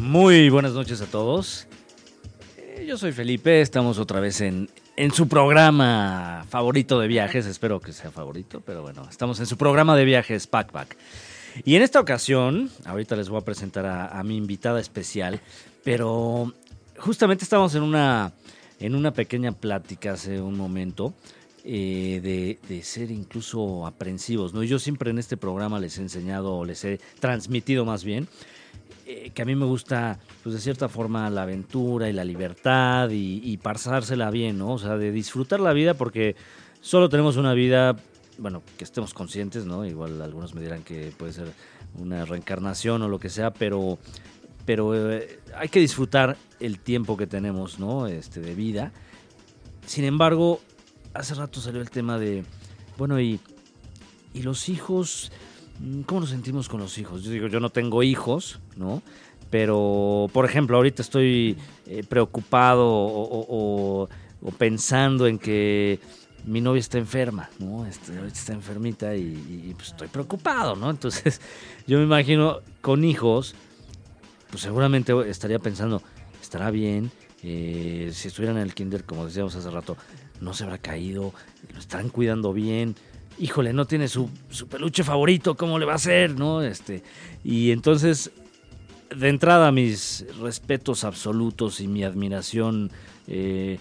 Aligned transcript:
Muy 0.00 0.48
buenas 0.48 0.72
noches 0.72 1.02
a 1.02 1.06
todos. 1.06 1.66
Eh, 2.56 2.86
Yo 2.88 2.96
soy 2.96 3.12
Felipe, 3.12 3.60
estamos 3.60 3.98
otra 3.98 4.18
vez 4.18 4.40
en, 4.40 4.70
en 4.96 5.12
su 5.12 5.28
programa 5.28 6.46
favorito 6.48 6.98
de 6.98 7.06
viajes, 7.06 7.44
espero 7.44 7.80
que 7.80 7.92
sea 7.92 8.10
favorito, 8.10 8.62
pero 8.64 8.80
bueno, 8.80 9.06
estamos 9.10 9.40
en 9.40 9.46
su 9.46 9.58
programa 9.58 9.94
de 9.94 10.06
viajes 10.06 10.46
Packpack. 10.46 10.96
Y 11.64 11.76
en 11.76 11.82
esta 11.82 12.00
ocasión, 12.00 12.70
ahorita 12.86 13.14
les 13.14 13.28
voy 13.28 13.40
a 13.40 13.44
presentar 13.44 13.84
a, 13.84 14.22
mi 14.24 14.38
invitada 14.38 14.80
especial, 14.80 15.38
pero 15.84 16.54
justamente 16.96 17.44
estamos 17.44 17.74
en 17.74 17.82
una, 17.82 18.32
en 18.78 18.94
una 18.94 19.12
pequeña 19.12 19.52
plática 19.52 20.12
hace 20.12 20.40
un 20.40 20.56
momento 20.56 21.12
eh, 21.62 22.58
de, 22.66 22.82
ser 22.82 23.10
incluso 23.10 23.86
aprensivos. 23.86 24.54
¿no? 24.54 24.62
Yo 24.62 24.78
siempre 24.78 25.10
en 25.10 25.18
este 25.18 25.36
programa 25.36 25.78
les 25.78 25.98
he 25.98 26.00
enseñado, 26.00 26.64
les 26.64 26.84
he 26.86 27.00
transmitido 27.20 27.84
más 27.84 28.02
bien, 28.02 28.28
eh, 29.12 29.32
que 29.34 29.42
a 29.42 29.44
mí 29.44 29.56
me 29.56 29.64
gusta, 29.64 30.20
pues 30.44 30.54
de 30.54 30.60
cierta 30.60 30.88
forma, 30.88 31.28
la 31.30 31.42
aventura 31.42 32.08
y 32.08 32.12
la 32.12 32.22
libertad 32.22 33.08
y, 33.10 33.56
pasársela 33.56 34.30
bien, 34.30 34.58
¿no? 34.58 34.74
O 34.74 34.78
sea, 34.78 34.96
de 34.98 35.10
disfrutar 35.10 35.58
la 35.58 35.72
vida 35.72 35.94
porque 35.94 36.36
solo 36.80 37.08
tenemos 37.08 37.36
una 37.36 37.52
vida, 37.52 37.96
bueno, 38.38 38.62
que 38.78 38.84
estemos 38.84 39.12
conscientes, 39.12 39.66
¿no? 39.66 39.84
Igual 39.84 40.22
algunos 40.22 40.54
me 40.54 40.60
dirán 40.60 40.84
que 40.84 41.12
puede 41.18 41.32
ser 41.32 41.52
una 41.98 42.24
reencarnación 42.24 43.02
o 43.02 43.08
lo 43.08 43.18
que 43.18 43.30
sea, 43.30 43.52
pero, 43.52 43.98
pero 44.64 44.94
eh, 45.12 45.40
hay 45.56 45.68
que 45.68 45.80
disfrutar 45.80 46.36
el 46.60 46.78
tiempo 46.78 47.16
que 47.16 47.26
tenemos, 47.26 47.80
¿no? 47.80 48.06
Este, 48.06 48.38
de 48.38 48.54
vida. 48.54 48.92
Sin 49.86 50.04
embargo, 50.04 50.60
hace 51.14 51.34
rato 51.34 51.60
salió 51.60 51.80
el 51.80 51.90
tema 51.90 52.16
de, 52.16 52.44
bueno, 52.96 53.20
y, 53.20 53.40
y 54.34 54.42
los 54.42 54.68
hijos, 54.68 55.32
¿cómo 56.06 56.20
nos 56.20 56.30
sentimos 56.30 56.68
con 56.68 56.80
los 56.80 56.98
hijos? 56.98 57.22
Yo 57.22 57.30
digo, 57.30 57.46
yo 57.46 57.60
no 57.60 57.70
tengo 57.70 58.02
hijos, 58.02 58.60
¿no? 58.76 59.02
Pero, 59.50 60.28
por 60.32 60.44
ejemplo, 60.44 60.76
ahorita 60.76 61.02
estoy 61.02 61.56
eh, 61.86 62.04
preocupado 62.08 62.86
o, 62.88 64.08
pensando 64.58 65.26
en 65.26 65.38
que 65.38 65.98
mi 66.46 66.60
novia 66.60 66.80
está 66.80 66.98
enferma, 66.98 67.50
¿no? 67.58 67.84
Este, 67.86 68.16
ahorita 68.16 68.38
está 68.38 68.52
enfermita 68.52 69.16
y, 69.16 69.74
pues 69.76 69.88
estoy 69.88 70.08
preocupado, 70.08 70.76
¿no? 70.76 70.88
Entonces, 70.90 71.40
yo 71.86 71.98
me 71.98 72.04
imagino 72.04 72.60
con 72.80 73.04
hijos, 73.04 73.54
pues 74.50 74.62
seguramente 74.62 75.12
estaría 75.28 75.58
pensando, 75.58 76.02
estará 76.40 76.70
bien, 76.70 77.10
eh, 77.42 78.10
si 78.12 78.28
estuviera 78.28 78.54
en 78.54 78.62
el 78.62 78.74
kinder, 78.74 79.04
como 79.04 79.26
decíamos 79.26 79.54
hace 79.56 79.70
rato, 79.70 79.96
no 80.40 80.54
se 80.54 80.64
habrá 80.64 80.78
caído, 80.78 81.34
lo 81.72 81.78
están 81.78 82.08
cuidando 82.08 82.52
bien, 82.52 82.94
híjole, 83.40 83.72
no 83.72 83.86
tiene 83.86 84.06
su, 84.06 84.28
su 84.50 84.68
peluche 84.68 85.02
favorito, 85.02 85.56
¿cómo 85.56 85.78
le 85.78 85.86
va 85.86 85.92
a 85.92 85.96
hacer? 85.96 86.38
¿No? 86.38 86.62
Este, 86.62 87.02
y 87.42 87.70
entonces, 87.70 88.30
de 89.14 89.28
entrada, 89.28 89.72
mis 89.72 90.26
respetos 90.40 91.04
absolutos 91.04 91.80
y 91.80 91.88
mi 91.88 92.04
admiración 92.04 92.90
eh, 93.26 93.78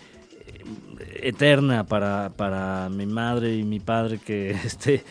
eterna 1.22 1.86
para, 1.86 2.32
para 2.36 2.90
mi 2.90 3.06
madre 3.06 3.58
y 3.58 3.64
mi 3.64 3.80
padre 3.80 4.20
que 4.20 4.52
este 4.66 5.04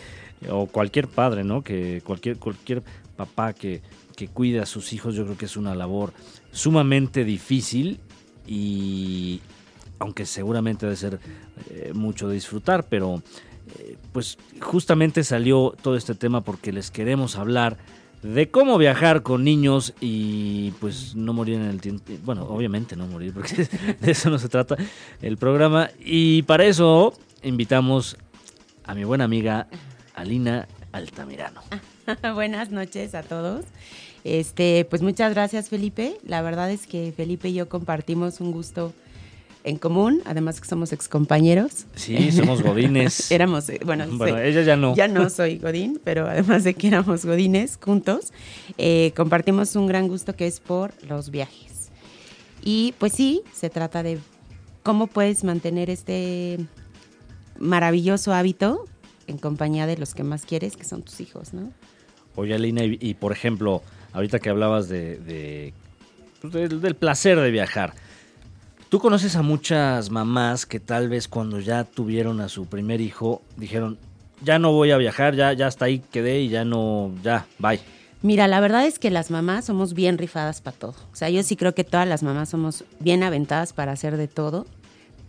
o 0.49 0.67
cualquier 0.67 1.09
padre, 1.09 1.45
¿no? 1.45 1.63
Que 1.63 2.01
cualquier 2.05 2.39
cualquier 2.39 2.83
papá 3.17 3.53
que, 3.53 3.83
que 4.17 4.29
cuida 4.29 4.63
a 4.63 4.67
sus 4.67 4.93
hijos, 4.93 5.15
yo 5.15 5.25
creo 5.25 5.37
que 5.37 5.47
es 5.47 5.57
una 5.57 5.75
labor 5.75 6.13
sumamente 6.53 7.25
difícil 7.25 8.01
y 8.47 9.41
aunque 9.99 10.25
seguramente 10.27 10.87
debe 10.87 10.97
ser 10.97 11.19
eh, 11.71 11.91
mucho 11.93 12.29
de 12.29 12.35
disfrutar, 12.35 12.87
pero 12.89 13.21
pues 14.13 14.39
justamente 14.61 15.25
salió 15.25 15.75
todo 15.83 15.97
este 15.97 16.15
tema 16.15 16.43
porque 16.43 16.73
les 16.73 16.91
queremos 16.91 17.37
hablar 17.37 17.79
de 18.23 18.51
cómo 18.51 18.79
viajar 18.79 19.23
con 19.23 19.45
niños 19.45 19.95
y 20.01 20.73
pues 20.81 21.15
no 21.15 21.33
morir 21.33 21.57
en 21.57 21.67
el 21.67 21.81
tiempo. 21.81 22.13
Bueno, 22.25 22.45
obviamente 22.45 22.97
no 22.97 23.07
morir, 23.07 23.33
porque 23.33 23.69
de 24.01 24.11
eso 24.11 24.31
no 24.31 24.39
se 24.39 24.49
trata 24.49 24.77
el 25.23 25.37
programa. 25.37 25.91
Y 26.01 26.43
para 26.43 26.65
eso 26.65 27.15
invitamos 27.43 28.17
a 28.85 28.95
mi 28.95 29.05
buena 29.05 29.25
amiga 29.25 29.69
Alina 30.15 30.67
Altamirano. 30.93 31.61
Buenas 32.35 32.71
noches 32.71 33.15
a 33.15 33.23
todos. 33.23 33.65
Este, 34.25 34.87
pues 34.89 35.03
muchas 35.03 35.33
gracias, 35.33 35.69
Felipe. 35.69 36.19
La 36.27 36.43
verdad 36.43 36.71
es 36.71 36.87
que 36.87 37.13
Felipe 37.17 37.51
y 37.51 37.55
yo 37.55 37.69
compartimos 37.69 38.41
un 38.41 38.51
gusto 38.51 38.93
en 39.65 39.77
común, 39.77 40.23
además 40.25 40.61
que 40.61 40.69
somos 40.69 40.93
excompañeros. 40.93 41.87
Sí, 41.95 42.31
somos 42.33 42.63
godines. 42.63 43.31
Éramos, 43.31 43.69
eh, 43.69 43.81
bueno, 43.85 44.05
ella 44.39 44.63
ya 44.63 44.77
no. 44.77 44.95
ya 44.95 45.09
no 45.09 45.29
soy 45.31 45.59
godín, 45.59 46.01
pero 46.05 46.27
además 46.29 46.65
de 46.65 46.75
que 46.75 46.89
éramos 46.89 47.25
godines 47.25 47.79
juntos, 47.83 48.33
eh, 48.79 49.13
compartimos 49.17 49.75
un 49.77 49.87
gran 49.87 50.09
gusto 50.09 50.35
que 50.37 50.47
es 50.47 50.61
por 50.61 50.93
los 51.05 51.31
viajes. 51.31 51.91
Y 52.63 52.95
pues 52.99 53.13
sí, 53.13 53.43
se 53.53 53.69
trata 53.71 54.03
de 54.03 54.19
cómo 54.83 55.07
puedes 55.07 55.45
mantener 55.45 55.91
este 55.91 56.59
maravilloso 57.59 58.33
hábito 58.33 58.85
en 59.27 59.39
compañía 59.39 59.87
de 59.87 59.97
los 59.99 60.15
que 60.15 60.23
más 60.23 60.45
quieres, 60.45 60.77
que 60.77 60.85
son 60.85 61.03
tus 61.03 61.21
hijos, 61.21 61.53
¿no? 61.53 61.73
Oye, 62.37 62.55
Alina, 62.55 62.85
y, 62.85 62.97
y, 63.01 63.15
por 63.15 63.33
ejemplo, 63.33 63.83
ahorita 64.13 64.39
que 64.39 64.49
hablabas 64.49 64.89
de, 64.89 65.17
de- 65.19 65.75
pues, 66.41 66.53
del, 66.53 66.81
del 66.81 66.95
placer 66.95 67.39
de 67.39 67.51
viajar, 67.51 67.95
tú 68.89 68.99
conoces 68.99 69.37
a 69.37 69.43
muchas 69.43 70.11
mamás 70.11 70.67
que 70.67 70.81
tal 70.81 71.09
vez 71.09 71.29
cuando 71.29 71.61
ya 71.61 71.85
tuvieron 71.85 72.41
a 72.41 72.49
su 72.49 72.67
primer 72.67 73.01
hijo 73.01 73.43
dijeron, 73.57 73.99
ya 74.43 74.59
no 74.59 74.73
voy 74.73 74.91
a 74.91 74.97
viajar, 74.97 75.35
ya, 75.35 75.53
ya 75.53 75.67
hasta 75.67 75.87
ahí 75.87 76.01
quedé 76.11 76.41
y 76.41 76.49
ya 76.49 76.65
no, 76.65 77.13
ya, 77.23 77.47
bye. 77.59 77.81
Mira, 78.23 78.49
la 78.49 78.61
verdad 78.61 78.87
es 78.87 78.99
que 78.99 79.11
las 79.11 79.31
mamás 79.31 79.67
somos 79.67 79.95
bien 79.95 80.19
rifadas 80.19 80.61
para 80.61 80.77
todo. 80.77 80.95
O 81.13 81.17
sea, 81.17 81.31
yo 81.31 81.43
sí 81.43 81.55
creo 81.55 81.75
que 81.75 81.85
todas 81.85 82.09
las 82.09 82.23
mamás 82.23 82.49
somos 82.49 82.85
bien 82.99 83.23
aventadas 83.23 83.73
para 83.73 83.93
hacer 83.93 84.17
de 84.17 84.27
todo, 84.27 84.67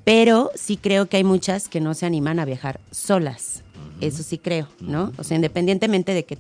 pero 0.04 0.50
sí 0.56 0.76
creo 0.76 1.08
que 1.08 1.18
hay 1.18 1.24
muchas 1.24 1.70
que 1.70 1.82
no 1.82 1.94
se 1.94 2.08
animan 2.08 2.40
a 2.40 2.46
viajar 2.46 2.80
solas. 2.90 3.64
Eso 4.02 4.24
sí 4.24 4.38
creo, 4.38 4.68
¿no? 4.80 5.12
O 5.18 5.24
sea, 5.24 5.36
independientemente 5.36 6.14
de 6.14 6.26
que 6.26 6.38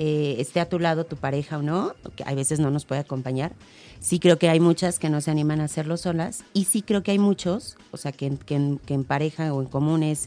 eh, 0.00 0.36
esté 0.38 0.60
a 0.60 0.68
tu 0.68 0.78
lado 0.78 1.04
tu 1.04 1.16
pareja 1.16 1.58
o 1.58 1.62
no, 1.62 1.94
que 2.14 2.22
a 2.24 2.32
veces 2.34 2.60
no 2.60 2.70
nos 2.70 2.84
puede 2.84 3.00
acompañar, 3.00 3.52
sí 4.00 4.20
creo 4.20 4.38
que 4.38 4.48
hay 4.48 4.60
muchas 4.60 5.00
que 5.00 5.10
no 5.10 5.20
se 5.20 5.30
animan 5.32 5.60
a 5.60 5.64
hacerlo 5.64 5.96
solas 5.96 6.44
y 6.54 6.66
sí 6.66 6.82
creo 6.82 7.02
que 7.02 7.10
hay 7.10 7.18
muchos, 7.18 7.76
o 7.90 7.96
sea, 7.96 8.12
que, 8.12 8.26
en- 8.26 8.36
que 8.38 8.54
en, 8.54 8.78
que 8.78 8.94
en 8.94 9.02
pareja 9.02 9.52
o 9.52 9.60
en 9.60 9.66
común 9.68 10.04
es, 10.04 10.26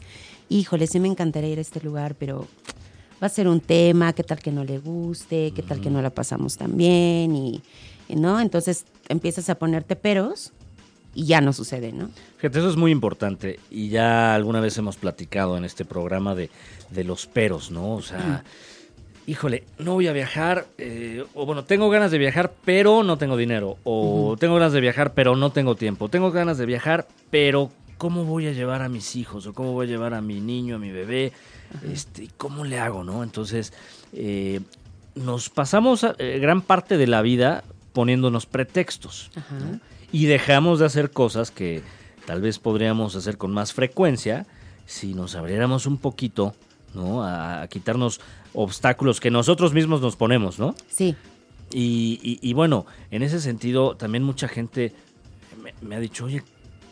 híjole, 0.50 0.86
sí 0.86 1.00
me 1.00 1.08
encantaría 1.08 1.48
ir 1.50 1.58
a 1.58 1.62
este 1.62 1.80
lugar, 1.80 2.14
pero 2.16 2.46
va 3.22 3.26
a 3.28 3.30
ser 3.30 3.48
un 3.48 3.60
tema, 3.60 4.12
qué 4.12 4.24
tal 4.24 4.40
que 4.40 4.52
no 4.52 4.62
le 4.64 4.78
guste, 4.78 5.52
qué 5.56 5.62
tal 5.62 5.80
que 5.80 5.88
no 5.90 6.02
la 6.02 6.10
pasamos 6.10 6.58
tan 6.58 6.76
bien 6.76 7.34
y, 7.34 7.62
y 8.08 8.16
no, 8.16 8.40
entonces 8.40 8.84
empiezas 9.08 9.48
a 9.48 9.54
ponerte 9.54 9.96
peros 9.96 10.52
y 11.14 11.24
ya 11.26 11.40
no 11.40 11.52
sucede, 11.52 11.92
¿no? 11.92 12.10
Fíjate, 12.38 12.58
eso 12.58 12.68
es 12.68 12.76
muy 12.76 12.90
importante 12.90 13.58
y 13.70 13.88
ya 13.88 14.34
alguna 14.34 14.60
vez 14.60 14.76
hemos 14.76 14.96
platicado 14.96 15.56
en 15.56 15.64
este 15.64 15.84
programa 15.84 16.34
de, 16.34 16.50
de 16.90 17.04
los 17.04 17.26
peros, 17.26 17.70
¿no? 17.70 17.92
O 17.94 18.02
sea, 18.02 18.44
híjole, 19.26 19.64
no 19.78 19.94
voy 19.94 20.08
a 20.08 20.12
viajar, 20.12 20.66
eh, 20.78 21.24
o 21.34 21.46
bueno, 21.46 21.64
tengo 21.64 21.90
ganas 21.90 22.10
de 22.10 22.18
viajar, 22.18 22.52
pero 22.64 23.02
no 23.02 23.18
tengo 23.18 23.36
dinero, 23.36 23.78
o 23.84 24.36
tengo 24.38 24.54
ganas 24.54 24.72
de 24.72 24.80
viajar, 24.80 25.14
pero 25.14 25.36
no 25.36 25.50
tengo 25.50 25.74
tiempo, 25.74 26.08
tengo 26.08 26.30
ganas 26.30 26.58
de 26.58 26.66
viajar, 26.66 27.06
pero 27.30 27.70
¿cómo 27.98 28.24
voy 28.24 28.46
a 28.46 28.52
llevar 28.52 28.82
a 28.82 28.88
mis 28.88 29.16
hijos? 29.16 29.46
¿O 29.46 29.54
cómo 29.54 29.72
voy 29.72 29.86
a 29.86 29.90
llevar 29.90 30.14
a 30.14 30.20
mi 30.20 30.40
niño, 30.40 30.76
a 30.76 30.78
mi 30.78 30.90
bebé? 30.90 31.32
Este, 31.90 32.28
¿Cómo 32.36 32.64
le 32.64 32.78
hago, 32.78 33.04
no? 33.04 33.22
Entonces, 33.22 33.72
eh, 34.12 34.60
nos 35.14 35.50
pasamos 35.50 36.04
eh, 36.18 36.38
gran 36.40 36.62
parte 36.62 36.96
de 36.96 37.06
la 37.06 37.22
vida 37.22 37.64
poniéndonos 37.92 38.46
pretextos. 38.46 39.30
Y 40.10 40.26
dejamos 40.26 40.80
de 40.80 40.86
hacer 40.86 41.10
cosas 41.10 41.50
que 41.50 41.82
tal 42.26 42.40
vez 42.40 42.58
podríamos 42.58 43.16
hacer 43.16 43.38
con 43.38 43.52
más 43.52 43.72
frecuencia 43.72 44.46
si 44.86 45.14
nos 45.14 45.36
abriéramos 45.36 45.86
un 45.86 45.98
poquito, 45.98 46.54
¿no? 46.94 47.22
A, 47.24 47.62
a 47.62 47.68
quitarnos 47.68 48.20
obstáculos 48.54 49.20
que 49.20 49.30
nosotros 49.30 49.72
mismos 49.72 50.00
nos 50.00 50.16
ponemos, 50.16 50.58
¿no? 50.58 50.74
Sí, 50.88 51.14
Y, 51.72 52.20
y- 52.22 52.38
y 52.42 52.52
bueno, 52.52 52.84
en 53.10 53.22
ese 53.22 53.40
sentido, 53.40 53.96
también 53.96 54.22
mucha 54.24 54.46
gente 54.48 54.92
me, 55.62 55.72
me 55.80 55.96
ha 55.96 56.00
dicho, 56.00 56.26
oye, 56.26 56.42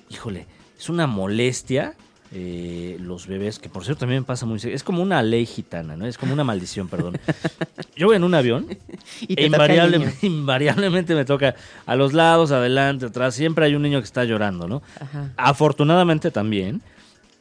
híjole, 0.08 0.46
es 0.78 0.88
una 0.88 1.06
molestia 1.06 1.94
eh, 2.32 2.96
los 3.00 3.26
bebés, 3.26 3.58
que 3.58 3.68
por 3.68 3.82
cierto 3.84 4.00
también 4.00 4.24
pasa 4.24 4.46
muy. 4.46 4.58
Es 4.62 4.84
como 4.84 5.02
una 5.02 5.20
ley 5.20 5.44
gitana, 5.46 5.96
¿no? 5.96 6.06
Es 6.06 6.16
como 6.16 6.32
una 6.32 6.44
maldición, 6.44 6.86
perdón. 6.88 7.18
Yo 7.96 8.06
voy 8.06 8.16
en 8.16 8.22
un 8.24 8.34
avión 8.34 8.68
y 9.20 9.32
e 9.32 9.36
te 9.36 9.50
toca 9.50 9.64
el 9.66 9.70
invariable- 9.72 9.98
niño. 9.98 10.12
invariablemente 10.22 11.14
me 11.16 11.24
toca 11.24 11.56
a 11.86 11.96
los 11.96 12.12
lados, 12.14 12.52
adelante, 12.52 13.06
atrás. 13.06 13.34
Siempre 13.34 13.64
hay 13.66 13.74
un 13.74 13.82
niño 13.82 13.98
que 13.98 14.04
está 14.04 14.24
llorando, 14.24 14.68
¿no? 14.68 14.80
Ajá. 15.00 15.32
Afortunadamente 15.36 16.30
también 16.30 16.80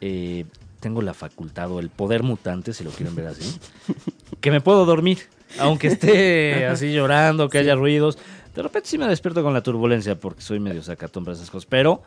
eh, 0.01 0.45
tengo 0.79 1.01
la 1.01 1.13
facultad 1.13 1.71
o 1.71 1.79
el 1.79 1.89
poder 1.89 2.23
mutante, 2.23 2.73
si 2.73 2.83
lo 2.83 2.91
quieren 2.91 3.15
ver 3.15 3.27
así, 3.27 3.59
que 4.41 4.51
me 4.51 4.61
puedo 4.61 4.85
dormir, 4.85 5.19
aunque 5.59 5.87
esté 5.87 6.65
así 6.67 6.93
llorando, 6.93 7.49
que 7.49 7.57
haya 7.57 7.75
ruidos. 7.75 8.17
De 8.55 8.63
repente 8.63 8.89
sí 8.89 8.97
me 8.97 9.07
despierto 9.07 9.43
con 9.43 9.53
la 9.53 9.61
turbulencia 9.61 10.19
porque 10.19 10.41
soy 10.41 10.59
medio 10.59 10.81
sacatón 10.83 11.23
para 11.25 11.35
esas 11.35 11.49
cosas, 11.49 11.67
pero 11.69 12.01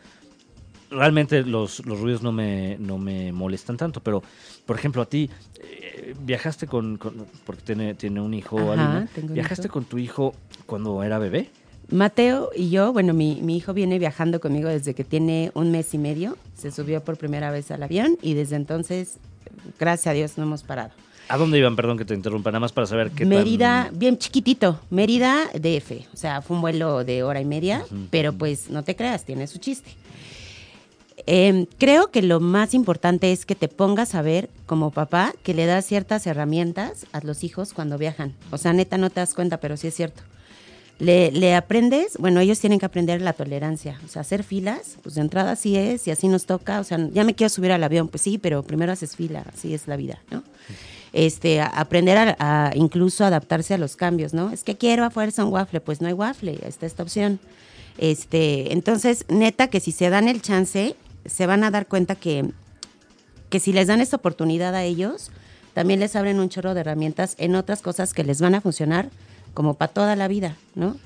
realmente 0.91 1.43
los, 1.43 1.85
los 1.87 2.01
ruidos 2.01 2.23
no 2.23 2.33
me, 2.33 2.77
no 2.79 2.99
me 2.99 3.33
molestan 3.33 3.77
tanto. 3.77 4.01
Pero, 4.01 4.23
por 4.67 4.77
ejemplo, 4.77 5.03
a 5.03 5.07
ti, 5.07 5.31
eh, 5.61 6.15
viajaste 6.21 6.67
con, 6.67 6.99
con- 6.99 7.27
porque 7.47 7.63
tiene, 7.63 7.95
tiene 7.95 8.21
un 8.21 8.35
hijo, 8.35 8.59
Ajá, 8.73 8.73
Alina, 8.99 9.09
¿viajaste 9.17 9.67
hijo. 9.69 9.73
con 9.73 9.85
tu 9.85 9.99
hijo 9.99 10.35
cuando 10.67 11.03
era 11.03 11.19
bebé? 11.19 11.49
Mateo 11.93 12.51
y 12.57 12.71
yo, 12.71 12.93
bueno, 12.93 13.13
mi, 13.13 13.41
mi, 13.43 13.57
hijo 13.57 13.75
viene 13.75 13.99
viajando 13.99 14.41
conmigo 14.41 14.69
desde 14.69 14.95
que 14.95 15.05
tiene 15.05 15.53
un 15.55 15.71
mes 15.71 15.93
y 15.95 15.99
medio. 15.99 16.37
Se 16.57 16.71
subió 16.71 17.03
por 17.05 17.17
primera 17.19 17.51
vez 17.51 17.71
al 17.71 17.83
avión 17.83 18.19
y 18.23 18.35
desde 18.35 18.57
entonces, 18.57 19.19
gracias 19.79 20.09
a 20.09 20.13
Dios, 20.15 20.39
no 20.39 20.45
hemos 20.45 20.63
parado. 20.63 20.91
¿A 21.29 21.37
dónde 21.37 21.59
iban? 21.59 21.77
Perdón 21.77 21.99
que 21.99 22.05
te 22.05 22.15
interrumpa, 22.15 22.51
nada 22.51 22.61
más 22.61 22.73
para 22.73 22.87
saber 22.87 23.11
qué 23.11 23.25
Mérida, 23.25 23.91
bien 23.95 24.19
chiquitito. 24.19 24.81
Mérida, 24.91 25.49
DF. 25.55 26.13
O 26.13 26.17
sea, 26.17 26.43
fue 26.43 26.57
un 26.57 26.63
vuelo 26.63 27.05
de 27.05 27.23
hora 27.23 27.41
y 27.41 27.45
media, 27.45 27.85
pero 28.11 28.33
pues 28.33 28.71
no 28.71 28.83
te 28.83 28.97
creas, 28.97 29.25
tiene 29.25 29.47
su 29.47 29.59
chiste. 29.59 29.93
Eh, 31.27 31.67
creo 31.79 32.11
que 32.11 32.21
lo 32.21 32.41
más 32.41 32.75
importante 32.75 33.33
es 33.33 33.47
que 33.47 33.55
te 33.55 33.69
pongas 33.69 34.15
a 34.15 34.23
ver 34.23 34.51
como 34.67 34.91
papá 34.91 35.33
que 35.43 35.55
le 35.55 35.67
das 35.67 35.87
ciertas 35.87 36.27
herramientas 36.27 37.07
a 37.13 37.21
los 37.21 37.45
hijos 37.45 37.73
cuando 37.73 37.97
viajan. 37.97 38.35
O 38.51 38.59
sea, 38.59 38.73
neta, 38.73 38.99
no 38.99 39.09
te 39.09 39.21
das 39.21 39.35
cuenta, 39.35 39.59
pero 39.59 39.77
sí 39.77 39.87
es 39.87 39.95
cierto. 39.95 40.23
Le, 41.03 41.33
le, 41.33 41.57
aprendes, 41.57 42.17
bueno, 42.17 42.39
ellos 42.39 42.61
tienen 42.61 42.79
que 42.79 42.87
aprender 42.87 43.21
la 43.21 43.33
tolerancia, 43.33 43.99
o 44.05 44.09
sea, 44.09 44.23
hacer 44.23 44.45
filas, 44.45 44.99
pues 45.03 45.17
de 45.17 45.21
entrada 45.21 45.51
así 45.51 45.77
es 45.77 46.07
y 46.07 46.13
así 46.13 46.29
nos 46.29 46.47
toca, 46.47 46.79
o 46.79 46.85
sea, 46.85 47.09
ya 47.13 47.25
me 47.25 47.35
quiero 47.35 47.49
subir 47.49 47.73
al 47.73 47.83
avión, 47.83 48.07
pues 48.07 48.23
sí, 48.23 48.39
pero 48.39 48.63
primero 48.63 48.93
haces 48.93 49.17
fila, 49.17 49.45
así 49.53 49.75
es 49.75 49.89
la 49.89 49.97
vida, 49.97 50.21
¿no? 50.31 50.45
Este, 51.13 51.61
aprender 51.61 52.19
a, 52.19 52.37
a 52.39 52.77
incluso 52.77 53.25
adaptarse 53.25 53.75
a 53.75 53.79
los 53.79 53.97
cambios, 53.97 54.33
¿no? 54.33 54.53
Es 54.53 54.63
que 54.63 54.77
quiero 54.77 55.05
a 55.05 55.11
fuerza 55.11 55.45
un 55.45 55.53
waffle, 55.53 55.81
pues 55.81 56.01
no 56.01 56.07
hay 56.07 56.15
waffle, 56.15 56.57
está 56.65 56.87
esta 56.87 57.03
opción. 57.03 57.41
Este, 57.99 58.73
entonces, 58.73 59.25
neta 59.29 59.67
que 59.67 59.81
si 59.81 59.91
se 59.91 60.09
dan 60.09 60.29
el 60.29 60.41
chance, 60.41 60.95
se 61.27 61.47
van 61.47 61.65
a 61.65 61.73
dar 61.73 61.89
cuenta 61.89 62.15
que, 62.15 62.49
que 63.51 63.59
si 63.59 63.73
les 63.73 63.89
dan 63.89 64.01
esta 64.01 64.19
oportunidad 64.19 64.73
a 64.77 64.85
ellos, 64.85 65.33
también 65.75 65.99
les 65.99 66.15
abren 66.15 66.39
un 66.39 66.49
chorro 66.49 66.75
de 66.75 66.81
herramientas 66.81 67.35
en 67.39 67.57
otras 67.57 67.83
cosas 67.83 68.15
que 68.15 68.23
les 68.23 68.41
van 68.41 68.55
a 68.55 68.61
funcionar 68.61 69.11
como 69.55 69.75
para 69.75 69.93
toda 69.93 70.17
la 70.17 70.29
vida, 70.29 70.57
¿no? 70.75 70.97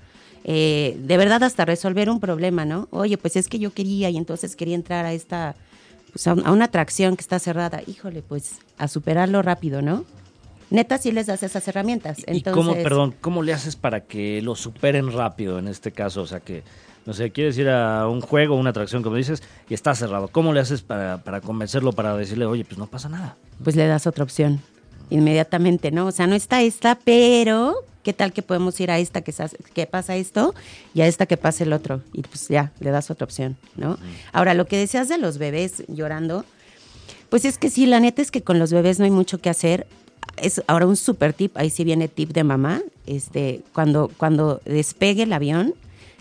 Eh, 0.48 0.96
de 1.00 1.16
verdad 1.16 1.42
hasta 1.42 1.64
resolver 1.64 2.08
un 2.08 2.20
problema, 2.20 2.64
¿no? 2.64 2.86
Oye, 2.92 3.18
pues 3.18 3.34
es 3.34 3.48
que 3.48 3.58
yo 3.58 3.72
quería 3.72 4.10
y 4.10 4.16
entonces 4.16 4.54
quería 4.54 4.76
entrar 4.76 5.04
a 5.04 5.12
esta, 5.12 5.56
pues 6.12 6.26
a, 6.28 6.34
una 6.34 6.66
atracción 6.66 7.16
que 7.16 7.22
está 7.22 7.40
cerrada. 7.40 7.82
Híjole, 7.84 8.22
pues 8.22 8.60
a 8.78 8.86
superarlo 8.86 9.42
rápido, 9.42 9.82
¿no? 9.82 10.04
Neta, 10.70 10.98
sí 10.98 11.10
les 11.10 11.26
das 11.26 11.42
esas 11.42 11.66
herramientas. 11.66 12.18
Entonces, 12.26 12.42
¿Y 12.42 12.52
cómo, 12.52 12.74
perdón, 12.74 13.14
cómo 13.20 13.42
le 13.42 13.52
haces 13.52 13.74
para 13.74 14.02
que 14.04 14.40
lo 14.40 14.54
superen 14.54 15.12
rápido 15.12 15.58
en 15.58 15.66
este 15.66 15.90
caso? 15.90 16.22
O 16.22 16.26
sea, 16.28 16.38
que, 16.38 16.62
no 17.06 17.12
sé, 17.12 17.32
quieres 17.32 17.58
ir 17.58 17.68
a 17.68 18.08
un 18.08 18.20
juego, 18.20 18.54
una 18.54 18.70
atracción, 18.70 19.02
como 19.02 19.16
dices, 19.16 19.42
y 19.68 19.74
está 19.74 19.96
cerrado. 19.96 20.28
¿Cómo 20.28 20.52
le 20.52 20.60
haces 20.60 20.82
para, 20.82 21.24
para 21.24 21.40
convencerlo, 21.40 21.92
para 21.92 22.16
decirle, 22.16 22.46
oye, 22.46 22.64
pues 22.64 22.78
no 22.78 22.86
pasa 22.86 23.08
nada? 23.08 23.36
Pues 23.64 23.74
le 23.74 23.86
das 23.88 24.06
otra 24.06 24.22
opción, 24.22 24.60
inmediatamente, 25.10 25.90
¿no? 25.90 26.06
O 26.06 26.12
sea, 26.12 26.28
no 26.28 26.36
está 26.36 26.62
esta, 26.62 26.98
pero 27.04 27.84
¿qué 28.06 28.12
tal 28.12 28.32
que 28.32 28.42
podemos 28.42 28.78
ir 28.78 28.92
a 28.92 29.00
esta 29.00 29.22
que, 29.22 29.34
que 29.74 29.86
pasa 29.88 30.14
esto 30.14 30.54
y 30.94 31.00
a 31.00 31.08
esta 31.08 31.26
que 31.26 31.36
pasa 31.36 31.64
el 31.64 31.72
otro? 31.72 32.02
Y 32.12 32.22
pues 32.22 32.46
ya, 32.46 32.70
le 32.78 32.92
das 32.92 33.10
otra 33.10 33.24
opción, 33.24 33.56
¿no? 33.74 33.98
Ahora, 34.32 34.54
lo 34.54 34.68
que 34.68 34.78
decías 34.78 35.08
de 35.08 35.18
los 35.18 35.38
bebés 35.38 35.82
llorando, 35.88 36.44
pues 37.30 37.44
es 37.44 37.58
que 37.58 37.68
sí, 37.68 37.84
la 37.84 37.98
neta 37.98 38.22
es 38.22 38.30
que 38.30 38.42
con 38.42 38.60
los 38.60 38.72
bebés 38.72 39.00
no 39.00 39.06
hay 39.06 39.10
mucho 39.10 39.38
que 39.38 39.50
hacer. 39.50 39.88
Es 40.36 40.62
ahora 40.68 40.86
un 40.86 40.94
super 40.94 41.32
tip, 41.32 41.56
ahí 41.56 41.68
sí 41.68 41.82
viene 41.82 42.06
tip 42.06 42.30
de 42.30 42.44
mamá, 42.44 42.80
este, 43.06 43.62
cuando, 43.72 44.08
cuando 44.16 44.60
despegue 44.64 45.24
el 45.24 45.32
avión, 45.32 45.74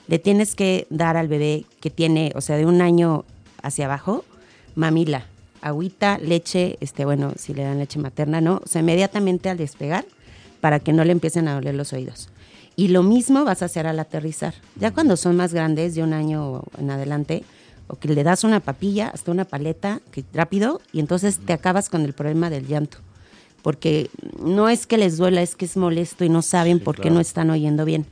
le 0.08 0.18
tienes 0.18 0.56
que 0.56 0.88
dar 0.90 1.18
al 1.18 1.28
bebé 1.28 1.66
que 1.82 1.92
tiene, 1.92 2.32
o 2.34 2.42
sea, 2.42 2.58
de 2.58 2.66
un 2.66 2.82
año 2.82 3.26
hacia 3.62 3.86
abajo, 3.86 4.26
mamila, 4.74 5.28
agüita, 5.62 6.18
leche, 6.18 6.78
este, 6.80 7.06
bueno, 7.06 7.34
si 7.38 7.54
le 7.54 7.62
dan 7.62 7.78
leche 7.78 8.00
materna, 8.00 8.42
¿no? 8.42 8.62
O 8.64 8.68
sea, 8.68 8.82
inmediatamente 8.82 9.50
al 9.50 9.58
despegar, 9.58 10.04
para 10.66 10.80
que 10.80 10.94
no 10.94 11.04
le 11.04 11.12
empiecen 11.12 11.48
a 11.48 11.54
doler 11.54 11.76
los 11.76 11.94
oídos. 11.94 12.28
Y 12.76 12.88
lo 12.88 13.04
mismo 13.04 13.46
vas 13.46 13.62
a 13.62 13.66
hacer 13.66 13.86
al 13.86 14.00
aterrizar. 14.00 14.56
Ya 14.80 14.90
cuando 14.90 15.16
son 15.16 15.36
más 15.36 15.54
grandes, 15.54 15.94
de 15.94 16.02
un 16.02 16.12
año 16.12 16.64
en 16.80 16.90
adelante, 16.90 17.44
o 17.86 17.98
que 17.98 18.08
le 18.08 18.24
das 18.24 18.44
una 18.44 18.62
papilla, 18.62 19.10
hasta 19.10 19.30
una 19.30 19.46
paleta, 19.46 20.02
que 20.12 20.24
rápido, 20.34 20.82
y 20.92 21.02
entonces 21.02 21.38
te 21.38 21.54
acabas 21.54 21.88
con 21.88 22.02
el 22.02 22.14
problema 22.14 22.50
del 22.50 22.66
llanto. 22.66 22.98
Porque 23.62 24.10
no 24.44 24.68
es 24.68 24.88
que 24.88 24.98
les 24.98 25.18
duela, 25.18 25.44
es 25.44 25.56
que 25.56 25.66
es 25.66 25.78
molesto 25.78 26.26
y 26.26 26.30
no 26.30 26.42
saben 26.42 26.80
por 26.80 27.00
qué 27.00 27.12
no 27.12 27.20
están 27.20 27.52
oyendo 27.52 27.86
bien. 27.86 28.08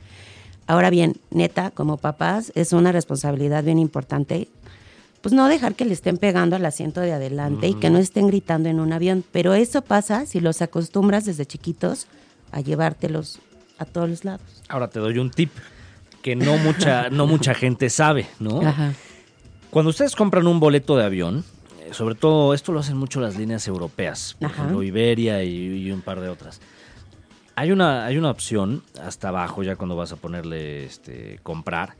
Ahora 0.68 0.90
bien, 0.90 1.16
neta, 1.32 1.72
como 1.72 1.96
papás, 1.96 2.52
es 2.54 2.72
una 2.72 2.92
responsabilidad 2.92 3.64
bien 3.64 3.80
importante, 3.80 4.46
pues 5.22 5.32
no 5.34 5.48
dejar 5.48 5.74
que 5.74 5.86
le 5.86 5.92
estén 5.92 6.18
pegando 6.18 6.54
al 6.54 6.64
asiento 6.64 7.00
de 7.00 7.14
adelante 7.14 7.66
y 7.66 7.74
que 7.74 7.90
no 7.90 7.98
estén 7.98 8.28
gritando 8.28 8.68
en 8.68 8.78
un 8.78 8.92
avión. 8.92 9.24
Pero 9.32 9.54
eso 9.54 9.82
pasa 9.82 10.24
si 10.24 10.38
los 10.38 10.62
acostumbras 10.62 11.24
desde 11.24 11.46
chiquitos 11.46 12.06
a 12.54 12.60
llevártelos 12.60 13.40
a 13.78 13.84
todos 13.84 14.08
los 14.08 14.24
lados. 14.24 14.62
Ahora 14.68 14.88
te 14.88 15.00
doy 15.00 15.18
un 15.18 15.30
tip 15.30 15.50
que 16.22 16.36
no 16.36 16.56
mucha, 16.58 17.10
no 17.10 17.26
mucha 17.26 17.54
gente 17.54 17.90
sabe, 17.90 18.26
¿no? 18.38 18.60
Cuando 19.70 19.90
ustedes 19.90 20.16
compran 20.16 20.46
un 20.46 20.60
boleto 20.60 20.96
de 20.96 21.04
avión, 21.04 21.44
eh, 21.80 21.92
sobre 21.92 22.14
todo 22.14 22.54
esto 22.54 22.72
lo 22.72 22.80
hacen 22.80 22.96
mucho 22.96 23.20
las 23.20 23.36
líneas 23.36 23.66
europeas, 23.68 24.36
por 24.38 24.50
ejemplo 24.50 24.82
Iberia 24.82 25.42
y 25.42 25.90
un 25.90 26.00
par 26.00 26.20
de 26.20 26.28
otras 26.28 26.60
hay 27.56 27.72
una, 27.72 28.04
hay 28.04 28.16
una 28.18 28.30
opción 28.30 28.82
hasta 29.00 29.28
abajo, 29.28 29.62
ya 29.62 29.76
cuando 29.76 29.96
vas 29.96 30.12
a 30.12 30.16
ponerle 30.16 30.84
este, 30.84 31.38
comprar, 31.42 31.94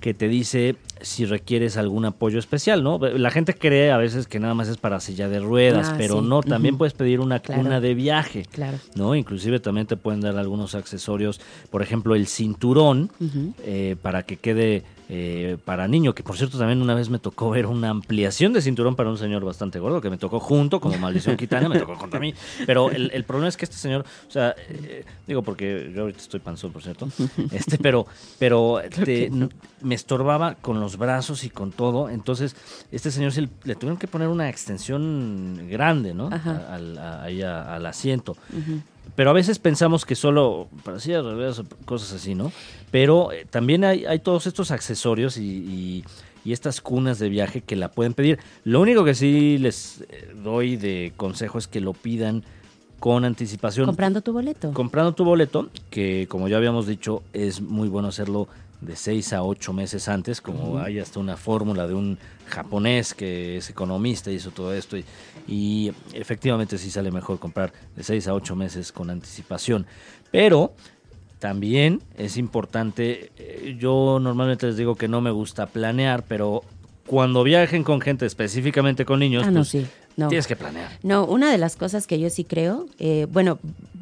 que 0.00 0.14
te 0.14 0.28
dice 0.28 0.76
si 1.00 1.24
requieres 1.24 1.76
algún 1.76 2.04
apoyo 2.04 2.38
especial, 2.38 2.82
¿no? 2.82 2.98
La 2.98 3.30
gente 3.30 3.54
cree 3.54 3.92
a 3.92 3.96
veces 3.96 4.26
que 4.26 4.40
nada 4.40 4.54
más 4.54 4.68
es 4.68 4.76
para 4.76 5.00
silla 5.00 5.28
de 5.28 5.38
ruedas, 5.40 5.90
ah, 5.90 5.94
pero 5.96 6.22
no, 6.22 6.42
también 6.42 6.76
puedes 6.76 6.92
pedir 6.94 7.20
una 7.20 7.40
cuna 7.40 7.80
de 7.80 7.94
viaje, 7.94 8.46
claro. 8.50 8.78
¿no? 8.94 9.14
Inclusive 9.14 9.60
también 9.60 9.86
te 9.86 9.96
pueden 9.96 10.20
dar 10.20 10.36
algunos 10.36 10.74
accesorios, 10.74 11.40
por 11.70 11.82
ejemplo, 11.82 12.14
el 12.14 12.26
cinturón, 12.26 13.10
eh, 13.64 13.96
para 14.02 14.24
que 14.24 14.36
quede 14.36 14.84
eh, 15.10 15.56
para 15.64 15.88
niño, 15.88 16.14
que 16.14 16.22
por 16.22 16.36
cierto 16.36 16.58
también 16.58 16.82
una 16.82 16.94
vez 16.94 17.08
me 17.08 17.18
tocó 17.18 17.48
ver 17.48 17.64
una 17.66 17.88
ampliación 17.88 18.52
de 18.52 18.60
cinturón 18.60 18.94
para 18.94 19.08
un 19.08 19.16
señor 19.16 19.42
bastante 19.42 19.78
gordo, 19.78 20.02
que 20.02 20.10
me 20.10 20.18
tocó 20.18 20.38
junto, 20.38 20.80
como 20.80 20.98
maldición 20.98 21.36
quitana, 21.38 21.68
me 21.68 21.78
tocó 21.78 21.96
contra 21.96 22.20
mí. 22.20 22.34
Pero 22.66 22.90
el, 22.90 23.24
problema 23.24 23.48
es 23.48 23.56
que 23.56 23.64
este 23.64 23.76
señor, 23.76 24.04
o 24.28 24.30
sea, 24.30 24.54
eh, 24.68 25.04
digo 25.26 25.42
porque 25.42 25.90
yo 25.94 26.02
ahorita 26.02 26.20
estoy 26.20 26.40
panzón, 26.40 26.72
por 26.72 26.82
cierto, 26.82 27.08
este, 27.52 27.78
pero, 27.78 28.06
pero 28.38 28.82
me 29.80 29.94
estorbaba 29.94 30.56
con 30.56 30.78
los 30.78 30.98
brazos 30.98 31.42
y 31.44 31.50
con 31.50 31.72
todo, 31.72 32.10
entonces 32.10 32.54
este 32.92 33.10
señor 33.10 33.32
le 33.36 33.74
tuvieron 33.76 33.96
que 33.96 34.08
poner 34.08 34.28
una 34.28 34.50
extensión 34.50 35.68
grande, 35.70 36.12
¿no? 36.12 36.28
Al, 36.28 36.98
ahí 36.98 37.40
al 37.42 37.86
asiento. 37.86 38.36
Pero 39.18 39.30
a 39.30 39.32
veces 39.32 39.58
pensamos 39.58 40.06
que 40.06 40.14
solo 40.14 40.68
para 40.84 41.00
sillas 41.00 41.24
de 41.24 41.64
cosas 41.84 42.12
así, 42.12 42.36
¿no? 42.36 42.52
Pero 42.92 43.32
eh, 43.32 43.48
también 43.50 43.82
hay, 43.82 44.04
hay, 44.04 44.20
todos 44.20 44.46
estos 44.46 44.70
accesorios 44.70 45.38
y, 45.38 46.04
y, 46.44 46.52
estas 46.52 46.80
cunas 46.80 47.18
de 47.18 47.28
viaje 47.28 47.60
que 47.60 47.74
la 47.74 47.90
pueden 47.90 48.14
pedir. 48.14 48.38
Lo 48.62 48.80
único 48.80 49.04
que 49.04 49.16
sí 49.16 49.58
les 49.58 50.02
eh, 50.02 50.32
doy 50.40 50.76
de 50.76 51.12
consejo 51.16 51.58
es 51.58 51.66
que 51.66 51.80
lo 51.80 51.94
pidan 51.94 52.44
con 53.00 53.24
anticipación. 53.24 53.86
Comprando 53.86 54.20
tu 54.20 54.32
boleto. 54.32 54.72
Comprando 54.72 55.12
tu 55.12 55.24
boleto, 55.24 55.68
que 55.90 56.28
como 56.28 56.46
ya 56.46 56.56
habíamos 56.56 56.86
dicho, 56.86 57.24
es 57.32 57.60
muy 57.60 57.88
bueno 57.88 58.06
hacerlo 58.06 58.46
de 58.80 58.94
seis 58.94 59.32
a 59.32 59.42
ocho 59.42 59.72
meses 59.72 60.08
antes, 60.08 60.40
como 60.40 60.78
hay 60.78 61.00
hasta 61.00 61.18
una 61.18 61.36
fórmula 61.36 61.88
de 61.88 61.94
un 61.94 62.18
japonés 62.48 63.14
que 63.14 63.56
es 63.58 63.70
economista 63.70 64.30
y 64.30 64.34
hizo 64.34 64.50
todo 64.50 64.74
esto, 64.74 64.96
y, 65.46 65.92
efectivamente 66.12 66.78
sí 66.78 66.90
sale 66.90 67.10
mejor 67.10 67.38
comprar 67.38 67.72
de 67.96 68.02
seis 68.02 68.28
a 68.28 68.34
ocho 68.34 68.56
meses 68.56 68.92
con 68.92 69.10
anticipación. 69.10 69.86
Pero 70.30 70.74
también 71.38 72.02
es 72.16 72.36
importante, 72.36 73.30
eh, 73.36 73.76
yo 73.78 74.18
normalmente 74.20 74.66
les 74.66 74.76
digo 74.76 74.96
que 74.96 75.08
no 75.08 75.20
me 75.20 75.30
gusta 75.30 75.66
planear, 75.66 76.24
pero 76.26 76.62
cuando 77.06 77.42
viajen 77.44 77.84
con 77.84 78.00
gente, 78.00 78.26
específicamente 78.26 79.04
con 79.04 79.20
niños, 79.20 79.44
ah, 79.46 79.50
pues, 79.52 79.76
tienes 80.26 80.46
que 80.46 80.56
planear. 80.56 80.90
No, 81.02 81.24
una 81.24 81.52
de 81.52 81.58
las 81.58 81.76
cosas 81.76 82.06
que 82.06 82.18
yo 82.18 82.28
sí 82.30 82.44
creo, 82.44 82.86
eh, 82.98 83.26
bueno, 83.30 83.58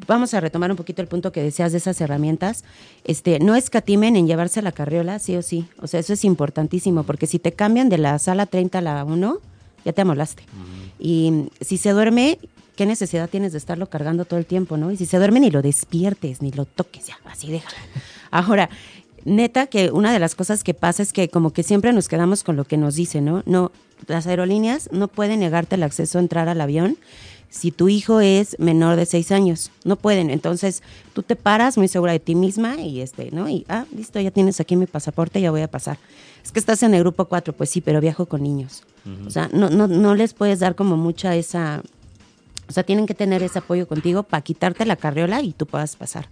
vamos 0.07 0.33
a 0.33 0.39
retomar 0.39 0.71
un 0.71 0.77
poquito 0.77 1.01
el 1.01 1.07
punto 1.07 1.31
que 1.31 1.43
decías 1.43 1.71
de 1.71 1.77
esas 1.77 2.01
herramientas. 2.01 2.63
Este, 3.03 3.39
no 3.39 3.55
escatimen 3.55 4.15
en 4.15 4.25
llevarse 4.25 4.61
la 4.61 4.71
carriola, 4.71 5.19
sí 5.19 5.35
o 5.35 5.41
sí. 5.41 5.67
O 5.79 5.87
sea, 5.87 5.99
eso 5.99 6.13
es 6.13 6.25
importantísimo, 6.25 7.03
porque 7.03 7.27
si 7.27 7.37
te 7.37 7.51
cambian 7.51 7.89
de 7.89 7.99
la 7.99 8.17
sala 8.17 8.45
30 8.45 8.79
a 8.79 8.81
la 8.81 9.03
1, 9.03 9.37
ya 9.85 9.93
te 9.93 10.01
amolaste. 10.01 10.43
Y 10.99 11.49
si 11.61 11.77
se 11.77 11.91
duerme, 11.91 12.39
¿qué 12.75 12.85
necesidad 12.85 13.29
tienes 13.29 13.51
de 13.51 13.59
estarlo 13.59 13.87
cargando 13.87 14.25
todo 14.25 14.39
el 14.39 14.45
tiempo, 14.45 14.77
no? 14.77 14.91
Y 14.91 14.97
si 14.97 15.05
se 15.05 15.17
duerme, 15.17 15.39
ni 15.39 15.51
lo 15.51 15.61
despiertes, 15.61 16.41
ni 16.41 16.51
lo 16.51 16.65
toques, 16.65 17.07
ya, 17.07 17.17
así 17.25 17.51
déjalo. 17.51 17.77
Ahora, 18.31 18.69
neta 19.27 19.67
que 19.67 19.91
una 19.91 20.11
de 20.13 20.19
las 20.19 20.35
cosas 20.35 20.63
que 20.63 20.73
pasa 20.73 21.03
es 21.03 21.13
que 21.13 21.29
como 21.29 21.51
que 21.51 21.63
siempre 21.63 21.93
nos 21.93 22.07
quedamos 22.07 22.43
con 22.43 22.55
lo 22.55 22.65
que 22.65 22.77
nos 22.77 22.95
dicen, 22.95 23.25
¿no? 23.25 23.43
No, 23.45 23.71
las 24.07 24.25
aerolíneas 24.25 24.89
no 24.91 25.07
pueden 25.07 25.41
negarte 25.41 25.75
el 25.75 25.83
acceso 25.83 26.17
a 26.17 26.21
entrar 26.21 26.49
al 26.49 26.61
avión 26.61 26.97
si 27.49 27.71
tu 27.71 27.89
hijo 27.89 28.19
es 28.19 28.57
menor 28.59 28.95
de 28.95 29.05
seis 29.05 29.31
años. 29.31 29.71
No 29.83 29.95
pueden. 29.95 30.29
Entonces, 30.29 30.83
tú 31.13 31.23
te 31.23 31.35
paras 31.35 31.77
muy 31.77 31.87
segura 31.87 32.11
de 32.11 32.19
ti 32.19 32.35
misma 32.35 32.75
y 32.75 33.01
este, 33.01 33.31
¿no? 33.31 33.49
Y 33.49 33.65
ah, 33.69 33.85
listo, 33.95 34.19
ya 34.19 34.31
tienes 34.31 34.59
aquí 34.59 34.75
mi 34.75 34.85
pasaporte, 34.85 35.41
ya 35.41 35.51
voy 35.51 35.61
a 35.61 35.69
pasar. 35.69 35.97
Es 36.43 36.51
que 36.51 36.59
estás 36.59 36.83
en 36.83 36.93
el 36.93 37.01
grupo 37.01 37.25
4, 37.25 37.53
pues 37.53 37.69
sí, 37.69 37.81
pero 37.81 37.99
viajo 37.99 38.25
con 38.25 38.43
niños. 38.43 38.83
O 39.25 39.29
sea, 39.29 39.49
no, 39.53 39.69
no, 39.69 39.87
no 39.87 40.15
les 40.15 40.33
puedes 40.33 40.59
dar 40.59 40.75
como 40.75 40.97
mucha 40.97 41.35
esa. 41.35 41.81
O 42.67 42.73
sea, 42.73 42.83
tienen 42.83 43.05
que 43.05 43.13
tener 43.13 43.41
ese 43.41 43.59
apoyo 43.59 43.87
contigo 43.87 44.23
para 44.23 44.41
quitarte 44.41 44.85
la 44.85 44.97
carriola 44.97 45.41
y 45.41 45.53
tú 45.53 45.65
puedas 45.65 45.95
pasar. 45.95 46.27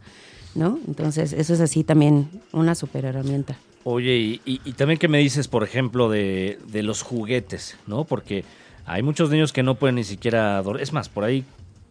¿No? 0.56 0.80
Entonces, 0.88 1.34
eso 1.34 1.54
es 1.54 1.60
así 1.62 1.84
también 1.84 2.30
una 2.52 2.74
super 2.76 3.06
herramienta. 3.06 3.56
Oye, 3.84 4.16
y, 4.18 4.42
y- 4.46 4.62
y 4.66 4.72
también 4.74 4.98
qué 4.98 5.08
me 5.08 5.20
dices, 5.20 5.48
por 5.48 5.64
ejemplo, 5.64 6.10
de, 6.10 6.58
de 6.68 6.82
los 6.82 7.04
juguetes, 7.04 7.78
¿no? 7.86 8.04
Porque 8.06 8.44
hay 8.86 9.04
muchos 9.04 9.30
niños 9.30 9.54
que 9.54 9.62
no 9.64 9.76
pueden 9.76 9.96
ni 9.96 10.04
siquiera 10.04 10.60
dormir. 10.64 10.82
Es 10.82 10.92
más, 10.94 11.08
por 11.10 11.24
ahí 11.24 11.44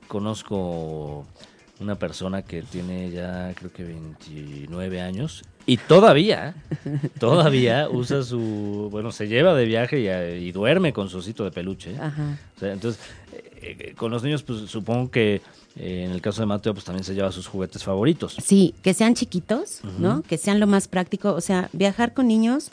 conozco 0.09 1.27
una 1.81 1.97
persona 1.97 2.43
que 2.43 2.63
tiene 2.63 3.11
ya 3.11 3.53
creo 3.55 3.73
que 3.73 3.85
29 3.85 5.01
años 5.01 5.45
y 5.67 5.77
todavía, 5.77 6.55
todavía 7.19 7.89
usa 7.91 8.23
su, 8.23 8.89
bueno, 8.91 9.13
se 9.13 9.29
lleva 9.29 9.55
de 9.55 9.65
viaje 9.65 10.01
y, 10.01 10.47
y 10.47 10.53
duerme 10.53 10.93
con 10.93 11.09
su 11.09 11.19
osito 11.19 11.45
de 11.45 11.51
peluche. 11.51 11.97
Ajá. 11.99 12.39
O 12.57 12.61
sea, 12.61 12.73
entonces, 12.73 13.01
eh, 13.33 13.77
eh, 13.79 13.95
con 13.97 14.11
los 14.11 14.23
niños, 14.23 14.43
pues 14.43 14.71
supongo 14.71 15.11
que 15.11 15.41
eh, 15.77 16.05
en 16.05 16.13
el 16.13 16.21
caso 16.21 16.43
de 16.43 16.47
Mateo, 16.47 16.73
pues 16.75 16.85
también 16.85 17.05
se 17.05 17.15
lleva 17.15 17.33
sus 17.33 17.47
juguetes 17.47 17.83
favoritos. 17.83 18.37
Sí, 18.43 18.75
que 18.83 18.95
sean 18.95 19.15
chiquitos, 19.15 19.81
¿no? 19.99 20.23
Que 20.23 20.39
sean 20.39 20.61
lo 20.61 20.67
más 20.67 20.87
práctico. 20.89 21.33
O 21.33 21.41
sea, 21.41 21.69
viajar 21.73 22.15
con 22.15 22.29
niños. 22.29 22.71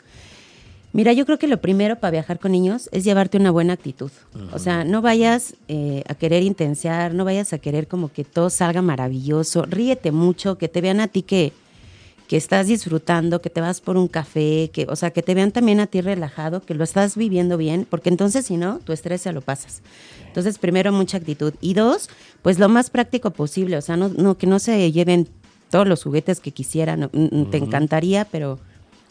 Mira, 0.92 1.14
yo 1.14 1.24
creo 1.24 1.38
que 1.38 1.48
lo 1.48 1.58
primero 1.60 1.96
para 1.96 2.10
viajar 2.10 2.38
con 2.38 2.52
niños 2.52 2.90
es 2.92 3.02
llevarte 3.04 3.38
una 3.38 3.50
buena 3.50 3.72
actitud. 3.72 4.10
O 4.52 4.58
sea, 4.58 4.84
no 4.84 5.00
vayas 5.00 5.54
eh, 5.66 6.04
a 6.06 6.14
querer 6.14 6.42
intensiar, 6.42 7.14
no 7.14 7.24
vayas 7.24 7.54
a 7.54 7.58
querer 7.58 7.88
como 7.88 8.12
que 8.12 8.24
todo 8.24 8.50
salga 8.50 8.82
maravilloso. 8.82 9.64
Ríete 9.64 10.12
mucho, 10.12 10.58
que 10.58 10.68
te 10.68 10.82
vean 10.82 11.00
a 11.00 11.08
ti 11.08 11.22
que, 11.22 11.52
que 12.28 12.36
estás 12.36 12.66
disfrutando, 12.66 13.42
que 13.42 13.50
te 13.50 13.60
vas 13.60 13.80
por 13.80 13.96
un 13.96 14.08
café, 14.08 14.70
que, 14.72 14.86
o 14.88 14.96
sea, 14.96 15.10
que 15.10 15.22
te 15.22 15.34
vean 15.34 15.52
también 15.52 15.80
a 15.80 15.86
ti 15.86 16.00
relajado, 16.00 16.62
que 16.62 16.74
lo 16.74 16.84
estás 16.84 17.16
viviendo 17.16 17.56
bien, 17.56 17.86
porque 17.88 18.08
entonces 18.08 18.46
si 18.46 18.56
no, 18.56 18.78
tu 18.78 18.92
estrés 18.92 19.22
se 19.22 19.32
lo 19.32 19.40
pasas. 19.40 19.82
Entonces, 20.26 20.58
primero, 20.58 20.92
mucha 20.92 21.18
actitud. 21.18 21.52
Y 21.60 21.74
dos, 21.74 22.08
pues 22.40 22.58
lo 22.58 22.68
más 22.68 22.90
práctico 22.90 23.30
posible, 23.30 23.76
o 23.76 23.82
sea, 23.82 23.96
no, 23.96 24.08
no 24.08 24.38
que 24.38 24.46
no 24.46 24.58
se 24.58 24.90
lleven 24.92 25.28
todos 25.70 25.86
los 25.86 26.02
juguetes 26.02 26.40
que 26.40 26.52
quisieran, 26.52 27.00
no, 27.00 27.08
te 27.50 27.56
encantaría, 27.56 28.26
pero 28.26 28.58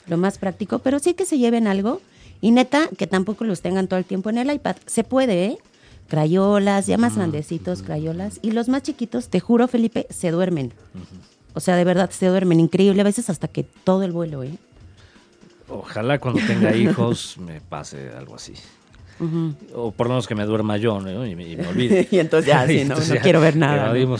lo 0.08 0.18
más 0.18 0.38
práctico, 0.38 0.80
pero 0.80 1.00
sí 1.00 1.14
que 1.14 1.26
se 1.26 1.38
lleven 1.38 1.68
algo. 1.68 2.02
Y 2.40 2.52
neta, 2.52 2.88
que 2.98 3.06
tampoco 3.06 3.44
los 3.44 3.62
tengan 3.62 3.88
todo 3.88 4.00
el 4.00 4.06
tiempo 4.06 4.32
en 4.32 4.40
el 4.40 4.52
iPad. 4.52 4.76
Se 4.88 5.04
puede, 5.04 5.46
¿eh? 5.46 5.58
Crayolas, 6.08 6.88
ya 6.88 6.98
más 6.98 7.16
grandecitos, 7.16 7.84
crayolas. 7.84 8.40
Y 8.42 8.52
los 8.52 8.68
más 8.68 8.82
chiquitos, 8.84 9.30
te 9.30 9.40
juro, 9.40 9.68
Felipe, 9.68 10.08
se 10.10 10.32
duermen. 10.32 10.74
O 11.54 11.60
sea, 11.60 11.76
de 11.76 11.84
verdad, 11.84 12.10
se 12.12 12.28
duermen. 12.28 12.60
Increíble, 12.60 13.02
a 13.02 13.06
veces 13.06 13.30
hasta 13.30 13.48
que 13.48 13.64
todo 13.64 14.04
el 14.04 14.12
vuelo, 14.12 14.44
¿eh? 14.44 14.58
Ojalá 15.70 16.20
cuando 16.20 16.42
tenga 16.46 16.76
hijos 16.76 17.38
me 17.38 17.62
pase 17.62 18.10
algo 18.18 18.36
así. 18.36 18.54
O 19.76 19.92
por 19.92 20.08
lo 20.08 20.14
menos 20.14 20.28
que 20.28 20.34
me 20.34 20.46
duerma 20.46 20.78
yo 20.78 21.00
¿no? 21.00 21.28
y, 21.28 21.36
me, 21.36 21.48
y 21.48 21.56
me 21.56 21.68
olvide. 21.68 22.08
Y 22.12 22.18
entonces 22.18 22.48
ya, 22.48 22.66
sí, 22.68 22.84
no, 22.86 22.96
no 22.96 23.16
quiero 23.22 23.40
ver 23.40 23.56
nada, 23.56 23.94
¿no? 23.94 24.18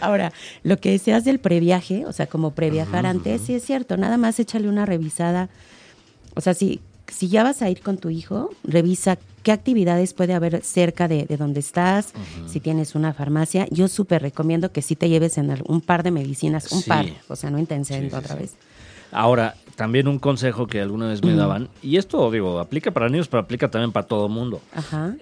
Ahora, 0.00 0.32
lo 0.64 0.78
que 0.78 0.90
decías 0.90 1.24
del 1.24 1.38
previaje, 1.38 2.04
o 2.06 2.12
sea, 2.12 2.26
como 2.26 2.52
previajar 2.52 3.06
antes, 3.06 3.42
sí 3.42 3.54
es 3.54 3.64
cierto, 3.64 3.96
nada 3.96 4.16
más 4.16 4.40
échale 4.40 4.68
una 4.68 4.84
revisada. 4.84 5.48
O 6.34 6.40
sea, 6.40 6.54
si, 6.54 6.80
si 7.06 7.28
ya 7.28 7.44
vas 7.44 7.62
a 7.62 7.70
ir 7.70 7.82
con 7.82 7.98
tu 7.98 8.10
hijo, 8.10 8.50
revisa 8.64 9.16
qué 9.42 9.52
actividades 9.52 10.14
puede 10.14 10.34
haber 10.34 10.62
cerca 10.62 11.08
de, 11.08 11.24
de 11.26 11.36
donde 11.36 11.60
estás, 11.60 12.12
si 12.46 12.60
tienes 12.60 12.94
una 12.94 13.12
farmacia. 13.12 13.66
Yo 13.70 13.88
súper 13.88 14.22
recomiendo 14.22 14.72
que 14.72 14.82
sí 14.82 14.96
te 14.96 15.08
lleves 15.08 15.38
en 15.38 15.52
un 15.66 15.80
par 15.80 16.02
de 16.02 16.10
medicinas, 16.10 16.70
un 16.72 16.80
Sí. 16.82 16.88
par, 16.88 17.06
o 17.28 17.36
sea, 17.36 17.50
no 17.50 17.58
intensen 17.58 18.04
Sí, 18.04 18.10
sí, 18.10 18.16
otra 18.16 18.34
vez. 18.36 18.54
Ahora, 19.10 19.54
también 19.76 20.08
un 20.08 20.18
consejo 20.18 20.66
que 20.66 20.80
alguna 20.80 21.08
vez 21.08 21.22
me 21.22 21.34
daban, 21.34 21.68
y 21.82 21.96
esto 21.98 22.30
digo, 22.30 22.58
aplica 22.60 22.90
para 22.92 23.08
niños, 23.08 23.28
pero 23.28 23.42
aplica 23.42 23.70
también 23.70 23.92
para 23.92 24.06
todo 24.06 24.28
mundo. 24.28 24.60
Ajá. 24.74 25.14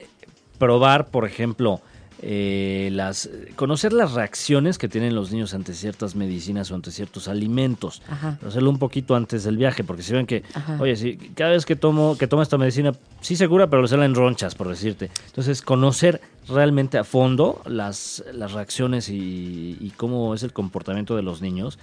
Probar, 0.58 1.08
por 1.08 1.24
ejemplo, 1.24 1.80
eh, 2.22 2.90
las 2.92 3.30
conocer 3.56 3.92
las 3.92 4.12
reacciones 4.12 4.76
que 4.76 4.88
tienen 4.88 5.14
los 5.14 5.32
niños 5.32 5.54
ante 5.54 5.74
ciertas 5.74 6.14
medicinas 6.14 6.70
o 6.70 6.74
ante 6.74 6.90
ciertos 6.90 7.28
alimentos. 7.28 8.02
Ajá. 8.08 8.36
Pero 8.38 8.50
hacerlo 8.50 8.70
un 8.70 8.78
poquito 8.78 9.16
antes 9.16 9.44
del 9.44 9.56
viaje, 9.56 9.84
porque 9.84 10.02
si 10.02 10.12
ven 10.12 10.26
que, 10.26 10.42
Ajá. 10.52 10.76
oye, 10.80 10.96
si 10.96 11.16
cada 11.16 11.52
vez 11.52 11.64
que 11.64 11.76
tomo, 11.76 12.18
que 12.18 12.26
tomo 12.26 12.42
esta 12.42 12.58
medicina, 12.58 12.92
sí 13.20 13.36
segura, 13.36 13.68
pero 13.68 13.86
se 13.86 13.96
la 13.96 14.04
en 14.04 14.14
ronchas, 14.14 14.54
por 14.54 14.68
decirte. 14.68 15.10
Entonces, 15.26 15.62
conocer 15.62 16.20
realmente 16.48 16.98
a 16.98 17.04
fondo 17.04 17.62
las, 17.66 18.22
las 18.34 18.52
reacciones 18.52 19.08
y, 19.08 19.78
y 19.80 19.92
cómo 19.96 20.34
es 20.34 20.42
el 20.42 20.52
comportamiento 20.52 21.16
de 21.16 21.22
los 21.22 21.40
niños 21.40 21.78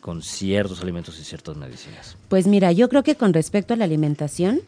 con 0.00 0.22
ciertos 0.22 0.82
alimentos 0.82 1.18
y 1.18 1.24
ciertas 1.24 1.56
medicinas. 1.56 2.16
Pues 2.28 2.46
mira, 2.46 2.72
yo 2.72 2.90
creo 2.90 3.02
que 3.02 3.16
con 3.16 3.32
respecto 3.32 3.72
a 3.72 3.76
la 3.78 3.84
alimentación, 3.84 4.60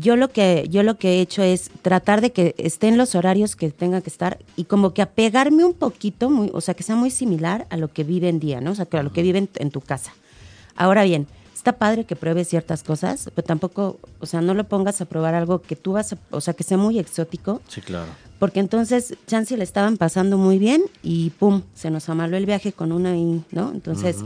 yo 0.00 0.16
lo 0.16 0.28
que 0.28 0.66
yo 0.70 0.82
lo 0.82 0.96
que 0.98 1.14
he 1.14 1.20
hecho 1.20 1.42
es 1.42 1.70
tratar 1.82 2.20
de 2.20 2.32
que 2.32 2.54
estén 2.58 2.96
los 2.96 3.14
horarios 3.14 3.56
que 3.56 3.70
tenga 3.70 4.00
que 4.00 4.10
estar 4.10 4.38
y 4.56 4.64
como 4.64 4.94
que 4.94 5.02
apegarme 5.02 5.64
un 5.64 5.74
poquito, 5.74 6.30
muy, 6.30 6.50
o 6.52 6.60
sea, 6.60 6.74
que 6.74 6.82
sea 6.82 6.96
muy 6.96 7.10
similar 7.10 7.66
a 7.70 7.76
lo 7.76 7.92
que 7.92 8.04
vive 8.04 8.28
en 8.28 8.40
día, 8.40 8.60
¿no? 8.60 8.72
O 8.72 8.74
sea, 8.74 8.86
que 8.86 8.96
a 8.96 9.02
lo 9.02 9.12
que 9.12 9.22
vive 9.22 9.38
en, 9.38 9.48
en 9.56 9.70
tu 9.70 9.80
casa. 9.80 10.12
Ahora 10.76 11.04
bien, 11.04 11.26
está 11.54 11.72
padre 11.78 12.04
que 12.04 12.16
pruebes 12.16 12.48
ciertas 12.48 12.82
cosas, 12.82 13.30
pero 13.34 13.46
tampoco, 13.46 13.98
o 14.20 14.26
sea, 14.26 14.40
no 14.40 14.54
lo 14.54 14.64
pongas 14.64 15.00
a 15.00 15.04
probar 15.04 15.34
algo 15.34 15.62
que 15.62 15.76
tú 15.76 15.92
vas, 15.92 16.12
a, 16.12 16.18
o 16.30 16.40
sea, 16.40 16.54
que 16.54 16.64
sea 16.64 16.76
muy 16.76 16.98
exótico, 16.98 17.60
Sí, 17.68 17.80
claro. 17.80 18.10
porque 18.38 18.60
entonces 18.60 19.14
chance 19.26 19.56
le 19.56 19.64
estaban 19.64 19.96
pasando 19.96 20.36
muy 20.36 20.58
bien 20.58 20.82
y 21.02 21.30
pum, 21.30 21.62
se 21.74 21.90
nos 21.90 22.08
amaló 22.08 22.36
el 22.36 22.46
viaje 22.46 22.72
con 22.72 22.92
una 22.92 23.16
y, 23.16 23.42
¿no? 23.52 23.70
Entonces, 23.72 24.16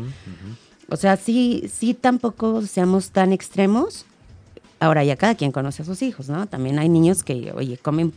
o 0.90 0.96
sea, 0.96 1.16
sí, 1.16 1.70
sí 1.72 1.94
tampoco 1.94 2.62
seamos 2.62 3.10
tan 3.10 3.32
extremos. 3.32 4.06
Ahora 4.80 5.02
ya 5.04 5.16
cada 5.16 5.35
quien 5.35 5.50
conoce 5.52 5.82
a 5.82 5.85
sus 5.85 6.02
hijos, 6.02 6.28
¿no? 6.28 6.47
También 6.47 6.78
hay 6.78 6.88
niños 6.88 7.23
que, 7.25 7.52
oye, 7.52 7.76
comen 7.78 8.12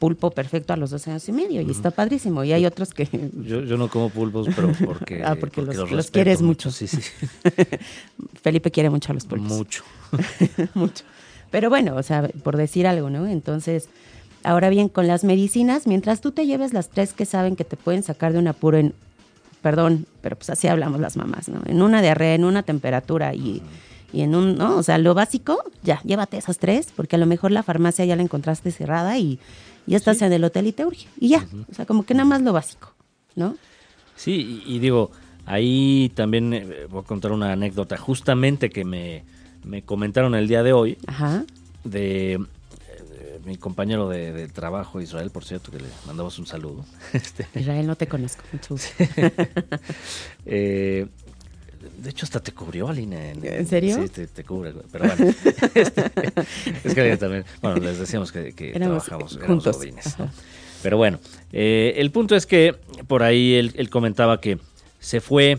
pulpo 0.00 0.32
perfecto 0.32 0.72
a 0.72 0.76
los 0.76 0.90
dos 0.90 1.06
años 1.06 1.28
y 1.28 1.32
medio 1.32 1.60
y 1.60 1.70
está 1.70 1.92
padrísimo. 1.92 2.42
Y 2.42 2.52
hay 2.52 2.66
otros 2.66 2.92
que 2.92 3.08
Yo, 3.46 3.62
yo 3.62 3.76
no 3.76 3.88
como 3.88 4.10
pulpos, 4.10 4.48
pero 4.56 4.72
porque, 4.84 5.22
Ah, 5.24 5.36
porque 5.38 5.62
los- 5.62 5.90
los 5.92 6.10
quieres 6.10 6.42
mucho. 6.42 6.72
Sí, 6.72 6.88
sí, 6.88 6.98
Felipe 8.42 8.70
quiere 8.70 8.90
mucho 8.90 9.12
a 9.12 9.14
los 9.14 9.24
pulpos. 9.24 9.48
mucho. 9.48 9.84
mucho. 10.74 11.04
Pero 11.50 11.68
bueno, 11.68 11.94
o 11.96 12.02
sea, 12.02 12.28
por 12.42 12.56
decir 12.56 12.86
algo, 12.86 13.10
¿no? 13.10 13.26
Entonces, 13.26 13.88
ahora 14.42 14.70
bien, 14.70 14.88
con 14.88 15.06
las 15.06 15.22
medicinas, 15.22 15.86
mientras 15.86 16.20
tú 16.20 16.32
te 16.32 16.46
lleves 16.46 16.72
las 16.72 16.88
tres 16.88 17.12
que 17.12 17.26
saben 17.26 17.56
que 17.56 17.64
te 17.64 17.76
pueden 17.76 18.02
sacar 18.02 18.32
de 18.32 18.38
un 18.38 18.48
apuro 18.48 18.78
en, 18.78 18.94
perdón, 19.60 20.06
pero 20.22 20.34
pues 20.36 20.50
así 20.50 20.66
hablamos 20.66 21.00
las 21.00 21.16
mamás, 21.16 21.48
¿no? 21.48 21.60
En 21.66 21.82
una 21.82 22.00
diarrea, 22.02 22.34
en 22.34 22.44
una 22.44 22.62
temperatura 22.62 23.34
y, 23.34 23.62
y 24.12 24.22
en 24.22 24.34
un, 24.34 24.56
¿no? 24.56 24.76
O 24.76 24.82
sea, 24.82 24.98
lo 24.98 25.14
básico, 25.14 25.62
ya, 25.82 26.00
llévate 26.02 26.36
esas 26.36 26.58
tres, 26.58 26.88
porque 26.94 27.16
a 27.16 27.18
lo 27.18 27.26
mejor 27.26 27.50
la 27.52 27.62
farmacia 27.62 28.04
ya 28.04 28.16
la 28.16 28.22
encontraste 28.22 28.70
cerrada 28.70 29.18
y 29.18 29.38
ya 29.86 29.96
estás 29.96 30.22
en 30.22 30.32
el 30.32 30.44
hotel 30.44 30.66
y 30.66 30.72
te 30.72 30.84
urge. 30.84 31.06
Y 31.18 31.28
ya, 31.28 31.46
o 31.70 31.74
sea, 31.74 31.86
como 31.86 32.04
que 32.04 32.14
nada 32.14 32.28
más 32.28 32.42
lo 32.42 32.52
básico, 32.52 32.92
¿no? 33.34 33.56
Sí, 34.16 34.62
y, 34.66 34.76
y 34.76 34.78
digo, 34.78 35.10
ahí 35.46 36.12
también 36.14 36.52
eh, 36.52 36.86
voy 36.88 37.02
a 37.02 37.06
contar 37.06 37.32
una 37.32 37.52
anécdota 37.52 37.96
justamente 37.96 38.70
que 38.70 38.84
me, 38.84 39.24
me 39.64 39.82
comentaron 39.82 40.34
el 40.34 40.48
día 40.48 40.62
de 40.62 40.72
hoy 40.72 40.98
Ajá. 41.06 41.44
de, 41.84 42.34
eh, 42.34 43.40
mi 43.44 43.56
compañero 43.56 44.08
de, 44.08 44.32
de 44.32 44.48
trabajo, 44.48 45.00
Israel, 45.00 45.30
por 45.30 45.44
cierto, 45.44 45.70
que 45.70 45.78
le 45.78 45.88
mandamos 46.06 46.38
un 46.38 46.46
saludo. 46.46 46.84
Este, 47.12 47.46
Israel, 47.58 47.86
no 47.86 47.96
te 47.96 48.06
conozco, 48.06 48.42
mucho 48.52 48.76
eh, 50.46 51.06
de 51.98 52.10
hecho, 52.10 52.24
hasta 52.26 52.40
te 52.40 52.52
cubrió, 52.52 52.88
Aline. 52.88 53.32
¿En 53.42 53.66
serio? 53.66 54.02
Sí, 54.02 54.08
te, 54.08 54.26
te 54.26 54.44
cubre. 54.44 54.72
Pero 54.90 55.04
bueno, 55.06 55.24
este, 55.30 55.50
es 56.84 56.94
que 56.94 57.00
Aline 57.00 57.16
también, 57.16 57.44
bueno, 57.60 57.78
les 57.78 57.98
decíamos 57.98 58.30
que, 58.32 58.52
que 58.52 58.70
Éramos 58.70 59.04
trabajamos 59.04 59.32
éramos 59.36 59.46
juntos. 59.48 59.76
godines, 59.76 60.06
Ajá. 60.06 60.24
¿no? 60.24 60.30
Pero 60.82 60.96
bueno, 60.96 61.18
eh, 61.52 61.94
el 61.98 62.10
punto 62.10 62.34
es 62.34 62.44
que 62.46 62.74
por 63.06 63.22
ahí 63.22 63.54
él, 63.54 63.72
él 63.76 63.88
comentaba 63.88 64.40
que 64.40 64.58
se 64.98 65.20
fue 65.20 65.58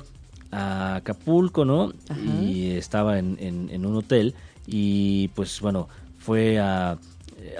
a 0.51 0.95
Acapulco, 0.95 1.63
¿no? 1.65 1.93
Ajá. 2.09 2.19
Y 2.21 2.71
estaba 2.71 3.17
en, 3.19 3.37
en- 3.39 3.69
en 3.71 3.85
un 3.85 3.95
hotel 3.95 4.35
y 4.67 5.29
pues 5.29 5.61
bueno, 5.61 5.87
fue 6.19 6.59
a, 6.59 6.97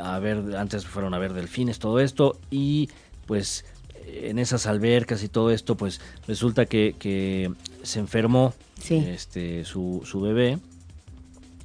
a 0.01 0.19
ver, 0.19 0.55
antes 0.57 0.85
fueron 0.85 1.13
a 1.13 1.19
ver 1.19 1.33
delfines, 1.33 1.79
todo 1.79 1.99
esto 1.99 2.37
y 2.51 2.89
pues 3.25 3.63
en 4.07 4.39
esas 4.39 4.65
albercas 4.67 5.23
y 5.23 5.29
todo 5.29 5.51
esto, 5.51 5.75
pues 5.75 6.01
resulta 6.27 6.65
que, 6.65 6.95
que 6.99 7.51
se 7.83 7.99
enfermó 7.99 8.53
Sí. 8.79 8.95
este, 8.95 9.63
su, 9.65 10.01
su 10.05 10.19
bebé. 10.21 10.59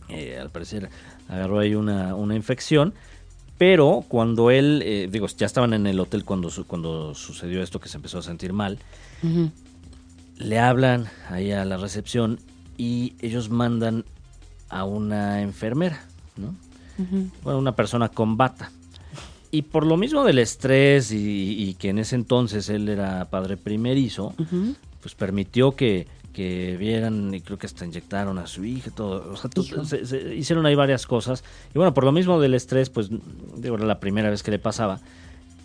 Eh, 0.08 0.38
al 0.40 0.50
parecer 0.50 0.88
agarró 1.28 1.58
ahí 1.58 1.74
una, 1.74 2.14
una 2.14 2.34
infección. 2.36 2.94
Pero 3.58 4.04
cuando 4.06 4.50
él, 4.52 4.82
eh, 4.84 5.08
digo, 5.10 5.26
ya 5.26 5.44
estaban 5.46 5.74
en 5.74 5.86
el 5.88 5.98
hotel 5.98 6.24
cuando, 6.24 6.48
su- 6.48 6.64
cuando 6.66 7.14
sucedió 7.14 7.60
esto, 7.62 7.80
que 7.80 7.88
se 7.88 7.96
empezó 7.96 8.18
a 8.18 8.22
sentir 8.22 8.52
mal, 8.52 8.78
le 10.38 10.58
hablan 10.60 11.06
ahí 11.28 11.50
a 11.50 11.64
la 11.64 11.76
recepción 11.76 12.38
y 12.76 13.14
ellos 13.20 13.50
mandan 13.50 14.04
a 14.68 14.84
una 14.84 15.42
enfermera, 15.42 16.00
¿no? 16.36 16.54
Bueno, 17.42 17.58
una 17.58 17.74
persona 17.74 18.08
con 18.08 18.36
bata. 18.36 18.70
Y 19.50 19.62
por 19.62 19.86
lo 19.86 19.96
mismo 19.96 20.24
del 20.24 20.38
estrés 20.38 21.10
y, 21.12 21.62
y 21.68 21.74
que 21.74 21.88
en 21.90 21.98
ese 21.98 22.16
entonces 22.16 22.68
él 22.68 22.88
era 22.88 23.24
padre 23.30 23.56
primerizo, 23.56 24.34
Ujú. 24.38 24.74
pues 25.00 25.14
permitió 25.14 25.72
que, 25.74 26.06
que 26.34 26.76
vieran 26.78 27.32
y 27.34 27.40
creo 27.40 27.58
que 27.58 27.66
hasta 27.66 27.86
inyectaron 27.86 28.38
a 28.38 28.46
su 28.46 28.64
hija, 28.64 28.90
todo. 28.90 29.32
O 29.32 29.36
sea, 29.36 29.48
to- 29.48 29.62
Hijo. 29.62 29.84
se- 29.84 30.04
se 30.04 30.34
hicieron 30.34 30.66
ahí 30.66 30.74
varias 30.74 31.06
cosas. 31.06 31.44
Y 31.74 31.78
bueno, 31.78 31.94
por 31.94 32.04
lo 32.04 32.12
mismo 32.12 32.38
del 32.40 32.54
estrés, 32.54 32.90
pues 32.90 33.08
digo, 33.56 33.76
era 33.76 33.86
la 33.86 34.00
primera 34.00 34.28
vez 34.30 34.42
que 34.42 34.50
le 34.50 34.58
pasaba. 34.58 35.00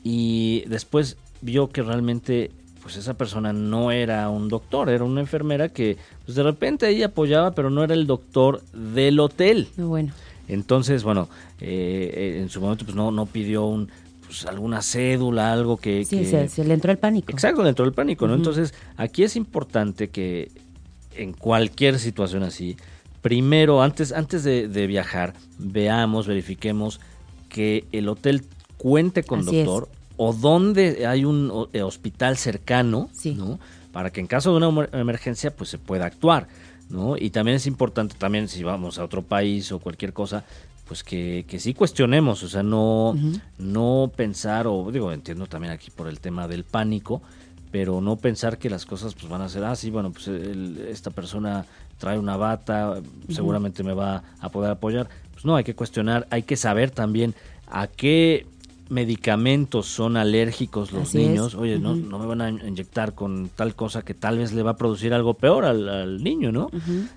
Y 0.03 0.63
después 0.67 1.17
vio 1.41 1.69
que 1.69 1.81
realmente 1.81 2.51
pues 2.81 2.97
esa 2.97 3.13
persona 3.13 3.53
no 3.53 3.91
era 3.91 4.27
un 4.29 4.49
doctor, 4.49 4.89
era 4.89 5.05
una 5.05 5.21
enfermera 5.21 5.69
que 5.69 5.95
pues 6.25 6.35
de 6.35 6.43
repente 6.43 6.85
ahí 6.85 7.01
apoyaba, 7.01 7.51
pero 7.51 7.69
no 7.69 7.81
era 7.81 7.93
el 7.93 8.07
doctor 8.07 8.61
del 8.73 9.19
hotel. 9.21 9.69
Bueno. 9.77 10.11
Entonces, 10.47 11.03
bueno, 11.03 11.29
eh, 11.59 12.39
en 12.41 12.49
su 12.49 12.61
momento 12.61 12.85
pues 12.85 12.95
no, 12.95 13.11
no 13.11 13.25
pidió 13.25 13.65
un, 13.65 13.89
pues, 14.25 14.45
alguna 14.45 14.81
cédula, 14.81 15.53
algo 15.53 15.77
que... 15.77 16.05
Sí, 16.05 16.25
Se, 16.25 16.63
le 16.63 16.73
entró 16.73 16.91
el 16.91 16.97
pánico. 16.97 17.31
Exacto, 17.31 17.61
le 17.61 17.69
entró 17.69 17.85
el 17.85 17.93
pánico, 17.93 18.27
¿no? 18.27 18.33
Entonces, 18.33 18.73
aquí 18.97 19.23
es 19.23 19.35
importante 19.35 20.09
que 20.09 20.51
en 21.15 21.33
cualquier 21.33 21.99
situación 21.99 22.41
así, 22.41 22.75
primero, 23.21 23.83
antes, 23.83 24.11
antes 24.11 24.43
de, 24.43 24.87
viajar, 24.87 25.35
veamos, 25.59 26.25
verifiquemos 26.25 26.99
que 27.47 27.85
el 27.91 28.09
hotel 28.09 28.43
cuente 28.77 29.23
con 29.23 29.45
doctor 29.45 29.87
o 30.17 30.33
donde 30.33 31.05
hay 31.05 31.25
un 31.25 31.67
eh, 31.71 31.83
hospital 31.83 32.37
cercano, 32.37 33.09
¿no? 33.35 33.59
Para 33.91 34.11
que 34.11 34.19
en 34.19 34.25
caso 34.25 34.57
de 34.57 34.65
una 34.65 34.89
emergencia, 34.93 35.55
pues 35.55 35.69
se 35.69 35.77
pueda 35.77 36.05
actuar, 36.07 36.47
¿no? 36.89 37.17
Y 37.17 37.29
también 37.29 37.57
es 37.57 37.67
importante, 37.67 38.15
también 38.17 38.47
si 38.47 38.63
vamos 38.63 38.99
a 38.99 39.03
otro 39.03 39.21
país 39.21 39.71
o 39.71 39.79
cualquier 39.79 40.13
cosa, 40.13 40.45
pues 40.87 41.03
que, 41.03 41.45
que 41.47 41.59
sí 41.59 41.73
cuestionemos, 41.73 42.43
o 42.43 42.49
sea, 42.49 42.63
no, 42.63 43.15
no 43.57 44.11
pensar, 44.15 44.67
o 44.67 44.91
digo, 44.91 45.11
entiendo 45.11 45.47
también 45.47 45.73
aquí 45.73 45.89
por 45.91 46.07
el 46.07 46.19
tema 46.19 46.47
del 46.47 46.63
pánico, 46.63 47.21
pero 47.71 48.01
no 48.01 48.17
pensar 48.17 48.57
que 48.57 48.69
las 48.69 48.85
cosas 48.85 49.15
pues 49.15 49.27
van 49.27 49.41
a 49.41 49.49
ser, 49.49 49.63
así, 49.63 49.87
ah, 49.87 49.91
bueno, 49.93 50.11
pues 50.11 50.27
esta 50.27 51.09
persona 51.09 51.65
trae 51.97 52.19
una 52.19 52.37
bata, 52.37 53.01
seguramente 53.29 53.81
me 53.81 53.93
va 53.93 54.23
a 54.39 54.49
poder 54.49 54.71
apoyar. 54.71 55.07
Pues 55.31 55.45
no, 55.45 55.55
hay 55.55 55.63
que 55.63 55.73
cuestionar, 55.73 56.27
hay 56.29 56.43
que 56.43 56.57
saber 56.57 56.91
también 56.91 57.33
a 57.67 57.87
qué 57.87 58.45
medicamentos 58.93 59.87
son 59.87 60.15
alérgicos 60.15 60.91
los 60.91 61.13
niños. 61.13 61.55
Oye, 61.55 61.79
no, 61.79 61.95
no 61.95 62.19
me 62.19 62.25
van 62.25 62.41
a 62.41 62.49
inyectar 62.49 63.13
con 63.13 63.49
tal 63.53 63.75
cosa 63.75 64.03
que 64.03 64.13
tal 64.13 64.37
vez 64.37 64.53
le 64.53 64.63
va 64.63 64.71
a 64.71 64.77
producir 64.77 65.13
algo 65.13 65.33
peor 65.33 65.65
al, 65.65 66.23
niño, 66.23 66.51
¿no? 66.51 66.69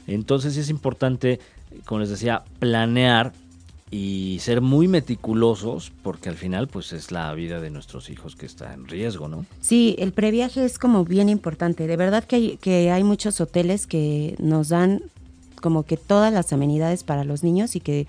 Entonces 0.06 0.56
es 0.56 0.70
importante, 0.70 1.38
como 1.84 2.00
les 2.00 2.10
decía, 2.10 2.42
planear 2.58 3.32
y 3.90 4.38
ser 4.40 4.62
muy 4.62 4.88
meticulosos 4.88 5.92
porque 6.02 6.28
al 6.28 6.34
final 6.34 6.66
pues 6.66 6.92
es 6.92 7.12
la 7.12 7.32
vida 7.34 7.60
de 7.60 7.70
nuestros 7.70 8.10
hijos 8.10 8.34
que 8.34 8.46
está 8.46 8.74
en 8.74 8.88
riesgo, 8.88 9.28
¿no? 9.28 9.46
Sí, 9.60 9.94
el 9.98 10.12
previaje 10.12 10.64
es 10.64 10.78
como 10.78 11.04
bien 11.04 11.28
importante. 11.28 11.86
De 11.86 11.96
verdad 11.96 12.24
que 12.24 12.36
hay, 12.36 12.56
que 12.56 12.90
hay 12.90 13.04
muchos 13.04 13.40
hoteles 13.40 13.86
que 13.86 14.34
nos 14.38 14.70
dan 14.70 15.02
como 15.60 15.84
que 15.84 15.96
todas 15.96 16.32
las 16.32 16.52
amenidades 16.52 17.04
para 17.04 17.24
los 17.24 17.42
niños 17.42 17.76
y 17.76 17.80
que 17.80 18.06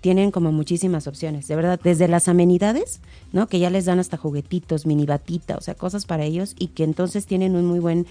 tienen 0.00 0.30
como 0.30 0.52
muchísimas 0.52 1.06
opciones, 1.06 1.48
de 1.48 1.56
verdad, 1.56 1.80
desde 1.82 2.08
las 2.08 2.28
amenidades, 2.28 3.00
¿no? 3.32 3.46
Que 3.46 3.58
ya 3.58 3.70
les 3.70 3.84
dan 3.84 3.98
hasta 3.98 4.16
juguetitos, 4.16 4.86
mini 4.86 5.06
batita, 5.06 5.56
o 5.56 5.60
sea, 5.60 5.74
cosas 5.74 6.06
para 6.06 6.24
ellos 6.24 6.54
y 6.58 6.68
que 6.68 6.84
entonces 6.84 7.26
tienen 7.26 7.56
un 7.56 7.66
muy 7.66 7.78
buen 7.78 8.06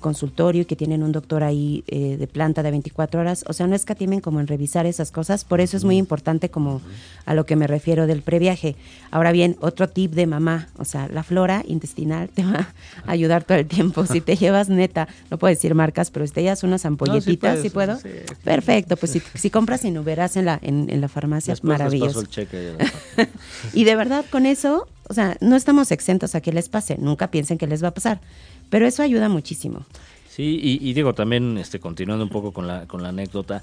consultorio 0.00 0.62
y 0.62 0.64
que 0.64 0.76
tienen 0.76 1.02
un 1.02 1.12
doctor 1.12 1.42
ahí 1.42 1.84
eh, 1.88 2.16
de 2.16 2.26
planta 2.26 2.62
de 2.62 2.70
24 2.70 3.20
horas. 3.20 3.44
O 3.48 3.52
sea, 3.52 3.66
no 3.66 3.74
escatimen 3.74 4.20
como 4.20 4.40
en 4.40 4.46
revisar 4.46 4.86
esas 4.86 5.10
cosas. 5.10 5.44
Por 5.44 5.60
eso 5.60 5.76
es 5.76 5.84
muy 5.84 5.96
importante 5.96 6.50
como 6.50 6.80
a 7.24 7.34
lo 7.34 7.46
que 7.46 7.56
me 7.56 7.66
refiero 7.66 8.06
del 8.06 8.22
previaje. 8.22 8.76
Ahora 9.10 9.32
bien, 9.32 9.56
otro 9.60 9.88
tip 9.88 10.12
de 10.12 10.26
mamá, 10.26 10.68
o 10.78 10.84
sea, 10.84 11.08
la 11.08 11.22
flora 11.22 11.62
intestinal 11.66 12.28
te 12.28 12.44
va 12.44 12.68
a 13.06 13.10
ayudar 13.10 13.44
todo 13.44 13.58
el 13.58 13.66
tiempo. 13.66 14.06
Si 14.06 14.20
te 14.20 14.36
llevas 14.36 14.68
neta, 14.68 15.08
no 15.30 15.38
puedo 15.38 15.54
decir 15.54 15.74
marcas, 15.74 16.10
pero 16.10 16.26
si 16.26 16.32
te 16.32 16.42
llevas 16.42 16.62
unas 16.62 16.84
ampolletitas, 16.84 17.60
¿sí, 17.60 17.70
puedo? 17.70 17.98
Perfecto, 18.44 18.96
pues 18.96 19.12
si, 19.12 19.22
si 19.34 19.50
compras 19.50 19.84
y 19.84 19.90
no 19.90 20.04
verás 20.04 20.36
en 20.36 20.44
la, 20.44 20.58
en, 20.62 21.00
la 21.00 21.08
farmacia, 21.08 21.52
es 21.52 21.64
maravilloso. 21.64 22.22
y 23.72 23.84
de 23.84 23.96
verdad, 23.96 24.24
con 24.30 24.46
eso, 24.46 24.88
o 25.08 25.14
sea, 25.14 25.36
no 25.40 25.56
estamos 25.56 25.90
exentos 25.90 26.34
a 26.34 26.40
que 26.40 26.52
les 26.52 26.68
pase. 26.68 26.96
Nunca 26.98 27.30
piensen 27.30 27.58
que 27.58 27.66
les 27.66 27.82
va 27.82 27.88
a 27.88 27.94
pasar 27.94 28.20
pero 28.70 28.86
eso 28.86 29.02
ayuda 29.02 29.28
muchísimo. 29.28 29.84
Sí, 30.28 30.60
y, 30.62 30.92
digo 30.92 31.14
también, 31.14 31.56
este, 31.56 31.80
continuando 31.80 32.24
un 32.24 32.30
poco 32.30 32.52
con 32.52 32.66
la, 32.66 32.86
con 32.86 33.02
la 33.02 33.08
anécdota, 33.08 33.62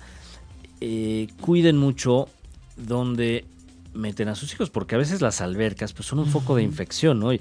eh, 0.81 1.27
cuiden 1.39 1.77
mucho 1.77 2.27
donde 2.77 3.46
meten 3.94 4.27
a 4.27 4.35
sus 4.35 4.51
hijos, 4.53 4.72
porque 4.72 4.96
a 4.96 4.98
veces 4.98 5.22
las 5.22 5.39
albercas 5.42 5.94
pues 5.94 6.07
son 6.07 6.20
un 6.20 6.25
foco 6.25 6.55
de 6.55 6.63
infección, 6.63 7.20
¿no? 7.20 7.31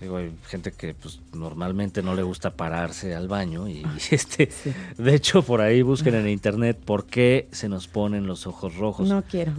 Digo, 0.00 0.16
hay 0.16 0.32
gente 0.48 0.72
que 0.72 0.92
pues 0.92 1.20
normalmente 1.32 2.02
no 2.02 2.14
le 2.14 2.22
gusta 2.22 2.50
pararse 2.50 3.14
al 3.14 3.28
baño 3.28 3.68
y, 3.68 3.86
este, 4.10 4.50
de 4.98 5.14
hecho 5.14 5.42
por 5.42 5.60
ahí 5.60 5.82
busquen 5.82 6.16
en 6.16 6.28
internet 6.28 6.78
por 6.84 7.06
qué 7.06 7.48
se 7.52 7.68
nos 7.68 7.86
ponen 7.86 8.26
los 8.26 8.46
ojos 8.46 8.76
rojos. 8.76 9.08
No 9.08 9.22
quiero. 9.22 9.52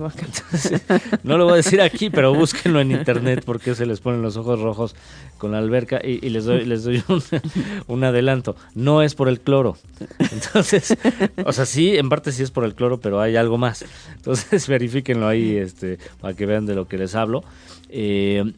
no 1.23 1.37
lo 1.37 1.45
voy 1.45 1.53
a 1.53 1.57
decir 1.57 1.81
aquí, 1.81 2.09
pero 2.09 2.33
búsquenlo 2.33 2.81
en 2.81 2.91
internet 2.91 3.43
por 3.45 3.59
qué 3.59 3.75
se 3.75 3.85
les 3.85 4.01
ponen 4.01 4.21
los 4.21 4.35
ojos 4.35 4.59
rojos 4.59 4.95
con 5.37 5.53
la 5.53 5.59
alberca 5.59 6.01
y, 6.03 6.19
les 6.29 6.45
doy, 6.45 6.65
les 6.65 6.83
doy 6.83 7.01
un, 7.07 7.23
un, 7.87 8.03
adelanto. 8.03 8.55
No 8.73 9.01
es 9.01 9.15
por 9.15 9.29
el 9.29 9.39
cloro. 9.39 9.77
Entonces, 10.19 10.97
o 11.45 11.53
sea, 11.53 11.65
sí, 11.65 11.95
en 11.95 12.09
parte 12.09 12.31
sí 12.31 12.43
es 12.43 12.51
por 12.51 12.65
el 12.65 12.75
cloro, 12.75 12.99
pero 12.99 13.21
hay 13.21 13.35
algo 13.37 13.57
más. 13.57 13.85
Entonces, 14.15 14.67
verifíquenlo 14.67 15.27
ahí, 15.27 15.55
este, 15.55 15.97
para 16.19 16.33
que 16.33 16.45
vean 16.45 16.65
de 16.65 16.75
lo 16.75 16.87
que 16.87 16.97
les 16.97 17.15
hablo. 17.15 17.43
Eh, 17.89 18.53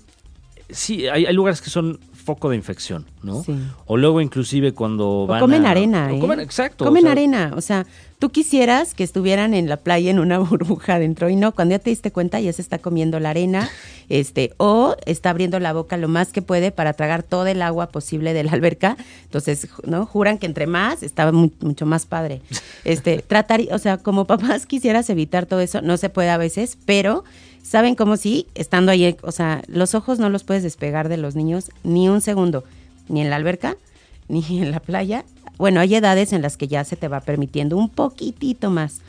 sí, 0.70 1.08
hay, 1.08 1.32
lugares 1.34 1.62
que 1.62 1.70
son 1.70 2.00
foco 2.14 2.50
de 2.50 2.58
infección, 2.58 3.06
¿no? 3.24 3.44
Sí. 3.44 3.58
O 3.86 3.96
luego 3.96 4.20
inclusive 4.20 4.74
cuando 4.74 5.26
van 5.28 5.40
comen 5.40 5.66
arena, 5.66 6.14
¿eh? 6.14 6.20
comen, 6.20 6.42
exacto. 6.42 6.84
Comen 6.84 7.08
arena, 7.08 7.54
o 7.56 7.62
sea, 7.62 7.86
tú 8.20 8.32
quisieras 8.32 8.94
que 8.94 9.06
estuvieran 9.06 9.54
en 9.54 9.70
la 9.70 9.78
playa 9.78 10.12
en 10.12 10.20
una 10.20 10.38
burbuja 10.40 11.00
dentro 11.00 11.30
y 11.30 11.38
no, 11.38 11.54
cuando 11.54 11.76
ya 11.76 11.80
te 11.80 11.90
diste 11.90 12.12
cuenta 12.12 12.40
ya 12.42 12.52
se 12.52 12.62
está 12.62 12.80
comiendo 12.80 13.20
la 13.20 13.30
arena, 13.30 13.70
este, 14.10 14.54
o 14.58 14.96
está 15.06 15.30
abriendo 15.30 15.60
la 15.60 15.72
boca 15.72 15.96
lo 15.96 16.10
más 16.10 16.34
que 16.34 16.42
puede 16.42 16.72
para 16.72 16.94
tragar 16.94 17.24
todo 17.24 17.48
el 17.48 17.62
agua 17.62 17.88
posible 17.88 18.34
de 18.34 18.44
la 18.44 18.52
alberca. 18.52 18.98
Entonces, 19.24 19.70
¿no? 19.86 20.06
Juran 20.06 20.38
que 20.38 20.48
entre 20.48 20.68
más 20.68 21.04
estaba 21.04 21.32
mucho 21.32 21.86
más 21.86 22.06
padre. 22.06 22.42
Este, 22.84 23.22
tratar, 23.22 23.60
o 23.74 23.80
sea, 23.80 23.98
como 23.98 24.28
papás 24.28 24.66
quisieras 24.66 25.10
evitar 25.10 25.46
todo 25.46 25.60
eso, 25.60 25.82
no 25.82 25.98
se 25.98 26.08
puede 26.08 26.30
a 26.30 26.38
veces, 26.38 26.78
pero 26.86 27.26
saben 27.68 27.96
cómo 27.96 28.16
sí, 28.16 28.48
estando 28.56 28.92
ahí, 28.92 29.18
o 29.22 29.32
sea, 29.32 29.62
los 29.68 29.94
ojos 29.94 30.20
no 30.20 30.30
los 30.30 30.46
puedes 30.46 30.64
despegar 30.64 31.10
de 31.10 31.18
los 31.18 31.36
niños 31.36 31.72
ni 31.84 32.08
un 32.08 32.22
segundo, 32.22 32.64
ni 33.10 33.22
en 33.22 33.30
la 33.30 33.36
alberca, 33.36 33.76
ni 34.30 34.44
en 34.62 34.72
la 34.72 34.80
playa. 34.80 35.26
Bueno, 35.58 35.82
hay 35.82 35.96
edades 35.96 36.34
en 36.34 36.42
las 36.42 36.56
que 36.56 36.68
ya 36.68 36.84
se 36.84 36.96
te 36.96 37.08
va 37.08 37.20
permitiendo 37.20 37.76
un 37.78 37.90
poquitito 37.90 38.70
más, 38.70 39.02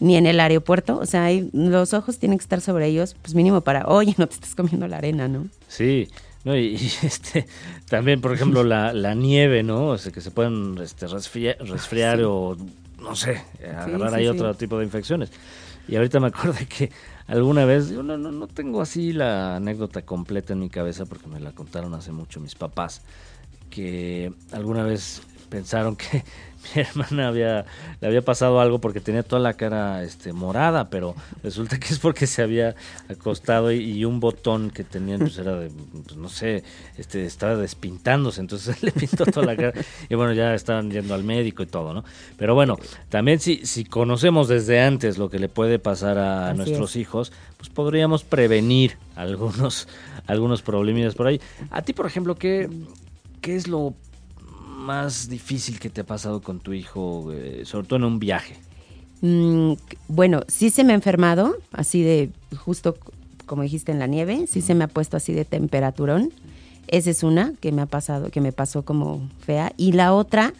ni 0.00 0.16
en 0.16 0.26
el 0.26 0.40
aeropuerto, 0.40 0.98
o 0.98 1.06
sea, 1.06 1.30
los 1.52 1.94
ojos 1.94 2.18
tienen 2.18 2.38
que 2.38 2.42
estar 2.42 2.60
sobre 2.60 2.88
ellos, 2.88 3.16
pues 3.22 3.34
mínimo 3.34 3.62
para, 3.62 3.86
oye, 3.88 4.14
no 4.18 4.26
te 4.26 4.34
estás 4.34 4.54
comiendo 4.54 4.86
la 4.86 4.98
arena, 4.98 5.26
¿no? 5.26 5.46
Sí, 5.68 6.08
no, 6.44 6.54
y, 6.54 6.74
este, 7.02 7.46
también, 7.88 8.20
por 8.20 8.34
ejemplo, 8.34 8.64
la, 8.64 8.92
la, 8.92 9.14
nieve, 9.14 9.62
¿no? 9.62 9.88
O 9.88 9.98
sea, 9.98 10.12
que 10.12 10.20
se 10.20 10.30
pueden 10.30 10.76
este, 10.82 11.06
resfriar, 11.06 12.22
o, 12.24 12.54
no 13.00 13.16
sé, 13.16 13.40
agarrar 13.62 14.14
ahí 14.14 14.26
otro 14.26 14.52
tipo 14.54 14.78
de 14.78 14.84
infecciones. 14.84 15.30
Y 15.86 15.96
ahorita 15.96 16.18
me 16.20 16.28
acuerdo 16.28 16.58
que 16.68 16.90
alguna 17.26 17.64
vez, 17.64 17.90
yo 17.90 18.02
no, 18.02 18.16
no, 18.16 18.30
no 18.32 18.46
tengo 18.46 18.80
así 18.80 19.12
la 19.12 19.56
anécdota 19.56 20.02
completa 20.02 20.52
en 20.52 20.60
mi 20.60 20.70
cabeza 20.70 21.06
porque 21.06 21.26
me 21.26 21.40
la 21.40 21.52
contaron 21.52 21.94
hace 21.94 22.12
mucho 22.12 22.40
mis 22.40 22.54
papás, 22.54 23.02
que 23.70 24.32
alguna 24.52 24.84
vez 24.84 25.22
pensaron 25.48 25.96
que 25.96 26.24
mi 26.74 26.82
hermana 26.82 27.28
había, 27.28 27.64
le 28.00 28.08
había 28.08 28.22
pasado 28.22 28.60
algo 28.60 28.80
porque 28.80 29.00
tenía 29.00 29.22
toda 29.22 29.40
la 29.40 29.54
cara 29.54 30.02
este, 30.02 30.32
morada, 30.32 30.88
pero 30.90 31.14
resulta 31.42 31.78
que 31.78 31.92
es 31.92 31.98
porque 31.98 32.26
se 32.26 32.42
había 32.42 32.74
acostado 33.08 33.72
y, 33.72 34.04
un 34.04 34.20
botón 34.20 34.70
que 34.70 34.84
tenía, 34.84 35.18
pues 35.18 35.38
era 35.38 35.56
de, 35.56 35.70
pues, 36.04 36.16
no 36.16 36.28
sé, 36.28 36.62
este, 36.98 37.24
estaba 37.24 37.56
despintándose, 37.56 38.40
entonces 38.40 38.82
le 38.82 38.92
pintó 38.92 39.26
toda 39.26 39.46
la 39.46 39.56
cara 39.56 39.72
y 40.08 40.14
bueno, 40.14 40.32
ya 40.32 40.54
estaban 40.54 40.90
yendo 40.90 41.14
al 41.14 41.24
médico 41.24 41.62
y 41.62 41.66
todo, 41.66 41.94
¿no? 41.94 42.04
Pero 42.36 42.54
bueno, 42.54 42.78
también 43.08 43.40
si, 43.40 43.64
si 43.66 43.84
conocemos 43.84 44.48
desde 44.48 44.80
antes 44.80 45.18
lo 45.18 45.30
que 45.30 45.38
le 45.38 45.48
puede 45.48 45.78
pasar 45.78 46.18
a 46.18 46.54
nuestros 46.54 46.96
hijos, 46.96 47.32
pues 47.56 47.68
podríamos 47.68 48.24
prevenir 48.24 48.98
algunos, 49.16 49.88
algunos 50.26 50.62
problemillas 50.62 51.14
por 51.14 51.26
ahí. 51.26 51.40
A 51.70 51.82
ti, 51.82 51.92
por 51.92 52.06
ejemplo, 52.06 52.34
¿qué, 52.34 52.68
qué 53.40 53.56
es 53.56 53.68
lo 53.68 53.94
más 54.84 55.28
difícil 55.28 55.80
que 55.80 55.90
te 55.90 56.02
ha 56.02 56.04
pasado 56.04 56.40
con 56.40 56.60
tu 56.60 56.72
hijo, 56.72 57.32
eh, 57.32 57.62
sobre 57.64 57.86
todo 57.86 57.96
en 57.96 58.04
un 58.04 58.18
viaje? 58.18 58.56
Mm, 59.22 59.72
bueno, 60.08 60.42
sí 60.48 60.70
se 60.70 60.84
me 60.84 60.92
ha 60.92 60.96
enfermado, 60.96 61.56
así 61.72 62.02
de 62.02 62.30
justo 62.56 62.96
como 63.46 63.62
dijiste 63.62 63.92
en 63.92 63.98
la 63.98 64.06
nieve, 64.06 64.46
sí 64.46 64.60
se 64.60 64.74
me 64.74 64.84
ha 64.84 64.88
puesto 64.88 65.16
así 65.16 65.32
de 65.32 65.44
temperaturón. 65.44 66.32
Esa 66.88 67.10
es 67.10 67.22
una 67.22 67.54
que 67.60 67.72
me 67.72 67.82
ha 67.82 67.86
pasado, 67.86 68.30
que 68.30 68.40
me 68.40 68.52
pasó 68.52 68.84
como 68.84 69.28
fea. 69.40 69.72
Y 69.76 69.92
la 69.92 70.14
otra, 70.14 70.52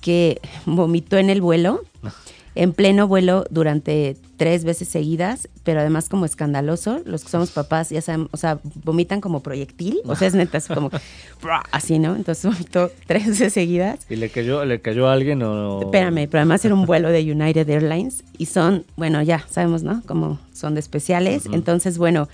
que 0.00 0.40
vomitó 0.66 1.18
en 1.18 1.30
el 1.30 1.40
vuelo. 1.40 1.82
en 2.54 2.72
pleno 2.72 3.06
vuelo 3.06 3.44
durante 3.50 4.16
tres 4.38 4.64
veces 4.64 4.88
seguidas, 4.88 5.48
pero 5.64 5.80
además 5.80 6.08
como 6.08 6.24
escandaloso. 6.24 7.02
Los 7.04 7.24
que 7.24 7.28
somos 7.28 7.50
papás 7.50 7.90
ya 7.90 8.00
saben, 8.00 8.28
o 8.30 8.36
sea, 8.38 8.60
vomitan 8.84 9.20
como 9.20 9.42
proyectil, 9.42 10.00
o 10.06 10.14
sea, 10.14 10.28
es 10.28 10.34
neta, 10.34 10.56
es 10.56 10.68
como 10.68 10.90
así, 11.72 11.98
¿no? 11.98 12.16
Entonces 12.16 12.50
vomitó 12.50 12.90
tres 13.06 13.26
veces 13.26 13.52
seguidas. 13.52 14.06
¿Y 14.08 14.16
le 14.16 14.30
cayó, 14.30 14.64
le 14.64 14.80
cayó 14.80 15.08
a 15.08 15.12
alguien 15.12 15.42
o...? 15.42 15.82
Espérame, 15.82 16.28
pero 16.30 16.38
además 16.38 16.64
era 16.64 16.74
un 16.74 16.86
vuelo 16.86 17.10
de 17.10 17.20
United 17.20 17.68
Airlines 17.68 18.24
y 18.38 18.46
son, 18.46 18.84
bueno, 18.96 19.20
ya 19.22 19.44
sabemos, 19.50 19.82
¿no? 19.82 20.02
Como 20.06 20.38
son 20.54 20.74
de 20.74 20.80
especiales. 20.80 21.46
Entonces, 21.52 21.98
bueno, 21.98 22.28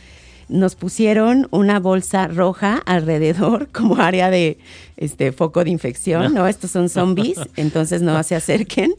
nos 0.48 0.74
pusieron 0.74 1.48
una 1.50 1.80
bolsa 1.80 2.28
roja 2.28 2.82
alrededor 2.84 3.68
como 3.72 3.96
área 3.96 4.30
de 4.30 4.58
este 4.98 5.32
foco 5.32 5.64
de 5.64 5.70
infección, 5.70 6.34
¿no? 6.34 6.46
Estos 6.46 6.70
son 6.70 6.90
zombies, 6.90 7.40
entonces 7.56 8.02
no 8.02 8.22
se 8.22 8.36
acerquen. 8.36 8.94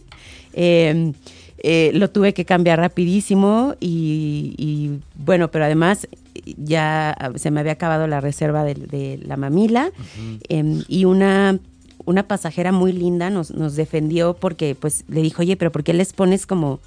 Eh, 0.54 1.14
eh, 1.60 1.92
lo 1.94 2.10
tuve 2.10 2.34
que 2.34 2.46
cambiar 2.46 2.80
rapidísimo 2.80 3.76
y, 3.80 5.00
bueno, 5.16 5.52
pero 5.52 5.66
además 5.66 6.08
ya 6.58 7.18
se 7.36 7.50
me 7.50 7.62
había 7.62 7.74
acabado 7.74 8.08
la 8.08 8.22
reserva 8.22 8.64
de, 8.64 9.20
la 9.26 9.38
mamila 9.38 9.92
em, 10.50 10.84
y 10.88 11.06
una 11.06 11.60
una 12.06 12.28
pasajera 12.28 12.72
muy 12.72 12.92
linda 12.92 13.30
nos, 13.30 13.52
nos 13.52 13.76
defendió 13.76 14.36
porque 14.36 14.76
pues 14.76 15.06
le 15.08 15.22
dijo, 15.22 15.42
oye, 15.42 15.58
pero 15.58 15.72
¿por 15.72 15.84
qué 15.84 15.94
les 15.94 16.14
pones 16.14 16.46
como, 16.46 16.80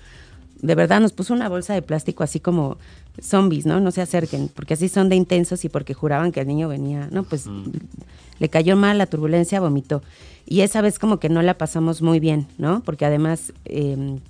de 0.63 0.75
verdad 0.75 1.01
nos 1.01 1.13
puso 1.13 1.35
una 1.35 1.49
bolsa 1.49 1.75
de 1.75 1.83
plástico 1.83 2.23
así 2.23 2.41
como 2.41 2.79
zombies, 3.21 3.67
¿no? 3.67 3.81
No 3.81 3.91
se 3.91 4.01
acerquen, 4.01 4.49
porque 4.49 4.75
así 4.75 4.89
son 4.89 5.09
de 5.09 5.17
intensos 5.17 5.65
y 5.65 5.69
porque 5.69 5.93
juraban 5.95 6.31
que 6.31 6.41
el 6.41 6.47
niño 6.47 6.69
venía, 6.69 7.09
no, 7.11 7.25
pues 7.25 7.47
le 8.39 8.49
cayó 8.49 8.77
mal 8.77 8.99
la 8.99 9.07
turbulencia, 9.07 9.61
vomitó. 9.61 10.03
Y 10.47 10.61
esa 10.61 10.81
vez 10.81 10.99
como 10.99 11.19
que 11.19 11.29
no 11.29 11.43
la 11.43 11.59
pasamos 11.59 12.01
muy 12.01 12.21
bien, 12.21 12.47
¿no? 12.57 12.83
Porque 12.85 13.05
además 13.05 13.53
em, 13.65 14.21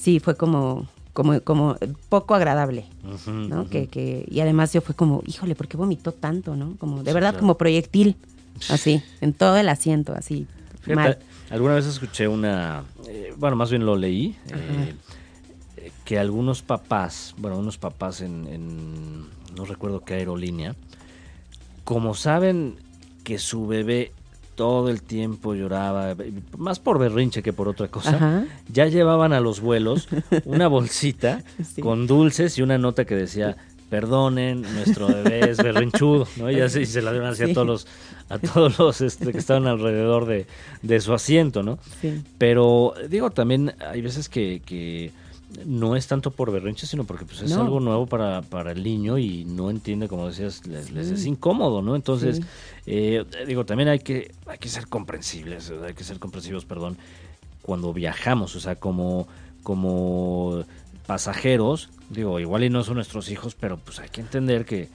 sí, 0.00 0.18
fue 0.20 0.34
como, 0.36 0.88
como, 1.12 1.40
como 1.42 1.76
poco 2.08 2.34
agradable, 2.34 2.86
¿no? 3.26 3.68
Que, 3.68 3.86
que, 3.86 4.26
y 4.30 4.40
además 4.40 4.72
yo 4.72 4.80
fue 4.80 4.94
como, 4.94 5.22
híjole, 5.26 5.54
¿por 5.54 5.68
qué 5.68 5.76
vomitó 5.76 6.12
tanto, 6.12 6.56
no? 6.56 6.76
Como, 6.78 7.02
de 7.02 7.12
verdad, 7.12 7.38
como 7.38 7.56
proyectil, 7.58 8.16
así, 8.68 9.02
en 9.20 9.32
todo 9.32 9.56
el 9.56 9.68
asiento, 9.68 10.14
así, 10.14 10.46
mal. 10.86 11.18
Alguna 11.50 11.74
vez 11.74 11.86
escuché 11.86 12.28
una, 12.28 12.84
eh, 13.08 13.34
bueno, 13.36 13.56
más 13.56 13.70
bien 13.70 13.84
lo 13.84 13.96
leí, 13.96 14.36
eh, 14.52 14.94
que 16.04 16.18
algunos 16.18 16.62
papás, 16.62 17.34
bueno, 17.38 17.58
unos 17.58 17.76
papás 17.76 18.20
en, 18.20 18.46
en, 18.46 19.26
no 19.56 19.64
recuerdo 19.64 20.04
qué 20.04 20.14
aerolínea, 20.14 20.76
como 21.84 22.14
saben 22.14 22.76
que 23.24 23.38
su 23.38 23.66
bebé 23.66 24.12
todo 24.60 24.90
el 24.90 25.00
tiempo 25.00 25.54
lloraba, 25.54 26.14
más 26.58 26.80
por 26.80 26.98
berrinche 26.98 27.42
que 27.42 27.54
por 27.54 27.66
otra 27.66 27.88
cosa. 27.88 28.44
Ya 28.70 28.84
llevaban 28.88 29.32
a 29.32 29.40
los 29.40 29.62
vuelos 29.62 30.06
una 30.44 30.68
bolsita 30.68 31.42
con 31.80 32.06
dulces 32.06 32.58
y 32.58 32.62
una 32.62 32.76
nota 32.76 33.06
que 33.06 33.16
decía, 33.16 33.56
perdonen, 33.88 34.60
nuestro 34.60 35.06
bebé 35.06 35.50
es 35.50 35.56
berrinchudo, 35.56 36.28
¿no? 36.36 36.50
Y 36.50 36.60
así 36.60 36.84
se 36.84 37.00
la 37.00 37.10
dieron 37.10 37.30
así 37.30 37.44
a 37.44 37.54
todos 37.54 37.66
los, 37.66 37.86
a 38.28 38.38
todos 38.38 38.78
los 38.78 39.00
este, 39.00 39.32
que 39.32 39.38
estaban 39.38 39.66
alrededor 39.66 40.26
de, 40.26 40.44
de 40.82 41.00
su 41.00 41.14
asiento, 41.14 41.62
¿no? 41.62 41.78
Pero 42.36 42.92
digo, 43.08 43.30
también 43.30 43.72
hay 43.80 44.02
veces 44.02 44.28
que, 44.28 44.60
que 44.66 45.10
no 45.66 45.96
es 45.96 46.06
tanto 46.06 46.30
por 46.30 46.52
berrinche, 46.52 46.86
sino 46.86 47.04
porque 47.04 47.24
pues, 47.24 47.42
es 47.42 47.52
algo 47.52 47.80
nuevo 47.80 48.06
para, 48.06 48.42
para, 48.42 48.72
el 48.72 48.82
niño 48.82 49.18
y 49.18 49.44
no 49.44 49.70
entiende, 49.70 50.08
como 50.08 50.28
decías, 50.28 50.66
les, 50.66 50.90
es 50.92 51.26
incómodo, 51.26 51.82
¿no? 51.82 51.96
Entonces, 51.96 52.40
eh, 52.86 53.24
digo, 53.46 53.64
también 53.66 53.88
hay 53.88 53.98
que, 53.98 54.32
hay 54.46 54.58
que 54.58 54.68
ser 54.68 54.86
comprensibles, 54.86 55.72
hay 55.84 55.94
que 55.94 56.04
ser 56.04 56.18
comprensivos, 56.18 56.64
perdón, 56.64 56.96
cuando 57.62 57.92
viajamos, 57.92 58.56
o 58.56 58.60
sea, 58.60 58.76
como, 58.76 59.28
como 59.62 60.64
pasajeros, 61.06 61.90
digo, 62.08 62.38
igual 62.40 62.64
y 62.64 62.70
no 62.70 62.84
son 62.84 62.94
nuestros 62.94 63.30
hijos, 63.30 63.54
pero 63.58 63.78
pues 63.78 63.98
hay 63.98 64.08
que 64.08 64.20
entender 64.20 64.64
que 64.64 64.88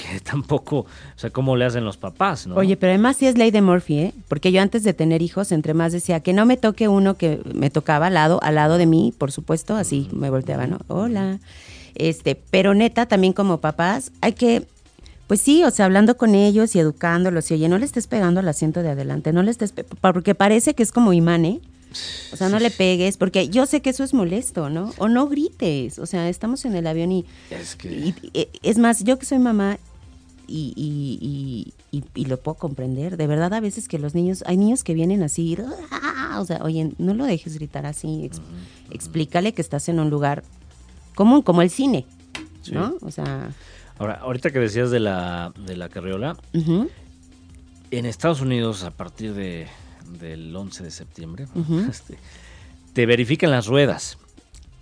que 0.00 0.20
tampoco, 0.24 0.78
o 0.78 0.86
sea, 1.16 1.30
cómo 1.30 1.56
le 1.56 1.64
hacen 1.64 1.84
los 1.84 1.96
papás, 1.96 2.46
¿no? 2.46 2.54
Oye, 2.56 2.76
pero 2.76 2.90
además 2.90 3.16
sí 3.16 3.26
es 3.26 3.36
ley 3.36 3.50
de 3.50 3.62
Murphy, 3.62 3.98
¿eh? 3.98 4.14
Porque 4.28 4.52
yo 4.52 4.62
antes 4.62 4.82
de 4.82 4.94
tener 4.94 5.22
hijos, 5.22 5.52
entre 5.52 5.74
más 5.74 5.92
decía 5.92 6.20
que 6.20 6.32
no 6.32 6.46
me 6.46 6.56
toque 6.56 6.88
uno 6.88 7.16
que 7.16 7.40
me 7.54 7.70
tocaba 7.70 8.06
al 8.06 8.14
lado, 8.14 8.40
al 8.42 8.54
lado 8.54 8.78
de 8.78 8.86
mí, 8.86 9.12
por 9.16 9.32
supuesto, 9.32 9.76
así 9.76 10.08
me 10.12 10.30
volteaba, 10.30 10.66
¿no? 10.66 10.78
Hola. 10.88 11.38
Este, 11.94 12.34
pero 12.34 12.74
neta, 12.74 13.06
también 13.06 13.32
como 13.32 13.58
papás, 13.58 14.12
hay 14.20 14.32
que 14.32 14.66
pues 15.26 15.40
sí, 15.40 15.62
o 15.62 15.70
sea, 15.70 15.84
hablando 15.84 16.16
con 16.16 16.34
ellos 16.34 16.74
y 16.74 16.80
educándolos, 16.80 17.48
y 17.52 17.54
oye, 17.54 17.68
no 17.68 17.78
le 17.78 17.84
estés 17.84 18.08
pegando 18.08 18.40
al 18.40 18.48
asiento 18.48 18.82
de 18.82 18.88
adelante, 18.88 19.32
no 19.32 19.44
le 19.44 19.52
estés, 19.52 19.72
porque 20.00 20.34
parece 20.34 20.74
que 20.74 20.82
es 20.82 20.90
como 20.90 21.12
imán, 21.12 21.44
¿eh? 21.44 21.60
O 22.32 22.36
sea, 22.36 22.48
no 22.48 22.58
le 22.58 22.70
pegues, 22.70 23.16
porque 23.16 23.48
yo 23.48 23.66
sé 23.66 23.80
que 23.80 23.90
eso 23.90 24.04
es 24.04 24.14
molesto, 24.14 24.70
¿no? 24.70 24.92
O 24.98 25.08
no 25.08 25.28
grites, 25.28 25.98
o 25.98 26.06
sea, 26.06 26.28
estamos 26.28 26.64
en 26.64 26.74
el 26.74 26.86
avión 26.86 27.12
y... 27.12 27.24
Es 27.50 27.76
que... 27.76 28.14
es 28.62 28.78
más, 28.78 29.04
yo 29.04 29.18
que 29.18 29.26
soy 29.26 29.38
mamá, 29.38 29.78
y, 30.50 31.72
y, 31.92 32.24
lo 32.24 32.36
puedo 32.38 32.56
comprender. 32.56 33.16
De 33.16 33.26
verdad, 33.26 33.54
a 33.54 33.60
veces 33.60 33.88
que 33.88 33.98
los 33.98 34.14
niños, 34.14 34.42
hay 34.46 34.56
niños 34.56 34.84
que 34.84 34.94
vienen 34.94 35.22
así, 35.22 35.56
o 36.36 36.44
sea, 36.44 36.58
oye, 36.62 36.92
no 36.98 37.14
lo 37.14 37.24
dejes 37.24 37.54
gritar 37.54 37.86
así, 37.86 38.30
explícale 38.90 39.54
que 39.54 39.62
estás 39.62 39.88
en 39.88 40.00
un 40.00 40.10
lugar 40.10 40.42
común, 41.14 41.42
como 41.42 41.62
el 41.62 41.70
cine, 41.70 42.06
¿no? 42.70 42.96
O 43.02 43.10
sea... 43.10 43.50
Ahora, 43.98 44.14
ahorita 44.14 44.50
que 44.50 44.58
decías 44.58 44.90
de 44.90 44.98
la, 44.98 45.52
de 45.66 45.76
la 45.76 45.88
carriola, 45.90 46.36
en 46.54 48.06
Estados 48.06 48.40
Unidos, 48.40 48.82
a 48.84 48.90
partir 48.90 49.34
de, 49.34 49.68
del 50.18 50.54
11 50.54 50.84
de 50.84 50.90
septiembre, 50.90 51.46
este, 51.88 52.18
te 52.92 53.06
verifican 53.06 53.50
las 53.50 53.66
ruedas. 53.66 54.18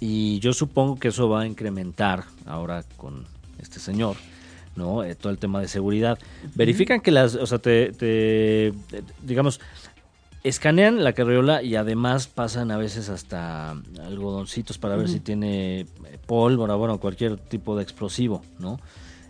Y 0.01 0.39
yo 0.39 0.53
supongo 0.53 0.97
que 0.97 1.09
eso 1.09 1.29
va 1.29 1.41
a 1.41 1.47
incrementar 1.47 2.25
ahora 2.47 2.85
con 2.97 3.27
este 3.59 3.81
señor 3.81 4.17
¿no? 4.79 5.05
Eh, 5.05 5.15
todo 5.15 5.31
el 5.31 5.39
tema 5.39 5.61
de 5.61 5.69
seguridad. 5.69 6.19
Verifican 6.55 7.01
que 7.01 7.11
las, 7.11 7.35
o 7.35 7.47
sea, 7.47 7.59
te, 7.59 8.73
digamos, 9.23 9.61
escanean 10.45 11.05
la 11.05 11.13
carriola 11.13 11.63
y 11.63 11.77
además 11.77 12.29
pasan 12.29 12.71
a 12.71 12.79
veces 12.79 13.11
hasta 13.11 13.73
algodoncitos 14.03 14.79
para 14.79 14.97
ver 14.97 15.09
si 15.09 15.21
tiene 15.21 15.87
pólvora, 16.27 16.75
bueno, 16.77 16.99
cualquier 16.99 17.37
tipo 17.37 17.77
de 17.77 17.83
explosivo, 17.83 18.43
¿no? 18.59 18.81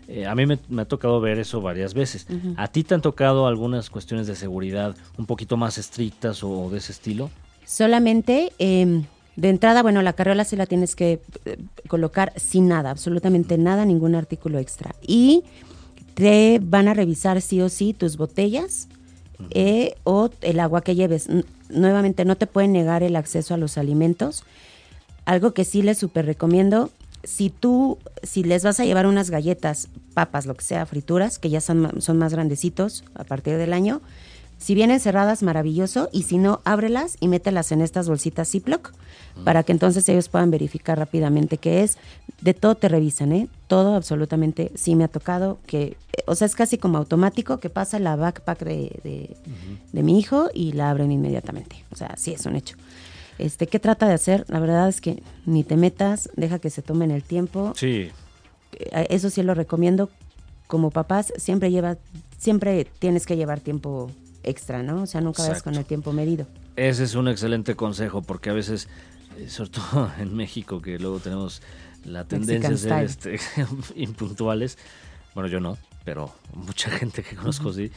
Eh, 0.07 0.25
a 0.25 0.33
mí 0.33 0.45
me, 0.47 0.81
ha 0.81 0.85
tocado 0.85 1.21
ver 1.21 1.37
eso 1.37 1.61
varias 1.61 1.93
veces. 1.93 2.25
¿A 2.57 2.67
ti 2.67 2.83
te 2.83 2.95
han 2.95 3.01
tocado 3.01 3.45
algunas 3.45 3.91
cuestiones 3.91 4.25
de 4.25 4.35
seguridad 4.35 4.95
un 5.17 5.27
poquito 5.27 5.55
más 5.55 5.77
estrictas 5.77 6.43
o, 6.43 6.69
de 6.71 6.79
ese 6.79 6.93
estilo? 6.93 7.29
Solamente 7.63 8.51
em, 8.57 9.03
de 9.35 9.49
entrada, 9.49 9.81
bueno, 9.81 10.01
la 10.01 10.13
carriola 10.13 10.43
sí 10.43 10.55
la 10.55 10.65
tienes 10.65 10.95
que 10.95 11.21
eh, 11.45 11.57
colocar 11.87 12.33
sin 12.35 12.67
nada, 12.67 12.89
absolutamente 12.89 13.57
nada, 13.57 13.85
ningún 13.85 14.15
artículo 14.15 14.59
extra. 14.59 14.95
Y 15.01 15.43
te 16.13 16.59
van 16.61 16.87
a 16.87 16.93
revisar 16.93 17.41
sí 17.41 17.61
o 17.61 17.69
sí 17.69 17.93
tus 17.93 18.17
botellas 18.17 18.89
eh, 19.51 19.95
o 20.03 20.29
el 20.41 20.59
agua 20.59 20.81
que 20.81 20.95
lleves. 20.95 21.27
nuevamente, 21.69 22.25
no 22.25 22.35
te 22.35 22.47
pueden 22.47 22.73
negar 22.73 23.03
el 23.03 23.15
acceso 23.15 23.53
a 23.53 23.57
los 23.57 23.77
alimentos. 23.77 24.43
Algo 25.25 25.53
que 25.53 25.63
sí 25.63 25.81
les 25.81 25.97
súper 25.97 26.25
recomiendo, 26.25 26.89
si 27.23 27.49
tú, 27.49 27.97
si 28.23 28.43
les 28.43 28.63
vas 28.63 28.79
a 28.79 28.85
llevar 28.85 29.05
unas 29.05 29.29
galletas, 29.29 29.87
papas, 30.13 30.45
lo 30.45 30.55
que 30.55 30.63
sea, 30.63 30.85
frituras, 30.85 31.39
que 31.39 31.49
ya 31.49 31.61
son, 31.61 32.01
son 32.01 32.17
más 32.17 32.33
grandecitos 32.33 33.03
a 33.13 33.23
partir 33.23 33.57
del 33.57 33.73
año, 33.73 34.01
si 34.57 34.75
vienen 34.75 34.99
cerradas, 34.99 35.41
maravilloso, 35.41 36.09
y 36.11 36.23
si 36.23 36.37
no, 36.37 36.59
ábrelas 36.65 37.15
y 37.21 37.29
mételas 37.29 37.71
en 37.71 37.81
estas 37.81 38.09
bolsitas 38.09 38.49
Ziploc 38.51 38.91
para 39.43 39.63
que 39.63 39.71
entonces 39.71 40.07
ellos 40.09 40.29
puedan 40.29 40.51
verificar 40.51 40.97
rápidamente 40.97 41.57
qué 41.57 41.83
es. 41.83 41.97
De 42.41 42.53
todo 42.53 42.75
te 42.75 42.87
revisan, 42.87 43.31
¿eh? 43.31 43.47
Todo 43.67 43.95
absolutamente 43.95 44.71
sí 44.75 44.95
me 44.95 45.03
ha 45.03 45.07
tocado, 45.07 45.59
que, 45.65 45.97
o 46.25 46.35
sea, 46.35 46.45
es 46.45 46.55
casi 46.55 46.77
como 46.77 46.97
automático 46.97 47.59
que 47.59 47.69
pasa 47.69 47.99
la 47.99 48.15
backpack 48.15 48.59
de, 48.63 49.35
de, 49.91 50.03
mi 50.03 50.19
hijo 50.19 50.49
y 50.53 50.71
la 50.73 50.89
abren 50.89 51.11
inmediatamente. 51.11 51.83
O 51.91 51.95
sea, 51.95 52.15
sí 52.17 52.31
es 52.31 52.45
un 52.45 52.55
hecho. 52.55 52.75
Este, 53.37 53.67
¿Qué 53.67 53.79
trata 53.79 54.07
de 54.07 54.13
hacer? 54.13 54.45
La 54.47 54.59
verdad 54.59 54.89
es 54.89 55.01
que 55.01 55.21
ni 55.45 55.63
te 55.63 55.77
metas, 55.77 56.29
deja 56.35 56.59
que 56.59 56.69
se 56.69 56.81
tomen 56.81 57.11
el 57.11 57.23
tiempo. 57.23 57.73
Sí. 57.75 58.11
Eh, 58.73 59.07
eso 59.09 59.29
sí 59.29 59.43
lo 59.43 59.53
recomiendo. 59.53 60.09
Como 60.67 60.91
papás, 60.91 61.33
siempre 61.37 61.71
lleva, 61.71 61.97
siempre 62.37 62.85
tienes 62.99 63.25
que 63.25 63.37
llevar 63.37 63.59
tiempo 63.59 64.11
extra, 64.43 64.83
¿no? 64.83 65.03
O 65.03 65.05
sea, 65.05 65.21
nunca 65.21 65.47
vas 65.47 65.63
con 65.63 65.75
el 65.75 65.85
tiempo 65.85 66.13
medido. 66.13 66.45
Ese 66.75 67.03
es 67.03 67.15
un 67.15 67.27
excelente 67.27 67.75
consejo 67.75 68.21
porque 68.21 68.49
a 68.49 68.53
veces 68.53 68.87
sobre 69.47 69.69
todo 69.69 70.11
en 70.19 70.35
México, 70.35 70.81
que 70.81 70.99
luego 70.99 71.19
tenemos 71.19 71.61
la 72.05 72.25
tendencia 72.25 72.69
a 72.69 72.77
ser 72.77 73.03
este, 73.03 73.39
impuntuales. 73.95 74.77
Bueno, 75.33 75.49
yo 75.49 75.59
no, 75.59 75.77
pero 76.03 76.31
mucha 76.53 76.89
gente 76.97 77.23
que 77.23 77.35
conozco 77.35 77.73
sí. 77.73 77.91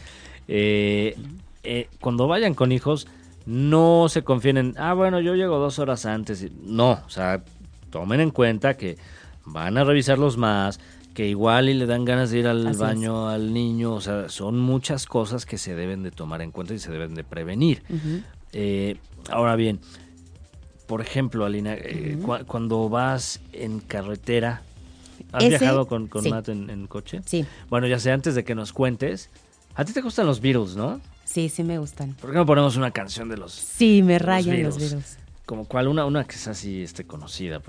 Eh, 0.48 1.16
eh, 1.62 1.88
cuando 2.00 2.26
vayan 2.26 2.54
con 2.54 2.72
hijos, 2.72 3.06
no 3.46 4.06
se 4.08 4.22
confíen 4.22 4.56
en, 4.56 4.74
ah, 4.78 4.94
bueno, 4.94 5.20
yo 5.20 5.34
llego 5.34 5.58
dos 5.58 5.78
horas 5.78 6.06
antes. 6.06 6.50
No, 6.62 7.00
o 7.06 7.10
sea, 7.10 7.42
tomen 7.90 8.20
en 8.20 8.30
cuenta 8.30 8.76
que 8.76 8.98
van 9.44 9.78
a 9.78 9.84
revisarlos 9.84 10.36
más, 10.36 10.80
que 11.14 11.28
igual 11.28 11.68
y 11.68 11.74
le 11.74 11.86
dan 11.86 12.04
ganas 12.04 12.30
de 12.30 12.38
ir 12.38 12.46
al 12.46 12.76
baño 12.76 13.28
al 13.28 13.52
niño. 13.52 13.94
O 13.94 14.00
sea, 14.00 14.28
son 14.28 14.58
muchas 14.58 15.06
cosas 15.06 15.46
que 15.46 15.58
se 15.58 15.74
deben 15.74 16.02
de 16.02 16.10
tomar 16.10 16.42
en 16.42 16.50
cuenta 16.50 16.74
y 16.74 16.78
se 16.78 16.90
deben 16.90 17.14
de 17.14 17.24
prevenir. 17.24 17.82
ahora 19.30 19.56
bien, 19.56 19.80
por 20.92 21.00
ejemplo, 21.00 21.46
Alina, 21.46 21.72
eh, 21.72 22.18
cuando 22.46 22.90
vas 22.90 23.40
en 23.54 23.80
carretera, 23.80 24.60
¿has 25.32 25.48
viajado 25.48 25.86
con, 25.86 26.10
Matt 26.28 26.50
en, 26.50 26.86
coche? 26.86 27.22
Sí. 27.24 27.46
Bueno, 27.70 27.86
ya 27.86 27.98
sé, 27.98 28.12
antes 28.12 28.34
de 28.34 28.44
que 28.44 28.54
nos 28.54 28.74
cuentes, 28.74 29.30
a 29.74 29.86
ti 29.86 29.94
te 29.94 30.02
gustan 30.02 30.26
los 30.26 30.42
Beatles, 30.42 30.76
¿no? 30.76 31.00
Sí, 31.24 31.48
sí 31.48 31.62
me 31.64 31.78
gustan. 31.78 32.12
¿Por 32.20 32.32
qué 32.32 32.36
no 32.36 32.44
ponemos 32.44 32.76
una 32.76 32.90
canción 32.90 33.30
de 33.30 33.38
los 33.38 33.52
Sí, 33.54 34.02
me 34.02 34.18
rayan 34.18 34.62
los 34.62 34.76
Beatles. 34.76 35.16
Como 35.46 35.64
cuál, 35.64 35.88
una, 35.88 36.04
una 36.04 36.24
que 36.24 36.34
es 36.34 36.46
así 36.46 36.82
este, 36.82 37.06
conocida. 37.06 37.62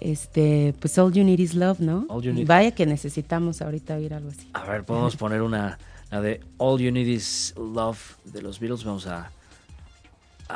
Este, 0.00 0.74
pues 0.80 0.96
All 0.96 1.12
You 1.12 1.24
Need 1.24 1.40
Is 1.40 1.54
Love, 1.54 1.80
¿no? 1.80 2.06
All 2.08 2.22
You 2.22 2.32
Need- 2.32 2.46
Vaya 2.46 2.70
que 2.70 2.86
necesitamos 2.86 3.60
ahorita 3.60 3.96
oír 3.96 4.14
algo 4.14 4.30
así. 4.30 4.48
A 4.54 4.64
ver, 4.64 4.84
podemos 4.84 5.14
poner 5.18 5.42
una, 5.42 5.78
la 6.10 6.22
de 6.22 6.40
All 6.56 6.80
You 6.80 6.90
Need 6.90 7.06
Is 7.06 7.52
Love 7.58 8.16
de 8.24 8.40
los 8.40 8.58
Beatles. 8.60 8.82
Vamos 8.82 9.06
a, 9.06 9.30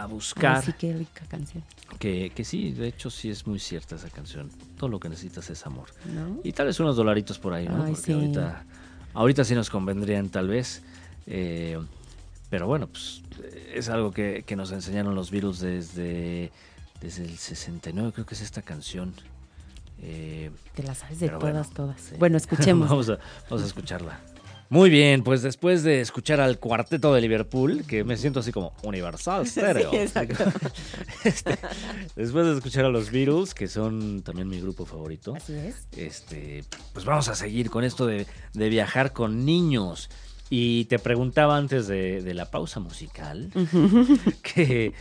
a 0.02 0.06
buscar. 0.06 0.56
Así 0.56 0.72
que 0.72 0.92
rica 0.94 1.24
canción, 1.28 1.62
Que, 1.98 2.30
que 2.34 2.44
sí, 2.44 2.72
de 2.72 2.88
hecho 2.88 3.10
sí 3.10 3.30
es 3.30 3.46
muy 3.46 3.58
cierta 3.58 3.96
esa 3.96 4.08
canción. 4.10 4.50
Todo 4.76 4.88
lo 4.90 5.00
que 5.00 5.08
necesitas 5.08 5.48
es 5.50 5.64
amor. 5.66 5.88
¿no? 6.14 6.40
Y 6.44 6.52
tal 6.52 6.66
vez 6.66 6.78
unos 6.80 6.96
dolaritos 6.96 7.38
por 7.38 7.52
ahí, 7.54 7.66
¿no? 7.68 7.82
Ay, 7.82 7.92
Porque 7.92 8.00
sí. 8.06 8.12
ahorita, 8.12 8.64
ahorita 9.14 9.44
sí 9.44 9.54
nos 9.54 9.70
convendrían 9.70 10.28
tal 10.28 10.48
vez. 10.48 10.82
Eh, 11.26 11.78
pero 12.50 12.66
bueno, 12.66 12.86
pues 12.86 13.22
eh, 13.42 13.72
es 13.74 13.88
algo 13.88 14.12
que, 14.12 14.44
que 14.46 14.54
nos 14.56 14.70
enseñaron 14.72 15.14
los 15.14 15.30
Beatles 15.30 15.60
desde, 15.60 16.52
desde 17.00 17.24
el 17.24 17.36
69, 17.36 18.12
creo 18.12 18.26
que 18.26 18.34
es 18.34 18.40
esta 18.42 18.62
canción. 18.62 19.14
Eh, 20.02 20.50
Te 20.74 20.82
la 20.82 20.94
sabes 20.94 21.20
de 21.20 21.28
todas, 21.28 21.40
bueno, 21.40 21.64
todas. 21.74 22.00
sí. 22.00 22.14
Bueno, 22.18 22.36
escuchemos. 22.36 22.88
vamos, 22.90 23.08
a, 23.08 23.18
vamos 23.48 23.64
a 23.64 23.66
escucharla. 23.66 24.20
Muy 24.68 24.90
bien, 24.90 25.22
pues 25.22 25.42
después 25.42 25.82
de 25.84 26.00
escuchar 26.00 26.40
al 26.40 26.58
cuarteto 26.58 27.14
de 27.14 27.20
Liverpool, 27.20 27.84
que 27.86 28.02
me 28.04 28.16
siento 28.16 28.40
así 28.40 28.50
como 28.52 28.72
Universal 28.82 29.46
Stereo. 29.46 29.90
Sí, 29.90 29.96
exacto. 29.98 30.44
Este, 31.24 31.56
después 32.16 32.46
de 32.46 32.54
escuchar 32.54 32.84
a 32.84 32.88
los 32.88 33.10
Beatles, 33.10 33.54
que 33.54 33.68
son 33.68 34.22
también 34.22 34.48
mi 34.48 34.60
grupo 34.60 34.84
favorito, 34.84 35.34
Así 35.36 35.54
es. 35.54 35.86
este, 35.96 36.64
pues 36.92 37.04
vamos 37.04 37.28
a 37.28 37.34
seguir 37.34 37.70
con 37.70 37.84
esto 37.84 38.06
de, 38.06 38.26
de 38.54 38.68
viajar 38.68 39.12
con 39.12 39.44
niños. 39.44 40.10
Y 40.48 40.84
te 40.84 41.00
preguntaba 41.00 41.56
antes 41.56 41.88
de, 41.88 42.22
de 42.22 42.32
la 42.32 42.48
pausa 42.52 42.78
musical, 42.78 43.50
que 44.42 44.92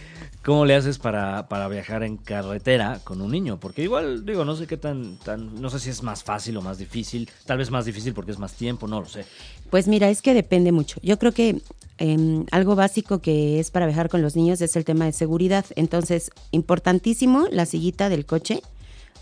cómo 0.43 0.65
le 0.65 0.73
haces 0.73 0.97
para, 0.97 1.47
para 1.47 1.67
viajar 1.67 2.01
en 2.01 2.17
carretera 2.17 2.99
con 3.03 3.21
un 3.21 3.29
niño, 3.31 3.59
porque 3.59 3.83
igual, 3.83 4.25
digo, 4.25 4.43
no 4.43 4.55
sé 4.55 4.65
qué 4.65 4.77
tan, 4.77 5.17
tan, 5.17 5.61
no 5.61 5.69
sé 5.69 5.79
si 5.79 5.91
es 5.91 6.01
más 6.01 6.23
fácil 6.23 6.57
o 6.57 6.63
más 6.63 6.79
difícil, 6.79 7.29
tal 7.45 7.59
vez 7.59 7.69
más 7.69 7.85
difícil 7.85 8.15
porque 8.15 8.31
es 8.31 8.39
más 8.39 8.53
tiempo, 8.53 8.87
no 8.87 9.01
lo 9.01 9.05
sé. 9.05 9.25
Pues 9.69 9.87
mira, 9.87 10.09
es 10.09 10.21
que 10.21 10.33
depende 10.33 10.71
mucho. 10.71 10.99
Yo 11.01 11.19
creo 11.19 11.31
que 11.31 11.61
em, 11.97 12.45
algo 12.51 12.75
básico 12.75 13.19
que 13.19 13.59
es 13.59 13.71
para 13.71 13.85
viajar 13.85 14.09
con 14.09 14.21
los 14.21 14.35
niños 14.35 14.61
es 14.61 14.75
el 14.75 14.85
tema 14.85 15.05
de 15.05 15.11
seguridad. 15.11 15.65
Entonces, 15.75 16.31
importantísimo 16.51 17.47
la 17.51 17.65
sillita 17.65 18.09
del 18.09 18.25
coche. 18.25 18.61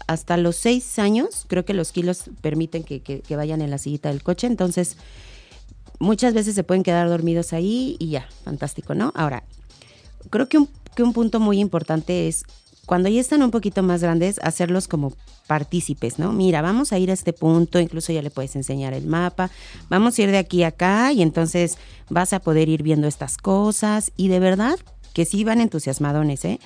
Hasta 0.07 0.37
los 0.37 0.55
seis 0.55 0.99
años, 0.99 1.45
creo 1.47 1.65
que 1.65 1.73
los 1.73 1.91
kilos 1.91 2.23
permiten 2.41 2.83
que, 2.83 3.23
vayan 3.35 3.61
en 3.61 3.71
la 3.71 3.77
sillita 3.77 4.09
del 4.09 4.21
coche. 4.21 4.47
Entonces, 4.47 4.97
muchas 5.99 6.33
veces 6.33 6.55
se 6.55 6.63
pueden 6.63 6.83
quedar 6.83 7.07
dormidos 7.07 7.53
ahí 7.53 7.95
y 7.99 8.09
ya, 8.09 8.27
fantástico, 8.43 8.95
¿no? 8.95 9.13
Ahora, 9.15 9.43
creo 10.29 10.49
que 10.49 10.57
un, 10.57 10.67
que 10.95 11.03
un 11.03 11.13
punto 11.13 11.39
muy 11.39 11.59
importante 11.59 12.27
es 12.27 12.43
cuando 12.85 13.07
ya 13.09 13.21
están 13.21 13.43
un 13.43 13.51
poquito 13.51 13.81
más 13.81 14.01
grandes, 14.01 14.39
hacerlos 14.43 14.87
como 14.87 15.13
partícipes, 15.47 16.19
¿no? 16.19 16.33
Mira, 16.33 16.61
vamos 16.61 16.91
a 16.91 16.99
ir 16.99 17.09
a 17.09 17.13
este 17.13 17.31
punto, 17.31 17.79
incluso 17.79 18.11
ya 18.11 18.21
le 18.21 18.29
puedes 18.29 18.55
enseñar 18.55 18.93
el 18.93 19.07
mapa, 19.07 19.51
vamos 19.89 20.17
a 20.17 20.21
ir 20.21 20.31
de 20.31 20.37
aquí 20.37 20.63
a 20.63 20.67
acá 20.67 21.11
y 21.13 21.21
entonces 21.21 21.77
vas 22.09 22.33
a 22.33 22.39
poder 22.39 22.67
ir 22.67 22.83
viendo 22.83 23.07
estas 23.07 23.37
cosas 23.37 24.11
y 24.17 24.27
de 24.27 24.39
verdad 24.39 24.77
que 25.13 25.25
sí 25.25 25.43
van 25.43 25.61
entusiasmadones, 25.61 26.43
¿eh? 26.45 26.59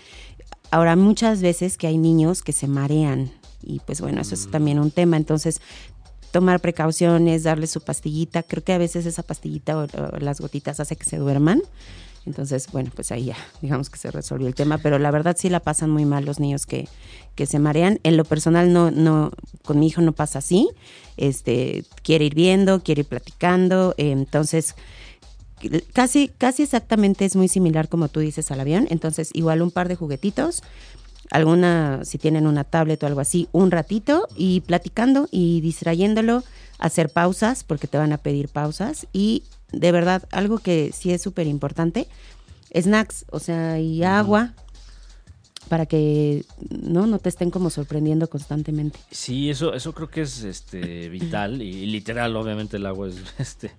Ahora, 0.69 0.95
muchas 0.95 1.41
veces 1.41 1.77
que 1.77 1.87
hay 1.87 1.97
niños 1.97 2.41
que 2.41 2.51
se 2.51 2.67
marean 2.67 3.31
y 3.61 3.79
pues 3.79 4.01
bueno, 4.01 4.21
eso 4.21 4.35
es 4.35 4.49
también 4.49 4.79
un 4.79 4.91
tema, 4.91 5.17
entonces 5.17 5.61
tomar 6.31 6.59
precauciones, 6.59 7.43
darle 7.43 7.67
su 7.67 7.81
pastillita, 7.81 8.43
creo 8.43 8.63
que 8.63 8.73
a 8.73 8.77
veces 8.77 9.05
esa 9.05 9.23
pastillita 9.23 9.77
o, 9.77 9.83
o 9.83 10.19
las 10.19 10.41
gotitas 10.41 10.79
hace 10.79 10.95
que 10.95 11.05
se 11.05 11.17
duerman. 11.17 11.61
Entonces, 12.27 12.67
bueno, 12.71 12.91
pues 12.93 13.11
ahí 13.11 13.25
ya, 13.25 13.37
digamos 13.61 13.89
que 13.89 13.97
se 13.97 14.11
resolvió 14.11 14.47
el 14.47 14.53
tema, 14.53 14.77
pero 14.77 14.99
la 14.99 15.09
verdad 15.11 15.35
sí 15.39 15.49
la 15.49 15.61
pasan 15.61 15.89
muy 15.89 16.03
mal 16.03 16.25
los 16.25 16.39
niños 16.39 16.65
que, 16.65 16.89
que 17.35 17.45
se 17.45 17.57
marean. 17.57 17.99
En 18.03 18.17
lo 18.17 18.25
personal 18.25 18.73
no, 18.73 18.91
no, 18.91 19.31
con 19.63 19.79
mi 19.79 19.87
hijo 19.87 20.01
no 20.01 20.11
pasa 20.11 20.39
así. 20.39 20.69
Este, 21.15 21.85
quiere 22.03 22.25
ir 22.25 22.35
viendo, 22.35 22.83
quiere 22.83 23.01
ir 23.01 23.07
platicando, 23.07 23.95
entonces 23.97 24.75
casi, 25.93 26.27
casi 26.27 26.63
exactamente 26.63 27.25
es 27.25 27.35
muy 27.35 27.47
similar 27.47 27.89
como 27.89 28.09
tú 28.09 28.19
dices 28.19 28.51
al 28.51 28.59
avión. 28.59 28.87
Entonces, 28.89 29.29
igual 29.33 29.61
un 29.61 29.71
par 29.71 29.87
de 29.87 29.95
juguetitos, 29.95 30.63
alguna, 31.31 32.01
si 32.03 32.17
tienen 32.17 32.45
una 32.45 32.65
tablet 32.65 33.01
o 33.03 33.07
algo 33.07 33.21
así, 33.21 33.47
un 33.53 33.71
ratito 33.71 34.27
y 34.35 34.61
platicando 34.61 35.27
y 35.31 35.61
distrayéndolo, 35.61 36.43
hacer 36.77 37.09
pausas, 37.09 37.63
porque 37.63 37.87
te 37.87 37.97
van 37.97 38.11
a 38.11 38.17
pedir 38.17 38.49
pausas. 38.49 39.07
Y 39.13 39.43
de 39.71 39.91
verdad, 39.91 40.27
algo 40.31 40.59
que 40.59 40.91
sí 40.93 41.11
es 41.11 41.21
súper 41.21 41.47
importante, 41.47 42.07
snacks, 42.73 43.25
o 43.31 43.39
sea, 43.39 43.79
y 43.79 44.03
agua, 44.03 44.53
para 45.67 45.85
que 45.85 46.45
no, 46.69 47.07
no 47.07 47.19
te 47.19 47.29
estén 47.29 47.51
como 47.51 47.69
sorprendiendo 47.69 48.29
constantemente. 48.29 48.99
Sí, 49.11 49.49
eso, 49.49 49.73
eso 49.73 49.93
creo 49.93 50.09
que 50.09 50.21
es 50.21 50.43
este 50.43 51.09
vital 51.09 51.61
y 51.61 51.85
literal, 51.85 52.35
obviamente 52.35 52.77
el 52.77 52.85
agua 52.85 53.09
es 53.09 53.17
este 53.37 53.71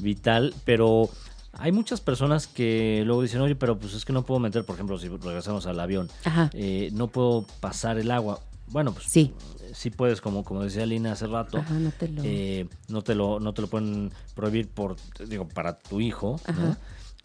vital, 0.00 0.54
pero 0.64 1.08
hay 1.54 1.72
muchas 1.72 2.00
personas 2.00 2.46
que 2.46 3.02
luego 3.04 3.22
dicen, 3.22 3.40
oye, 3.40 3.54
pero 3.54 3.78
pues 3.78 3.94
es 3.94 4.04
que 4.04 4.12
no 4.12 4.24
puedo 4.24 4.40
meter, 4.40 4.64
por 4.64 4.74
ejemplo, 4.74 4.98
si 4.98 5.08
regresamos 5.08 5.66
al 5.66 5.80
avión, 5.80 6.10
eh, 6.52 6.90
no 6.92 7.08
puedo 7.08 7.46
pasar 7.60 7.98
el 7.98 8.10
agua. 8.10 8.40
Bueno, 8.72 8.92
pues 8.92 9.06
Sí. 9.06 9.32
sí 9.74 9.90
puedes, 9.90 10.20
como, 10.20 10.42
como 10.44 10.62
decía 10.64 10.84
Lina 10.86 11.12
hace 11.12 11.26
rato, 11.26 11.58
Ajá, 11.58 11.74
no 11.74 11.90
te 11.92 12.08
lo... 12.08 12.22
eh, 12.24 12.68
no 12.88 13.02
te 13.02 13.14
lo 13.14 13.38
no 13.40 13.52
te 13.54 13.62
lo 13.62 13.68
pueden 13.68 14.12
prohibir 14.34 14.68
por 14.68 14.96
digo 15.28 15.46
para 15.48 15.78
tu 15.78 16.00
hijo 16.00 16.40
¿no? 16.48 16.52
Ajá. 16.70 16.78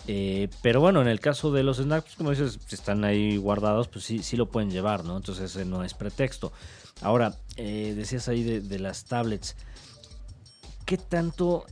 Eh, 0.08 0.50
pero 0.62 0.80
bueno 0.80 1.02
en 1.02 1.08
el 1.08 1.20
caso 1.20 1.52
de 1.52 1.64
los 1.64 1.78
snacks 1.78 2.06
pues, 2.06 2.16
como 2.16 2.30
dices 2.30 2.60
si 2.68 2.76
están 2.76 3.04
ahí 3.04 3.36
guardados 3.38 3.88
pues 3.88 4.06
sí 4.06 4.20
sí 4.24 4.38
lo 4.38 4.48
pueden 4.50 4.70
llevar 4.72 5.04
no 5.04 5.18
entonces 5.18 5.52
ese 5.56 5.66
no 5.66 5.84
es 5.84 5.94
pretexto 5.96 6.54
ahora 7.02 7.36
eh, 7.58 7.94
decías 7.98 8.28
ahí 8.30 8.44
de, 8.44 8.62
de 8.62 8.80
las 8.80 9.06
tablets 9.06 9.56
qué 10.86 10.98
tanto 10.98 11.66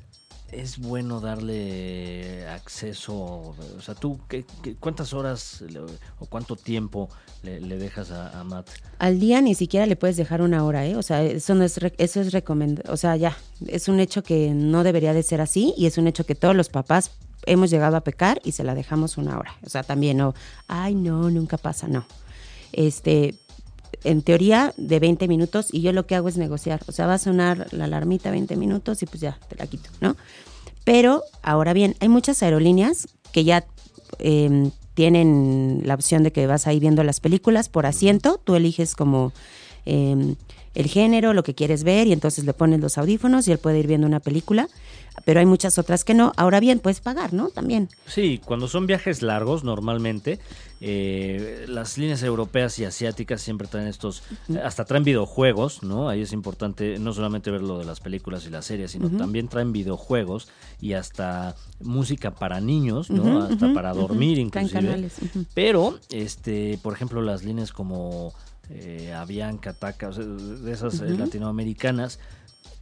es 0.51 0.77
bueno 0.77 1.19
darle 1.21 2.47
acceso 2.47 3.15
o 3.15 3.55
sea 3.81 3.95
tú 3.95 4.19
qué, 4.29 4.45
qué- 4.61 4.75
cuántas 4.75 5.13
horas 5.13 5.63
o 6.19 6.25
cuánto 6.27 6.55
tiempo 6.55 7.09
le, 7.43 7.59
dejas 7.59 8.11
a, 8.11 8.39
a 8.39 8.43
Matt 8.43 8.69
Al 8.99 9.19
día 9.19 9.41
ni 9.41 9.55
siquiera 9.55 9.85
le 9.85 9.95
puedes 9.95 10.17
dejar 10.17 10.41
una 10.41 10.63
hora, 10.63 10.85
¿eh? 10.85 10.95
O 10.95 11.03
sea, 11.03 11.23
eso 11.23 11.53
no 11.55 11.63
es, 11.63 11.79
eso 11.97 12.21
es 12.21 12.31
recomendado, 12.31 12.91
o 12.93 12.97
sea, 12.97 13.15
ya, 13.17 13.37
es 13.67 13.87
un 13.87 13.99
hecho 13.99 14.23
que 14.23 14.51
no 14.53 14.83
debería 14.83 15.13
de 15.13 15.23
ser 15.23 15.41
así 15.41 15.73
y 15.77 15.85
es 15.87 15.97
un 15.97 16.07
hecho 16.07 16.25
que 16.25 16.35
todos 16.35 16.55
los 16.55 16.69
papás 16.69 17.11
hemos 17.45 17.69
llegado 17.69 17.97
a 17.97 18.01
pecar 18.01 18.41
y 18.43 18.53
se 18.53 18.63
la 18.63 18.73
dejamos 18.73 19.17
una 19.17 19.37
hora. 19.37 19.55
O 19.63 19.69
sea, 19.69 19.83
también 19.83 20.17
no, 20.17 20.33
ay, 20.67 20.95
no, 20.95 21.29
nunca 21.29 21.57
pasa, 21.57 21.87
no. 21.87 22.05
Este, 22.71 23.35
en 24.03 24.21
teoría, 24.21 24.73
de 24.77 24.99
20 24.99 25.27
minutos 25.27 25.67
y 25.71 25.81
yo 25.81 25.93
lo 25.93 26.05
que 26.05 26.15
hago 26.15 26.27
es 26.27 26.37
negociar. 26.37 26.81
O 26.87 26.91
sea, 26.91 27.07
va 27.07 27.15
a 27.15 27.19
sonar 27.19 27.67
la 27.71 27.85
alarmita 27.85 28.31
20 28.31 28.55
minutos 28.55 29.01
y 29.03 29.05
pues 29.05 29.21
ya, 29.21 29.39
te 29.47 29.55
la 29.55 29.67
quito, 29.67 29.89
¿no? 30.01 30.15
Pero, 30.83 31.23
ahora 31.41 31.73
bien, 31.73 31.95
hay 31.99 32.09
muchas 32.09 32.43
aerolíneas 32.43 33.07
que 33.31 33.43
ya 33.43 33.65
eh, 34.19 34.69
tienen 34.93 35.81
la 35.83 35.95
opción 35.95 36.23
de 36.23 36.31
que 36.31 36.47
vas 36.47 36.67
ahí 36.67 36.79
viendo 36.79 37.03
las 37.03 37.19
películas 37.19 37.69
por 37.69 37.85
asiento. 37.85 38.39
Tú 38.43 38.55
eliges 38.55 38.95
como 38.95 39.33
eh, 39.85 40.35
el 40.75 40.87
género, 40.87 41.33
lo 41.33 41.43
que 41.43 41.55
quieres 41.55 41.83
ver 41.83 42.07
y 42.07 42.13
entonces 42.13 42.45
le 42.45 42.53
pones 42.53 42.79
los 42.79 42.97
audífonos 42.97 43.47
y 43.47 43.51
él 43.51 43.57
puede 43.57 43.79
ir 43.79 43.87
viendo 43.87 44.05
una 44.05 44.19
película. 44.19 44.67
Pero 45.23 45.39
hay 45.39 45.45
muchas 45.45 45.77
otras 45.79 46.03
que 46.03 46.13
no. 46.13 46.33
Ahora 46.35 46.59
bien, 46.59 46.79
puedes 46.79 46.99
pagar, 46.99 47.33
¿no? 47.33 47.49
También. 47.49 47.89
Sí, 48.05 48.41
cuando 48.43 48.67
son 48.67 48.85
viajes 48.85 49.21
largos, 49.21 49.63
normalmente, 49.63 50.39
eh, 50.87 51.65
las 51.67 51.97
líneas 51.97 52.21
europeas 52.21 52.77
y 52.77 52.85
asiáticas 52.85 53.41
siempre 53.41 53.67
traen 53.67 53.87
estos, 53.87 54.21
hasta 54.63 54.85
traen 54.85 55.03
videojuegos, 55.03 55.81
¿no? 55.81 56.09
Ahí 56.09 56.21
es 56.21 56.31
importante 56.31 56.99
no 56.99 57.11
solamente 57.11 57.49
ver 57.49 57.63
lo 57.63 57.79
de 57.79 57.85
las 57.85 58.01
películas 58.01 58.45
y 58.45 58.51
las 58.51 58.65
series, 58.65 58.91
sino 58.91 59.09
también 59.09 59.47
traen 59.47 59.71
videojuegos 59.71 60.47
y 60.79 60.93
hasta 60.93 61.55
música 61.79 62.35
para 62.35 62.61
niños, 62.61 63.09
¿no? 63.09 63.39
Hasta 63.39 63.73
para 63.73 63.95
dormir 63.95 64.37
inclusive. 64.37 65.09
Pero, 65.55 65.97
este, 66.11 66.77
por 66.83 66.93
ejemplo, 66.93 67.19
las 67.23 67.43
líneas 67.43 67.71
como 67.71 68.35
eh, 68.69 69.11
Avianca, 69.11 69.73
Taca, 69.73 70.09
o 70.09 70.13
sea, 70.13 70.23
de 70.23 70.71
esas 70.71 71.01
eh, 71.01 71.09
latinoamericanas, 71.17 72.19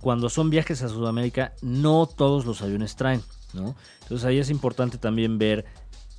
cuando 0.02 0.30
son 0.30 0.50
viajes 0.50 0.82
a 0.82 0.90
Sudamérica, 0.90 1.54
no 1.62 2.06
todos 2.06 2.46
los 2.46 2.62
aviones 2.64 2.98
traen, 2.98 3.22
¿no? 3.54 3.78
Entonces 4.02 4.26
ahí 4.26 4.40
es 4.40 4.50
importante 4.50 4.98
también 4.98 5.38
ver 5.38 5.64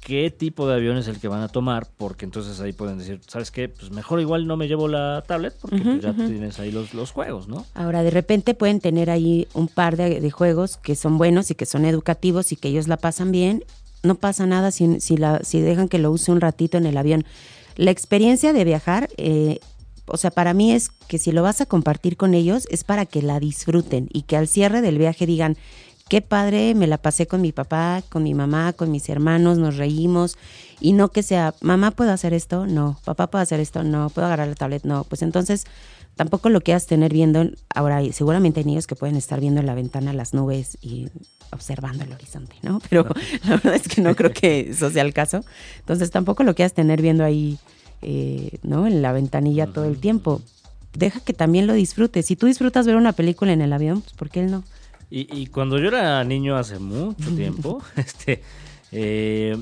qué 0.05 0.31
tipo 0.31 0.69
de 0.69 0.75
avión 0.75 0.99
es 0.99 1.09
el 1.09 1.19
que 1.19 1.29
van 1.29 1.40
a 1.40 1.49
tomar, 1.49 1.88
porque 1.97 2.27
entonces 2.27 2.61
ahí 2.61 2.75
pueden 2.75 2.99
decir, 2.99 3.21
¿sabes 3.27 3.51
qué? 3.51 3.71
Pues 3.71 3.90
mejor 3.90 4.21
igual 4.21 4.47
no 4.47 4.57
me 4.57 4.69
llevo 4.69 4.87
la 4.87 5.25
tablet, 5.27 5.55
porque 5.59 5.79
pues 5.79 6.03
ya 6.03 6.12
tienes 6.12 6.61
ahí 6.61 6.71
los, 6.71 6.93
los 6.93 7.11
juegos, 7.11 7.49
¿no? 7.49 7.64
Ahora, 7.75 8.03
de 8.03 8.11
repente 8.11 8.55
pueden 8.55 8.81
tener 8.81 9.09
ahí 9.09 9.49
un 9.55 9.67
par 9.67 9.97
de, 9.97 10.21
de 10.21 10.31
juegos 10.31 10.77
que 10.77 10.95
son 10.95 11.17
buenos 11.17 11.51
y 11.51 11.55
que 11.55 11.64
son 11.64 11.87
educativos 11.87 12.53
y 12.53 12.57
que 12.57 12.69
ellos 12.69 12.87
la 12.87 12.99
pasan 12.99 13.33
bien. 13.33 13.64
No 14.03 14.14
pasa 14.17 14.47
nada 14.47 14.71
si, 14.71 15.01
si, 15.01 15.17
la, 15.17 15.43
si 15.43 15.62
dejan 15.62 15.88
que 15.88 15.99
lo 15.99 16.11
use 16.11 16.31
un 16.31 16.43
ratito 16.43 16.77
en 16.77 16.85
el 16.85 16.99
avión. 16.99 17.25
La 17.77 17.90
experiencia 17.90 18.53
de 18.53 18.62
viajar, 18.64 19.09
eh, 19.17 19.59
o 20.05 20.19
sea, 20.19 20.31
para 20.31 20.53
mí 20.53 20.73
es 20.73 20.90
que 21.09 21.17
si 21.17 21.33
lo 21.33 21.43
vas 21.43 21.62
a 21.62 21.67
compartir 21.67 22.19
con 22.19 22.35
ellos, 22.35 22.67
es 22.71 22.85
para 22.85 23.07
que 23.07 23.23
la 23.23 23.40
disfruten 23.40 24.11
y 24.12 24.23
que 24.23 24.37
al 24.37 24.49
cierre 24.49 24.83
del 24.83 24.99
viaje 24.99 25.25
digan, 25.25 25.57
qué 26.14 26.20
padre, 26.20 26.77
me 26.77 26.87
la 26.87 26.98
pasé 26.98 27.27
con 27.27 27.40
mi 27.40 27.50
papá, 27.50 28.00
con 28.09 28.22
mi 28.22 28.35
mamá, 28.35 28.72
con 28.72 28.92
mis 28.92 29.09
hermanos, 29.09 29.59
nos 29.59 29.77
reímos. 29.77 30.38
Y 30.79 30.92
no 30.92 31.09
que 31.09 31.24
sea, 31.24 31.57
mamá, 31.61 31.90
¿puedo 31.90 32.12
hacer 32.12 32.33
esto? 32.33 32.68
No. 32.68 33.00
Papá, 33.05 33.27
¿puedo 33.27 33.42
hacer 33.42 33.59
esto? 33.59 33.83
No. 33.83 34.11
¿Puedo 34.11 34.27
agarrar 34.27 34.46
la 34.46 34.55
tablet? 34.55 34.85
No. 34.85 35.03
Pues 35.03 35.22
entonces 35.22 35.64
tampoco 36.14 36.50
lo 36.50 36.61
quieras 36.61 36.87
tener 36.87 37.12
viendo, 37.12 37.50
ahora 37.68 38.00
seguramente 38.12 38.61
hay 38.61 38.66
niños 38.66 38.87
que 38.87 38.94
pueden 38.94 39.16
estar 39.16 39.40
viendo 39.40 39.59
en 39.59 39.66
la 39.66 39.74
ventana 39.74 40.12
las 40.12 40.35
nubes 40.35 40.79
y 40.81 41.09
observando 41.50 42.05
el 42.05 42.12
horizonte, 42.12 42.55
¿no? 42.62 42.81
Pero 42.88 43.09
la 43.42 43.57
verdad 43.57 43.74
es 43.74 43.88
que 43.88 44.00
no 44.00 44.14
creo 44.14 44.33
que 44.33 44.70
eso 44.70 44.90
sea 44.90 45.03
el 45.03 45.12
caso. 45.12 45.40
Entonces 45.81 46.12
tampoco 46.12 46.44
lo 46.44 46.55
quieras 46.55 46.74
tener 46.74 47.03
viendo 47.03 47.24
ahí, 47.24 47.59
eh, 48.03 48.59
¿no? 48.62 48.87
En 48.87 49.03
la 49.03 49.11
ventanilla 49.11 49.66
todo 49.66 49.87
el 49.87 49.98
tiempo. 49.98 50.42
Deja 50.92 51.18
que 51.18 51.33
también 51.33 51.66
lo 51.66 51.72
disfrutes. 51.72 52.27
Si 52.27 52.37
tú 52.37 52.46
disfrutas 52.46 52.87
ver 52.87 52.94
una 52.94 53.14
película 53.14 53.53
en 53.53 53.62
el 53.62 53.72
avión, 53.72 54.00
pues 54.00 54.12
¿por 54.12 54.31
qué 54.31 54.44
él 54.44 54.53
no? 54.53 54.62
Y, 55.11 55.47
cuando 55.47 55.79
yo 55.79 55.88
era 55.88 56.25
niño 56.25 56.57
hace 56.57 56.79
mucho 56.79 57.31
tiempo, 57.37 57.83
este, 57.97 58.43
eh, 58.90 59.57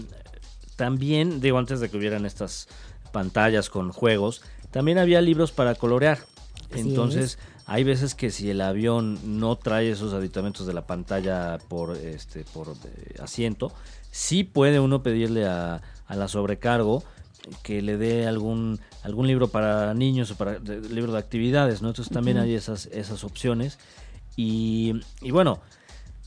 también, 0.76 1.40
digo, 1.40 1.58
antes 1.58 1.80
de 1.80 1.90
que 1.90 1.96
hubieran 1.96 2.24
estas 2.24 2.68
pantallas 3.12 3.68
con 3.68 3.92
juegos, 3.92 4.42
también 4.70 4.98
había 4.98 5.20
libros 5.20 5.52
para 5.52 5.74
colorear. 5.74 6.18
Entonces, 6.74 7.38
hay 7.66 7.84
veces 7.84 8.14
que 8.14 8.30
si 8.30 8.50
el 8.50 8.60
avión 8.60 9.38
no 9.38 9.56
trae 9.56 9.90
esos 9.90 10.12
aditamentos 10.12 10.66
de 10.66 10.74
la 10.74 10.86
pantalla 10.86 11.58
por 11.68 11.96
este 11.96 12.44
por 12.44 12.68
eh, 12.68 13.14
asiento, 13.20 13.72
sí 14.10 14.44
puede 14.44 14.80
uno 14.80 15.02
pedirle 15.02 15.46
a, 15.46 15.80
la 16.08 16.28
sobrecargo 16.28 17.02
que 17.62 17.80
le 17.80 17.96
dé 17.96 18.26
algún 18.26 18.80
algún 19.02 19.26
libro 19.26 19.48
para 19.48 19.94
niños 19.94 20.30
o 20.30 20.36
para 20.36 20.58
libro 20.58 21.12
de 21.12 21.18
actividades, 21.18 21.80
¿no? 21.80 21.88
Entonces 21.88 22.12
también 22.12 22.36
hay 22.38 22.54
esas 22.54 22.86
esas 22.86 23.24
opciones 23.24 23.78
y, 24.36 25.00
bueno, 25.30 25.60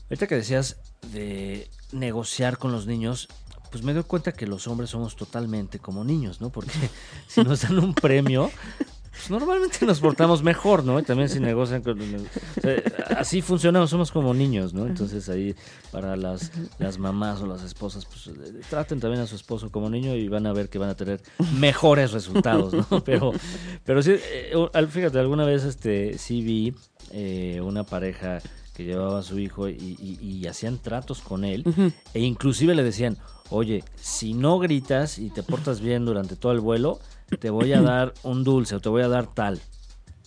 ahorita 0.04 0.26
que 0.26 0.36
decías 0.36 0.76
de 1.12 1.70
negociar 1.92 2.58
con 2.58 2.72
los 2.72 2.86
niños, 2.86 3.28
pues 3.70 3.82
me 3.82 3.94
doy 3.94 4.04
cuenta 4.04 4.32
que 4.32 4.46
los 4.46 4.66
hombres 4.68 4.90
somos 4.90 5.16
totalmente 5.16 5.78
como 5.78 6.04
niños, 6.04 6.40
¿no? 6.40 6.50
Porque 6.50 6.72
si 7.28 7.42
nos 7.42 7.62
dan 7.62 7.78
un 7.78 7.94
premio, 7.94 8.50
pues 9.16 9.30
normalmente 9.30 9.84
nos 9.86 10.00
portamos 10.00 10.42
mejor, 10.42 10.84
¿no? 10.84 11.02
también 11.02 11.28
si 11.28 11.40
negocian 11.40 11.82
con... 11.82 11.98
así 13.16 13.40
funcionamos, 13.40 13.88
somos 13.88 14.12
como 14.12 14.34
niños, 14.34 14.74
¿no? 14.74 14.86
Entonces 14.86 15.28
ahí 15.30 15.54
para 15.90 16.16
las, 16.16 16.52
las 16.78 16.98
mamás 16.98 17.40
o 17.40 17.46
las 17.46 17.62
esposas, 17.62 18.04
pues 18.04 18.26
eh, 18.26 18.60
traten 18.68 19.00
también 19.00 19.22
a 19.22 19.26
su 19.26 19.34
esposo 19.34 19.70
como 19.70 19.88
niño 19.88 20.14
y 20.14 20.28
van 20.28 20.46
a 20.46 20.52
ver 20.52 20.68
que 20.68 20.78
van 20.78 20.90
a 20.90 20.94
tener 20.94 21.22
mejores 21.58 22.12
resultados, 22.12 22.74
¿no? 22.74 22.86
Pero, 23.04 23.32
pero 23.84 24.02
sí, 24.02 24.12
eh, 24.12 24.86
fíjate, 24.88 25.18
alguna 25.18 25.44
vez 25.44 25.64
este 25.64 26.18
sí 26.18 26.42
vi 26.42 26.74
eh, 27.12 27.60
una 27.62 27.84
pareja 27.84 28.40
que 28.74 28.84
llevaba 28.84 29.20
a 29.20 29.22
su 29.22 29.38
hijo 29.38 29.68
y, 29.68 30.46
hacían 30.46 30.78
tratos 30.78 31.20
con 31.20 31.44
él 31.44 31.64
e 32.14 32.20
inclusive 32.20 32.74
le 32.74 32.84
decían, 32.84 33.16
oye, 33.50 33.82
si 33.96 34.34
no 34.34 34.58
gritas 34.58 35.18
y 35.18 35.30
te 35.30 35.42
portas 35.42 35.80
bien 35.80 36.04
durante 36.04 36.36
todo 36.36 36.52
el 36.52 36.60
vuelo, 36.60 37.00
te 37.40 37.50
voy 37.50 37.72
a 37.72 37.80
dar 37.80 38.14
un 38.22 38.44
dulce 38.44 38.76
o 38.76 38.80
te 38.80 38.88
voy 38.88 39.02
a 39.02 39.08
dar 39.08 39.26
tal. 39.26 39.60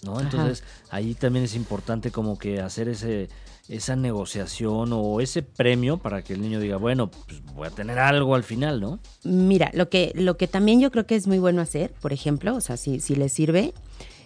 ¿no? 0.03 0.19
Entonces 0.19 0.63
ahí 0.89 1.13
también 1.13 1.45
es 1.45 1.55
importante 1.55 2.11
como 2.11 2.37
que 2.37 2.61
hacer 2.61 2.87
ese 2.89 3.29
esa 3.69 3.95
negociación 3.95 4.89
o 4.93 5.21
ese 5.21 5.43
premio 5.43 5.97
para 5.97 6.23
que 6.23 6.33
el 6.33 6.41
niño 6.41 6.59
diga, 6.59 6.77
bueno, 6.77 7.11
pues 7.11 7.45
voy 7.53 7.67
a 7.67 7.69
tener 7.69 7.99
algo 7.99 8.33
al 8.33 8.43
final, 8.43 8.81
¿no? 8.81 8.99
Mira, 9.23 9.69
lo 9.73 9.89
que, 9.89 10.11
lo 10.15 10.37
que 10.37 10.47
también 10.47 10.81
yo 10.81 10.91
creo 10.91 11.05
que 11.05 11.15
es 11.15 11.27
muy 11.27 11.37
bueno 11.37 11.61
hacer, 11.61 11.93
por 12.01 12.11
ejemplo, 12.11 12.55
o 12.55 12.61
sea, 12.61 12.77
si, 12.77 12.99
si 12.99 13.15
le 13.15 13.29
sirve, 13.29 13.75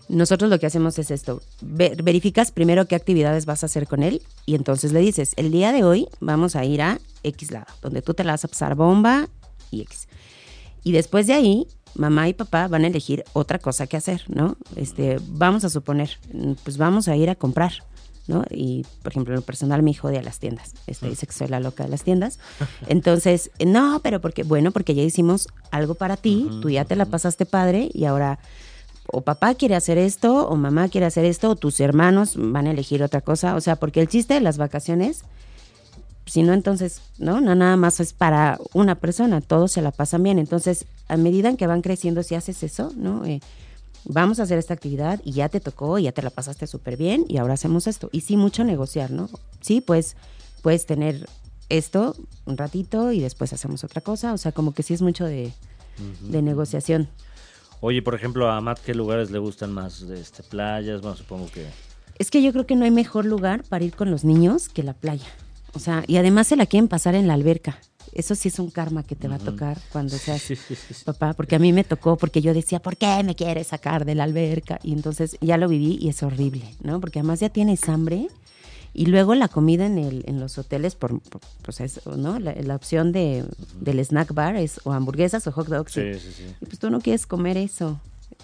nosotros 0.07 0.49
lo 0.49 0.59
que 0.59 0.65
hacemos 0.65 0.97
es 0.97 1.11
esto, 1.11 1.41
verificas 1.61 2.53
primero 2.53 2.87
qué 2.87 2.95
actividades 2.95 3.45
vas 3.45 3.63
a 3.63 3.65
hacer 3.65 3.85
con 3.85 4.01
él 4.01 4.21
y 4.45 4.55
entonces 4.55 4.93
le 4.93 5.01
dices, 5.01 5.33
el 5.35 5.51
día 5.51 5.73
de 5.73 5.83
hoy 5.83 6.07
vamos 6.21 6.55
a 6.55 6.63
ir 6.63 6.81
a 6.81 6.99
X 7.23 7.51
lado, 7.51 7.67
donde 7.81 8.01
tú 8.01 8.13
te 8.13 8.23
la 8.23 8.33
vas 8.33 8.45
a 8.45 8.47
pasar 8.47 8.75
bomba 8.75 9.27
y 9.71 9.81
X. 9.81 10.07
Y 10.85 10.93
después 10.93 11.27
de 11.27 11.33
ahí 11.33 11.67
mamá 11.95 12.27
y 12.27 12.33
papá 12.33 12.67
van 12.67 12.83
a 12.83 12.87
elegir 12.87 13.23
otra 13.33 13.59
cosa 13.59 13.87
que 13.87 13.97
hacer, 13.97 14.23
¿no? 14.27 14.57
Este, 14.75 15.19
vamos 15.27 15.63
a 15.63 15.69
suponer, 15.69 16.17
pues 16.63 16.77
vamos 16.77 17.07
a 17.07 17.15
ir 17.15 17.29
a 17.29 17.35
comprar, 17.35 17.73
¿no? 18.27 18.43
Y, 18.49 18.85
por 19.01 19.11
ejemplo, 19.11 19.33
en 19.33 19.39
lo 19.39 19.45
personal, 19.45 19.83
mi 19.83 19.91
hijo 19.91 20.07
odia 20.07 20.21
las 20.21 20.39
tiendas. 20.39 20.73
Este, 20.87 21.09
dice 21.09 21.27
que 21.27 21.33
soy 21.33 21.47
la 21.47 21.59
loca 21.59 21.83
de 21.83 21.89
las 21.89 22.03
tiendas. 22.03 22.39
Entonces, 22.87 23.51
no, 23.65 23.99
pero 24.03 24.21
porque, 24.21 24.43
bueno, 24.43 24.71
porque 24.71 24.95
ya 24.95 25.03
hicimos 25.03 25.47
algo 25.71 25.95
para 25.95 26.17
ti, 26.17 26.49
tú 26.61 26.69
ya 26.69 26.85
te 26.85 26.95
la 26.95 27.05
pasaste 27.05 27.45
padre 27.45 27.89
y 27.93 28.05
ahora 28.05 28.39
o 29.07 29.21
papá 29.21 29.53
quiere 29.55 29.75
hacer 29.75 29.97
esto, 29.97 30.47
o 30.47 30.55
mamá 30.55 30.87
quiere 30.87 31.05
hacer 31.05 31.25
esto, 31.25 31.49
o 31.49 31.55
tus 31.55 31.79
hermanos 31.79 32.35
van 32.37 32.67
a 32.67 32.71
elegir 32.71 33.03
otra 33.03 33.21
cosa. 33.21 33.55
O 33.55 33.61
sea, 33.61 33.75
porque 33.75 34.01
el 34.01 34.07
chiste 34.07 34.33
de 34.33 34.41
las 34.41 34.57
vacaciones 34.57 35.23
si 36.25 36.43
no, 36.43 36.53
entonces, 36.53 37.01
¿no? 37.17 37.41
No 37.41 37.53
nada 37.55 37.75
más 37.75 37.99
es 37.99 38.13
para 38.13 38.59
una 38.73 38.95
persona, 38.95 39.41
todos 39.41 39.71
se 39.71 39.81
la 39.81 39.91
pasan 39.91 40.23
bien. 40.23 40.39
Entonces, 40.39 40.85
a 41.07 41.17
medida 41.17 41.49
en 41.49 41.57
que 41.57 41.67
van 41.67 41.81
creciendo, 41.81 42.23
si 42.23 42.35
haces 42.35 42.63
eso, 42.63 42.91
¿no? 42.95 43.25
Eh, 43.25 43.41
vamos 44.05 44.39
a 44.39 44.43
hacer 44.43 44.57
esta 44.57 44.73
actividad 44.73 45.19
y 45.23 45.33
ya 45.33 45.49
te 45.49 45.59
tocó, 45.59 45.99
ya 45.99 46.11
te 46.11 46.21
la 46.21 46.29
pasaste 46.29 46.67
súper 46.67 46.97
bien 46.97 47.25
y 47.27 47.37
ahora 47.37 47.53
hacemos 47.53 47.87
esto. 47.87 48.09
Y 48.11 48.21
sí, 48.21 48.37
mucho 48.37 48.63
negociar, 48.63 49.11
¿no? 49.11 49.29
Sí, 49.61 49.81
pues 49.81 50.15
puedes 50.61 50.85
tener 50.85 51.27
esto 51.69 52.15
un 52.45 52.57
ratito 52.57 53.11
y 53.11 53.19
después 53.19 53.51
hacemos 53.53 53.83
otra 53.83 54.01
cosa. 54.01 54.33
O 54.33 54.37
sea, 54.37 54.51
como 54.51 54.73
que 54.73 54.83
sí 54.83 54.93
es 54.93 55.01
mucho 55.01 55.25
de, 55.25 55.51
negociación. 56.29 57.09
Oye, 57.81 58.01
por 58.01 58.15
ejemplo, 58.15 58.49
a 58.49 58.61
Matt, 58.61 58.79
¿qué 58.79 58.93
lugares 58.93 59.29
le 59.29 59.39
gustan 59.39 59.73
más? 59.73 60.01
Este, 60.03 60.41
playas, 60.41 61.01
bueno, 61.01 61.17
supongo 61.17 61.47
que... 61.51 61.67
Es 62.17 62.31
que 62.31 62.41
yo 62.41 62.53
creo 62.53 62.65
que 62.65 62.75
no 62.75 62.85
hay 62.85 62.91
mejor 62.91 63.25
lugar 63.25 63.63
para 63.63 63.83
ir 63.83 63.93
con 63.93 64.09
los 64.09 64.23
niños 64.23 64.69
que 64.69 64.83
la 64.83 64.93
playa. 64.93 65.27
O 65.73 65.79
sea, 65.79 66.03
y 66.07 66.17
además 66.17 66.47
se 66.47 66.55
la 66.55 66.65
quieren 66.65 66.87
pasar 66.87 67.15
en 67.15 67.27
la 67.27 67.33
alberca. 67.33 67.79
Eso 68.11 68.35
sí 68.35 68.49
es 68.49 68.59
un 68.59 68.69
karma 68.69 69.01
que 69.01 69.15
te 69.15 69.27
va 69.27 69.35
a 69.35 69.39
tocar 69.39 69.79
cuando 69.91 70.15
seas 70.17 70.43
papá, 71.03 71.33
porque 71.33 71.55
a 71.55 71.59
mí 71.59 71.73
me 71.73 71.83
tocó, 71.83 72.15
porque 72.15 72.41
yo 72.41 72.53
decía, 72.53 72.79
¿por 72.79 72.95
qué 72.95 73.23
me 73.23 73.33
quieres 73.33 73.67
sacar 73.67 74.05
de 74.05 74.13
la 74.13 74.23
alberca? 74.23 74.79
Y 74.83 74.93
entonces 74.93 75.35
ya 75.41 75.57
lo 75.57 75.67
viví 75.67 75.97
y 75.99 76.09
es 76.09 76.21
horrible, 76.21 76.75
¿no? 76.83 76.99
Porque 76.99 77.19
además 77.19 77.39
ya 77.39 77.49
tienes 77.49 77.89
hambre 77.89 78.27
y 78.93 79.07
luego 79.07 79.33
la 79.33 79.47
comida 79.47 79.87
en, 79.87 79.97
el, 79.97 80.23
en 80.27 80.39
los 80.39 80.59
hoteles, 80.59 80.93
por, 80.93 81.19
pues 81.63 82.01
¿no? 82.15 82.39
La, 82.39 82.75
opción 82.75 83.11
de, 83.11 83.43
del 83.81 83.99
snack 83.99 84.33
bar 84.33 84.55
es 84.55 84.79
o 84.83 84.93
hamburguesas 84.93 85.47
o 85.47 85.51
hot 85.51 85.67
dogs. 85.67 85.93
Sí, 85.93 86.13
sí, 86.13 86.31
sí. 86.37 86.43
Y 86.61 86.65
pues 86.65 86.77
tú 86.77 86.91
no 86.91 87.01
quieres 87.01 87.25
comer 87.25 87.57
eso. 87.57 87.99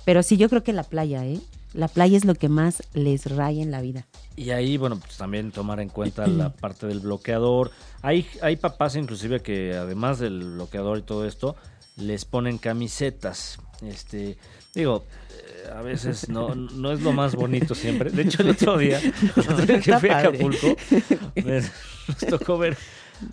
Pero 0.06 0.24
sí, 0.24 0.38
yo 0.38 0.50
creo 0.50 0.64
que 0.64 0.74
la 0.74 0.84
playa, 0.84 1.24
¿eh? 1.26 1.40
La 1.74 1.88
playa 1.88 2.18
es 2.18 2.26
lo 2.26 2.34
que 2.34 2.50
más 2.50 2.82
les 2.96 3.28
raya 3.28 3.62
en 3.62 3.70
la 3.70 3.82
vida. 3.82 4.08
Y 4.40 4.52
ahí, 4.52 4.78
bueno, 4.78 4.98
pues 4.98 5.18
también 5.18 5.52
tomar 5.52 5.82
en 5.82 5.90
cuenta 5.90 6.26
la 6.26 6.50
parte 6.62 6.88
del 6.88 7.02
bloqueador. 7.02 7.72
Hay, 8.02 8.26
hay 8.42 8.56
papás 8.56 8.96
inclusive 8.96 9.42
que 9.42 9.76
además 9.76 10.18
del 10.20 10.54
bloqueador 10.54 10.98
y 10.98 11.02
todo 11.02 11.26
esto, 11.26 11.58
les 11.98 12.24
ponen 12.24 12.58
camisetas. 12.58 13.60
Este, 13.86 14.38
digo, 14.74 15.04
eh, 15.32 15.70
a 15.76 15.82
veces 15.82 16.30
no, 16.30 16.56
no 16.56 16.94
es 16.94 17.02
lo 17.02 17.12
más 17.12 17.36
bonito 17.36 17.76
siempre. 17.76 18.12
De 18.12 18.22
hecho, 18.22 18.42
el 18.42 18.52
otro 18.52 18.78
día, 18.78 19.02
que 19.84 19.98
fui 20.00 20.10
a 20.10 20.20
Acapulco, 20.20 20.74
nos 21.36 22.18
tocó 22.30 22.58
ver 22.58 22.78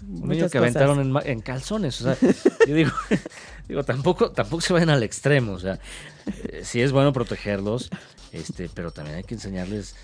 un 0.09 0.29
niño 0.29 0.49
que 0.51 0.59
aventaron 0.59 0.99
en, 0.99 1.31
en, 1.31 1.41
calzones. 1.41 2.01
O 2.01 2.05
sea, 2.05 2.17
yo 2.67 2.75
digo, 2.75 2.91
digo, 3.69 3.85
tampoco, 3.85 4.33
tampoco 4.33 4.61
se 4.61 4.73
vayan 4.73 4.91
al 4.91 5.05
extremo. 5.05 5.53
O 5.53 5.61
sea, 5.61 5.79
eh, 6.27 6.63
sí 6.65 6.81
es 6.81 6.91
bueno 6.91 7.13
protegerlos, 7.13 7.91
este, 8.37 8.69
pero 8.73 8.91
también 8.91 9.17
hay 9.17 9.25
que 9.25 9.35
enseñarles 9.35 9.95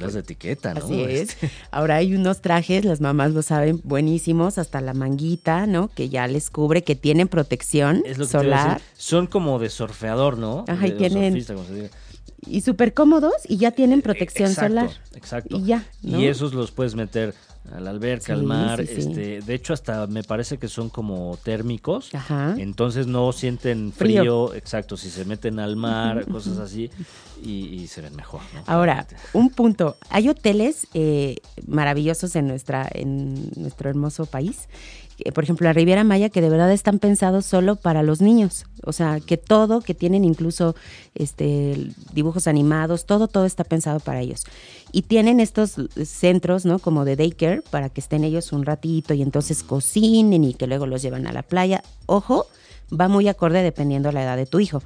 las 0.00 0.14
de 0.14 0.20
etiqueta, 0.20 0.74
¿no? 0.74 0.84
Así 0.84 1.02
es. 1.02 1.30
Este. 1.30 1.50
Ahora 1.70 1.96
hay 1.96 2.14
unos 2.14 2.40
trajes, 2.40 2.84
las 2.84 3.00
mamás 3.00 3.32
lo 3.32 3.42
saben, 3.42 3.80
buenísimos, 3.84 4.58
hasta 4.58 4.80
la 4.80 4.94
manguita, 4.94 5.66
¿no? 5.66 5.88
Que 5.88 6.08
ya 6.08 6.26
les 6.26 6.50
cubre, 6.50 6.84
que 6.84 6.94
tienen 6.94 7.28
protección 7.28 8.02
es 8.04 8.18
lo 8.18 8.26
que 8.26 8.32
solar. 8.32 8.80
Son 8.96 9.26
como 9.26 9.58
de 9.58 9.70
surfeador, 9.70 10.38
¿no? 10.38 10.64
Ajá, 10.68 10.86
y 10.86 10.92
tienen. 10.92 11.44
Y 12.46 12.62
súper 12.62 12.94
cómodos 12.94 13.34
y 13.48 13.58
ya 13.58 13.70
tienen 13.70 14.02
protección 14.02 14.54
solar. 14.54 14.90
Exacto. 15.14 15.58
Y 15.58 15.64
ya. 15.64 15.84
Y 16.02 16.26
esos 16.26 16.54
los 16.54 16.70
puedes 16.70 16.94
meter 16.94 17.34
a 17.72 17.78
la 17.78 17.90
alberca, 17.90 18.32
al 18.32 18.42
mar, 18.42 18.80
este, 18.80 19.40
de 19.42 19.54
hecho 19.54 19.72
hasta 19.72 20.06
me 20.06 20.22
parece 20.22 20.58
que 20.58 20.66
son 20.66 20.88
como 20.88 21.38
térmicos, 21.42 22.10
entonces 22.56 23.06
no 23.06 23.32
sienten 23.32 23.92
frío, 23.92 24.54
exacto, 24.54 24.96
si 24.96 25.10
se 25.10 25.24
meten 25.24 25.60
al 25.60 25.76
mar, 25.76 26.26
cosas 26.32 26.58
así, 26.58 26.90
y, 27.42 27.86
se 27.86 28.00
ven 28.00 28.16
mejor. 28.16 28.40
Ahora, 28.66 29.06
un 29.34 29.50
punto, 29.50 29.96
hay 30.08 30.28
hoteles 30.28 30.88
eh, 30.94 31.36
maravillosos 31.66 32.34
en 32.34 32.48
nuestra, 32.48 32.88
en 32.92 33.50
nuestro 33.56 33.88
hermoso 33.88 34.26
país 34.26 34.68
por 35.34 35.44
ejemplo, 35.44 35.64
la 35.64 35.72
Riviera 35.72 36.04
Maya, 36.04 36.28
que 36.28 36.40
de 36.40 36.50
verdad 36.50 36.72
están 36.72 36.98
pensados 36.98 37.46
solo 37.46 37.76
para 37.76 38.02
los 38.02 38.20
niños. 38.20 38.66
O 38.84 38.92
sea, 38.92 39.20
que 39.20 39.36
todo, 39.36 39.80
que 39.80 39.94
tienen 39.94 40.24
incluso 40.24 40.74
este, 41.14 41.90
dibujos 42.12 42.46
animados, 42.46 43.06
todo, 43.06 43.28
todo 43.28 43.44
está 43.44 43.64
pensado 43.64 44.00
para 44.00 44.20
ellos. 44.20 44.44
Y 44.92 45.02
tienen 45.02 45.40
estos 45.40 45.76
centros, 46.04 46.64
¿no? 46.64 46.78
Como 46.78 47.04
de 47.04 47.16
daycare, 47.16 47.62
para 47.62 47.88
que 47.88 48.00
estén 48.00 48.24
ellos 48.24 48.52
un 48.52 48.64
ratito 48.64 49.14
y 49.14 49.22
entonces 49.22 49.62
cocinen 49.62 50.44
y 50.44 50.54
que 50.54 50.66
luego 50.66 50.86
los 50.86 51.02
llevan 51.02 51.26
a 51.26 51.32
la 51.32 51.42
playa. 51.42 51.82
Ojo, 52.06 52.46
va 52.98 53.08
muy 53.08 53.28
acorde 53.28 53.62
dependiendo 53.62 54.08
de 54.08 54.14
la 54.14 54.22
edad 54.22 54.36
de 54.36 54.46
tu 54.46 54.60
hijo. 54.60 54.82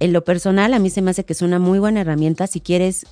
En 0.00 0.12
lo 0.12 0.24
personal, 0.24 0.74
a 0.74 0.78
mí 0.78 0.90
se 0.90 1.02
me 1.02 1.10
hace 1.10 1.24
que 1.24 1.32
es 1.32 1.42
una 1.42 1.58
muy 1.58 1.78
buena 1.78 2.00
herramienta 2.00 2.46
si 2.46 2.60
quieres 2.60 3.06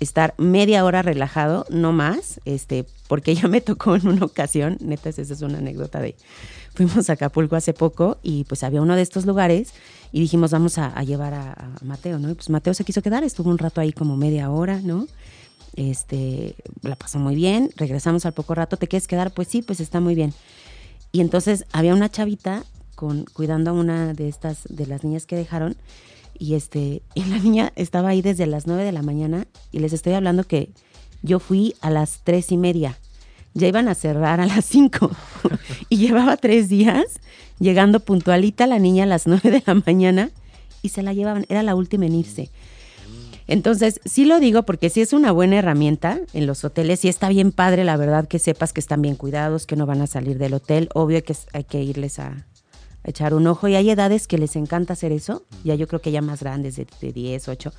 estar 0.00 0.34
media 0.38 0.84
hora 0.84 1.02
relajado, 1.02 1.66
no 1.70 1.92
más, 1.92 2.40
este, 2.44 2.84
porque 3.08 3.34
ya 3.34 3.48
me 3.48 3.60
tocó 3.60 3.96
en 3.96 4.08
una 4.08 4.24
ocasión, 4.24 4.78
neta, 4.80 5.08
esa 5.08 5.22
es 5.22 5.42
una 5.42 5.58
anécdota 5.58 6.00
de, 6.00 6.14
fuimos 6.74 7.10
a 7.10 7.14
Acapulco 7.14 7.56
hace 7.56 7.72
poco 7.72 8.18
y 8.22 8.44
pues 8.44 8.62
había 8.62 8.80
uno 8.80 8.94
de 8.94 9.02
estos 9.02 9.26
lugares 9.26 9.72
y 10.12 10.20
dijimos, 10.20 10.52
vamos 10.52 10.78
a, 10.78 11.02
llevar 11.02 11.34
a, 11.34 11.70
Mateo, 11.82 12.18
¿no? 12.18 12.30
Y 12.30 12.34
pues 12.34 12.50
Mateo 12.50 12.74
se 12.74 12.84
quiso 12.84 13.02
quedar, 13.02 13.24
estuvo 13.24 13.50
un 13.50 13.58
rato 13.58 13.80
ahí 13.80 13.92
como 13.92 14.16
media 14.16 14.50
hora, 14.50 14.80
¿no? 14.80 15.06
Este, 15.74 16.54
la 16.82 16.96
pasó 16.96 17.18
muy 17.18 17.34
bien, 17.34 17.70
regresamos 17.76 18.26
al 18.26 18.32
poco 18.32 18.54
rato, 18.54 18.76
¿te 18.76 18.88
quieres 18.88 19.06
quedar? 19.06 19.32
Pues 19.32 19.48
sí, 19.48 19.62
pues 19.62 19.80
está 19.80 20.00
muy 20.00 20.14
bien. 20.14 20.32
Y 21.12 21.20
entonces 21.20 21.64
había 21.72 21.94
una 21.94 22.08
chavita 22.08 22.64
con, 22.94 23.24
cuidando 23.32 23.70
a 23.70 23.74
una 23.74 24.14
de 24.14 24.28
estas, 24.28 24.64
de 24.68 24.86
las 24.86 25.04
niñas 25.04 25.26
que 25.26 25.36
dejaron, 25.36 25.76
y 26.38 26.54
este, 26.54 27.02
y 27.14 27.24
la 27.24 27.38
niña 27.38 27.72
estaba 27.76 28.10
ahí 28.10 28.22
desde 28.22 28.46
las 28.46 28.66
nueve 28.66 28.84
de 28.84 28.92
la 28.92 29.02
mañana, 29.02 29.46
y 29.72 29.80
les 29.80 29.92
estoy 29.92 30.12
hablando 30.12 30.44
que 30.44 30.70
yo 31.22 31.40
fui 31.40 31.74
a 31.80 31.90
las 31.90 32.20
tres 32.24 32.52
y 32.52 32.56
media. 32.56 32.98
Ya 33.54 33.66
iban 33.66 33.88
a 33.88 33.94
cerrar 33.94 34.40
a 34.40 34.46
las 34.46 34.64
cinco. 34.64 35.10
y 35.88 35.96
llevaba 35.96 36.36
tres 36.36 36.68
días 36.68 37.20
llegando 37.58 38.00
puntualita 38.00 38.66
la 38.66 38.78
niña 38.78 39.04
a 39.04 39.06
las 39.06 39.26
nueve 39.26 39.50
de 39.50 39.62
la 39.66 39.74
mañana 39.74 40.30
y 40.82 40.90
se 40.90 41.02
la 41.02 41.12
llevaban. 41.12 41.44
Era 41.48 41.62
la 41.62 41.74
última 41.74 42.06
en 42.06 42.14
irse. 42.14 42.50
Entonces, 43.48 44.00
sí 44.04 44.26
lo 44.26 44.40
digo 44.40 44.64
porque 44.64 44.90
sí 44.90 45.00
es 45.00 45.14
una 45.14 45.32
buena 45.32 45.56
herramienta 45.56 46.20
en 46.34 46.46
los 46.46 46.64
hoteles. 46.64 47.04
y 47.04 47.08
está 47.08 47.30
bien 47.30 47.50
padre, 47.50 47.82
la 47.84 47.96
verdad, 47.96 48.28
que 48.28 48.38
sepas 48.38 48.72
que 48.74 48.80
están 48.80 49.00
bien 49.00 49.16
cuidados, 49.16 49.66
que 49.66 49.74
no 49.74 49.86
van 49.86 50.02
a 50.02 50.06
salir 50.06 50.38
del 50.38 50.54
hotel. 50.54 50.90
Obvio 50.94 51.24
que 51.24 51.34
hay 51.54 51.64
que 51.64 51.82
irles 51.82 52.18
a, 52.18 52.46
echar 53.04 53.34
un 53.34 53.46
ojo. 53.46 53.68
Y 53.68 53.74
hay 53.74 53.90
edades 53.90 54.26
que 54.26 54.38
les 54.38 54.56
encanta 54.56 54.92
hacer 54.92 55.12
eso. 55.12 55.44
Ya 55.64 55.74
yo 55.74 55.86
creo 55.88 56.00
que 56.00 56.12
ya 56.12 56.22
más 56.22 56.40
grandes, 56.40 56.76
de, 56.76 56.86
de 57.00 57.12
10, 57.12 57.48
8 57.48 57.72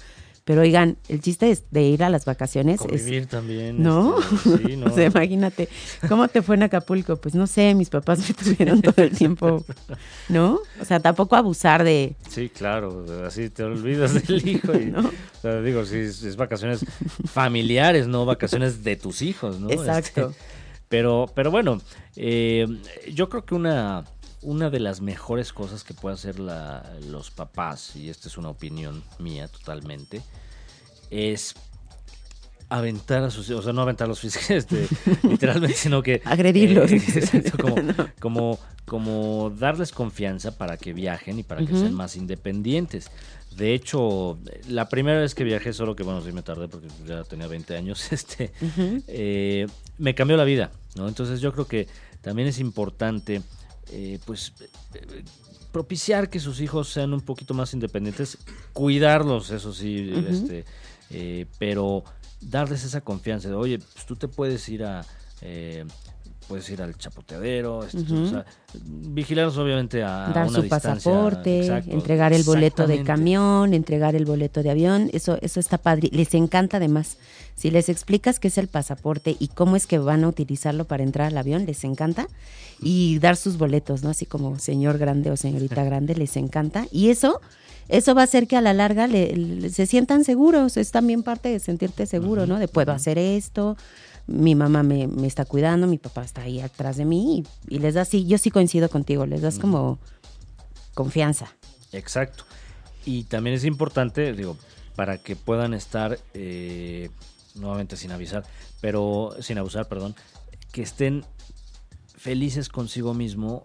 pero 0.49 0.61
oigan, 0.61 0.97
el 1.09 1.21
chiste 1.21 1.51
es 1.51 1.65
de 1.69 1.83
ir 1.83 2.03
a 2.03 2.09
las 2.09 2.25
vacaciones 2.25 2.79
Convivir 2.79 3.27
también. 3.27 3.83
¿No? 3.83 4.17
Este, 4.19 4.57
sí, 4.69 4.77
¿no? 4.77 4.87
o 4.87 4.89
sea, 4.89 5.05
imagínate, 5.05 5.69
¿cómo 6.07 6.27
te 6.27 6.41
fue 6.41 6.55
en 6.55 6.63
Acapulco? 6.63 7.17
Pues 7.17 7.35
no 7.35 7.45
sé, 7.45 7.75
mis 7.75 7.91
papás 7.91 8.27
me 8.27 8.33
tuvieron 8.55 8.81
todo 8.81 9.03
el 9.03 9.15
tiempo, 9.15 9.63
¿no? 10.27 10.59
O 10.81 10.85
sea, 10.85 10.99
tampoco 10.99 11.35
abusar 11.35 11.83
de... 11.83 12.15
Sí, 12.27 12.49
claro, 12.49 13.05
así 13.27 13.51
te 13.51 13.61
olvidas 13.61 14.25
del 14.25 14.47
hijo. 14.47 14.73
Y, 14.73 14.87
¿No? 14.87 15.01
O 15.01 15.41
sea, 15.41 15.61
digo, 15.61 15.85
sí, 15.85 15.97
es, 15.97 16.35
vacaciones 16.35 16.83
familiares, 17.25 18.07
no 18.07 18.25
vacaciones 18.25 18.83
de 18.83 18.95
tus 18.95 19.21
hijos, 19.21 19.59
¿no? 19.59 19.69
Exacto. 19.69 20.29
Este, 20.31 20.41
pero, 20.87 21.27
pero 21.35 21.51
bueno, 21.51 21.79
eh, 22.15 22.65
yo 23.13 23.29
creo 23.29 23.45
que 23.45 23.53
una 23.53 24.03
una 24.41 24.69
de 24.69 24.79
las 24.79 25.01
mejores 25.01 25.51
cosas 25.53 25.83
que 25.83 25.93
puede 25.93 26.15
hacer 26.15 26.39
los 26.39 27.31
papás, 27.31 27.95
y 27.95 28.09
esta 28.09 28.27
es 28.27 28.37
una 28.37 28.49
opinión 28.49 29.03
mía 29.19 29.47
totalmente, 29.47 30.21
es 31.09 31.55
aventar 32.69 33.23
a 33.23 33.31
sus 33.31 33.49
hijos, 33.49 33.61
o 33.61 33.63
sea, 33.63 33.73
no 33.73 33.81
aventarlos 33.81 34.23
este, 34.49 34.87
literalmente, 35.23 35.75
sino 35.75 36.01
que... 36.03 36.21
Agredirlos. 36.23 36.91
Eh, 36.91 37.51
como, 38.19 38.59
como, 38.85 39.49
darles 39.49 39.91
confianza 39.91 40.57
para 40.57 40.77
que 40.77 40.93
viajen 40.93 41.39
y 41.39 41.43
para 41.43 41.65
que 41.65 41.75
sean 41.75 41.93
más 41.93 42.15
independientes. 42.15 43.09
De 43.55 43.73
hecho, 43.73 44.37
la 44.67 44.87
primera 44.87 45.19
vez 45.19 45.33
que 45.33 45.43
viajé, 45.43 45.73
solo 45.73 45.95
que 45.95 46.03
bueno, 46.03 46.21
sí 46.21 46.31
me 46.31 46.43
tardé 46.43 46.67
porque 46.67 46.87
ya 47.05 47.23
tenía 47.23 47.47
20 47.47 47.75
años, 47.75 48.11
este, 48.11 48.51
eh, 49.07 49.67
me 49.97 50.15
cambió 50.15 50.37
la 50.37 50.43
vida, 50.43 50.71
¿no? 50.95 51.07
Entonces 51.07 51.41
yo 51.41 51.51
creo 51.51 51.65
que 51.65 51.87
también 52.21 52.47
es 52.47 52.59
importante 52.59 53.41
eh, 53.91 54.19
pues 54.25 54.53
eh, 54.93 55.23
propiciar 55.71 56.29
que 56.29 56.39
sus 56.39 56.61
hijos 56.61 56.89
sean 56.89 57.13
un 57.13 57.21
poquito 57.21 57.53
más 57.53 57.73
independientes, 57.73 58.37
cuidarlos, 58.73 59.51
eso 59.51 59.73
sí, 59.73 60.11
este, 60.27 60.65
eh, 61.09 61.45
pero 61.57 62.03
darles 62.41 62.83
esa 62.83 63.01
confianza 63.01 63.49
de, 63.49 63.55
oye, 63.55 63.79
pues 63.79 64.05
tú 64.05 64.15
te 64.15 64.27
puedes 64.27 64.67
ir 64.69 64.83
a 64.83 65.05
puedes 66.49 66.67
ir 66.71 66.81
al 66.81 66.97
chapoteadero, 66.97 67.83
este, 67.83 67.99
vigilarlos 68.83 69.55
obviamente 69.57 70.01
a 70.03 70.31
dar 70.33 70.49
su 70.49 70.67
pasaporte, 70.67 71.67
entregar 71.87 72.33
el 72.33 72.41
boleto 72.41 72.87
de 72.87 73.03
camión, 73.03 73.75
entregar 73.75 74.15
el 74.15 74.25
boleto 74.25 74.63
de 74.63 74.71
avión, 74.71 75.11
eso 75.13 75.37
eso 75.41 75.59
está 75.59 75.77
padre, 75.77 76.09
les 76.11 76.33
encanta 76.33 76.77
además. 76.77 77.17
Si 77.55 77.69
les 77.69 77.87
explicas 77.87 78.39
qué 78.39 78.47
es 78.47 78.57
el 78.57 78.67
pasaporte 78.67 79.35
y 79.37 79.49
cómo 79.49 79.75
es 79.75 79.85
que 79.85 79.99
van 79.99 80.23
a 80.23 80.27
utilizarlo 80.27 80.85
para 80.85 81.03
entrar 81.03 81.27
al 81.27 81.37
avión, 81.37 81.67
les 81.67 81.83
encanta 81.83 82.27
y 82.81 83.19
dar 83.19 83.35
sus 83.35 83.57
boletos, 83.57 84.01
¿no? 84.01 84.09
Así 84.09 84.25
como 84.25 84.57
señor 84.57 84.97
grande 84.97 85.29
o 85.29 85.37
señorita 85.37 85.83
grande, 85.89 86.15
les 86.15 86.35
encanta 86.35 86.87
y 86.91 87.09
eso 87.09 87.39
eso 87.89 88.13
va 88.13 88.21
a 88.21 88.25
hacer 88.25 88.47
que 88.47 88.55
a 88.55 88.61
la 88.61 88.73
larga 88.73 89.07
se 89.07 89.85
sientan 89.87 90.23
seguros, 90.23 90.77
es 90.77 90.91
también 90.91 91.23
parte 91.23 91.49
de 91.49 91.59
sentirte 91.59 92.05
seguro, 92.05 92.45
¿no? 92.45 92.59
De 92.59 92.67
puedo 92.67 92.91
hacer 92.91 93.17
esto, 93.17 93.77
mi 94.29 94.55
mamá 94.55 94.83
me, 94.83 95.07
está 95.25 95.45
cuidando, 95.45 95.87
mi 95.87 95.97
papá 95.97 96.23
está 96.23 96.43
ahí 96.43 96.59
atrás 96.61 96.97
de 96.97 97.05
mí 97.05 97.43
y, 97.67 97.79
les 97.79 97.95
das, 97.95 98.09
sí, 98.09 98.27
yo 98.27 98.37
sí 98.37 98.51
coincido 98.51 98.89
contigo, 98.89 99.25
les 99.25 99.41
das 99.41 99.57
como 99.59 99.99
confianza. 100.93 101.47
Exacto. 101.91 102.45
Y 103.05 103.23
también 103.23 103.55
es 103.55 103.65
importante, 103.65 104.33
digo, 104.33 104.57
para 104.95 105.17
que 105.17 105.35
puedan 105.35 105.73
estar, 105.73 106.19
eh, 106.33 107.09
nuevamente 107.55 107.97
sin 107.97 108.11
avisar, 108.11 108.43
pero 108.81 109.35
sin 109.39 109.57
abusar, 109.57 109.87
perdón, 109.87 110.15
que 110.71 110.83
estén 110.83 111.25
felices 112.15 112.69
consigo 112.69 113.13
mismo 113.13 113.63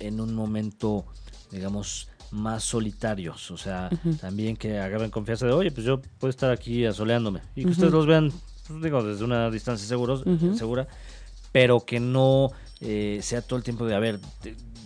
en 0.00 0.20
un 0.20 0.34
momento, 0.34 1.06
digamos, 1.50 2.08
más 2.30 2.64
solitarios. 2.64 3.50
O 3.50 3.56
sea, 3.56 3.88
también 4.20 4.56
que 4.56 4.78
agarren 4.78 5.10
confianza 5.10 5.46
de, 5.46 5.52
oye, 5.52 5.70
pues 5.70 5.86
yo 5.86 6.02
puedo 6.18 6.30
estar 6.30 6.50
aquí 6.50 6.84
asoleándome. 6.84 7.40
Y 7.54 7.64
que 7.64 7.70
ustedes 7.70 7.92
los 7.92 8.06
vean 8.06 8.32
digo, 8.82 9.02
desde 9.02 9.24
una 9.24 9.50
distancia 9.50 9.86
seguros, 9.86 10.24
segura, 10.56 10.86
pero 11.52 11.80
que 11.80 12.00
no 12.00 12.50
eh, 12.80 13.20
sea 13.22 13.42
todo 13.42 13.56
el 13.58 13.62
tiempo 13.62 13.86
de, 13.86 13.94
a 13.94 13.98
ver, 13.98 14.20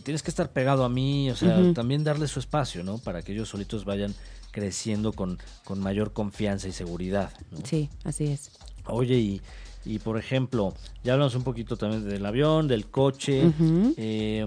tienes 0.03 0.23
que 0.23 0.31
estar 0.31 0.51
pegado 0.51 0.85
a 0.85 0.89
mí, 0.89 1.31
o 1.31 1.37
sea, 1.37 1.73
también 1.73 2.05
darle 2.05 2.27
su 2.29 2.41
espacio, 2.41 2.83
¿no? 2.85 2.99
Para 2.99 3.23
que 3.23 3.33
ellos 3.33 3.49
solitos 3.49 3.85
vayan 3.85 4.15
creciendo 4.51 5.13
con, 5.13 5.39
con 5.65 5.81
mayor 5.81 6.13
confianza 6.13 6.69
y 6.69 6.73
seguridad. 6.73 7.31
Sí, 7.65 7.91
así 8.05 8.25
es. 8.25 8.51
Oye, 8.87 9.17
y, 9.19 9.43
y 9.85 9.99
por 9.99 10.19
ejemplo, 10.19 10.75
ya 11.05 11.13
hablamos 11.13 11.35
un 11.35 11.43
poquito 11.45 11.77
también 11.77 12.09
del 12.09 12.25
avión, 12.27 12.67
del 12.69 12.87
coche. 12.87 13.53
eh, 13.97 14.47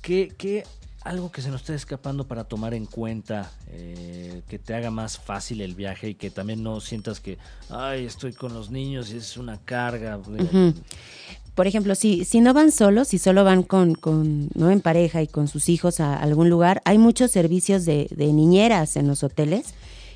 ¿qué, 0.00 0.32
¿Qué 0.36 0.64
algo 1.04 1.30
que 1.30 1.42
se 1.42 1.50
nos 1.50 1.62
esté 1.62 1.74
escapando 1.74 2.26
para 2.26 2.44
tomar 2.44 2.74
en 2.74 2.86
cuenta, 2.86 3.50
eh, 3.68 4.42
que 4.48 4.58
te 4.58 4.74
haga 4.74 4.90
más 4.90 5.18
fácil 5.18 5.60
el 5.60 5.74
viaje 5.74 6.10
y 6.10 6.14
que 6.14 6.30
también 6.30 6.62
no 6.62 6.80
sientas 6.80 7.20
que, 7.20 7.38
ay, 7.68 8.04
estoy 8.04 8.32
con 8.32 8.54
los 8.54 8.70
niños 8.70 9.12
y 9.12 9.16
es 9.16 9.36
una 9.36 9.58
carga. 9.58 10.20
Por 11.54 11.66
ejemplo, 11.66 11.94
si, 11.94 12.24
si 12.24 12.40
no 12.40 12.54
van 12.54 12.72
solos, 12.72 13.08
si 13.08 13.18
solo 13.18 13.44
van 13.44 13.62
con, 13.62 13.94
con, 13.94 14.48
¿no? 14.54 14.70
en 14.70 14.80
pareja 14.80 15.22
y 15.22 15.26
con 15.26 15.48
sus 15.48 15.68
hijos 15.68 16.00
a 16.00 16.16
algún 16.16 16.48
lugar, 16.48 16.80
hay 16.84 16.98
muchos 16.98 17.30
servicios 17.30 17.84
de, 17.84 18.08
niñeras 18.16 18.96
en 18.96 19.06
los 19.06 19.22
hoteles, 19.22 19.74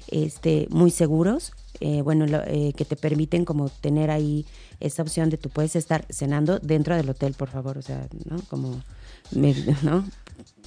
este, 0.08 0.66
muy 0.70 0.90
seguros, 0.90 1.52
eh, 1.80 2.00
bueno, 2.00 2.24
eh, 2.46 2.72
que 2.74 2.86
te 2.86 2.96
permiten 2.96 3.44
como 3.44 3.68
tener 3.68 4.10
ahí 4.10 4.46
esa 4.80 5.02
opción 5.02 5.28
de 5.28 5.36
tú 5.36 5.50
puedes 5.50 5.76
estar 5.76 6.06
cenando 6.10 6.58
dentro 6.58 6.96
del 6.96 7.10
hotel, 7.10 7.34
por 7.34 7.50
favor, 7.50 7.76
o 7.76 7.82
sea, 7.82 8.06
¿no? 8.24 8.40
Como, 8.48 8.82
¿no? 9.82 10.04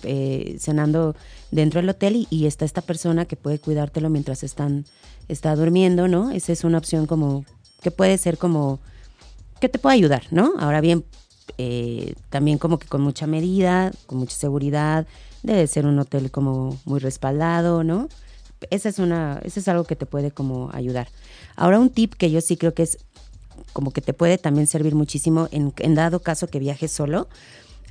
Eh, 0.04 0.56
cenando 0.60 1.14
dentro 1.52 1.82
del 1.82 1.90
hotel 1.90 2.26
y, 2.30 2.46
está 2.46 2.64
esta 2.64 2.82
persona 2.82 3.26
que 3.26 3.36
puede 3.36 3.60
cuidártelo 3.60 4.10
mientras 4.10 4.44
están 4.44 4.86
está 5.28 5.54
durmiendo, 5.56 6.08
¿no? 6.08 6.32
Esa 6.32 6.54
es 6.54 6.64
una 6.64 6.78
opción 6.78 7.06
como 7.06 7.44
que 7.82 7.92
puede 7.92 8.18
ser 8.18 8.38
como 8.38 8.80
que 9.60 9.68
te 9.68 9.78
puede 9.78 9.96
ayudar, 9.96 10.24
¿no? 10.32 10.54
Ahora 10.58 10.80
bien, 10.80 11.04
eh, 11.58 12.14
también 12.30 12.58
como 12.58 12.80
que 12.80 12.88
con 12.88 13.02
mucha 13.02 13.28
medida, 13.28 13.92
con 14.06 14.20
mucha 14.20 14.38
seguridad, 14.38 15.06
debe 15.44 15.68
ser 15.68 15.86
un 15.86 16.00
hotel 16.00 16.32
como 16.32 16.80
muy 16.86 17.00
respaldado, 17.00 17.84
¿no? 17.84 18.08
Esa 18.70 18.88
es 18.88 19.00
una, 19.00 19.42
eso 19.44 19.60
es 19.60 19.68
algo 19.68 19.84
que 19.84 19.98
te 19.98 20.06
puede 20.06 20.32
como 20.32 20.70
ayudar. 20.74 21.10
Ahora 21.58 21.80
un 21.80 21.90
tip 21.90 22.14
que 22.14 22.32
yo 22.32 22.40
sí 22.40 22.56
creo 22.56 22.74
que 22.74 22.84
es 22.84 23.00
como 23.74 23.92
que 23.92 24.02
te 24.02 24.14
puede 24.14 24.38
también 24.38 24.68
servir 24.68 24.96
muchísimo 24.96 25.50
en, 25.52 25.74
en 25.78 25.96
dado 25.96 26.22
caso 26.22 26.48
que 26.48 26.60
viajes 26.60 26.92
solo, 26.92 27.28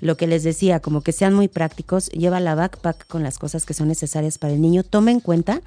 lo 0.00 0.16
que 0.16 0.26
les 0.26 0.42
decía, 0.42 0.80
como 0.80 1.02
que 1.02 1.12
sean 1.12 1.34
muy 1.34 1.48
prácticos, 1.48 2.08
lleva 2.10 2.40
la 2.40 2.54
backpack 2.54 3.06
con 3.06 3.22
las 3.22 3.38
cosas 3.38 3.66
que 3.66 3.74
son 3.74 3.88
necesarias 3.88 4.38
para 4.38 4.52
el 4.52 4.60
niño, 4.60 4.82
toma 4.82 5.10
en 5.10 5.20
cuenta 5.20 5.62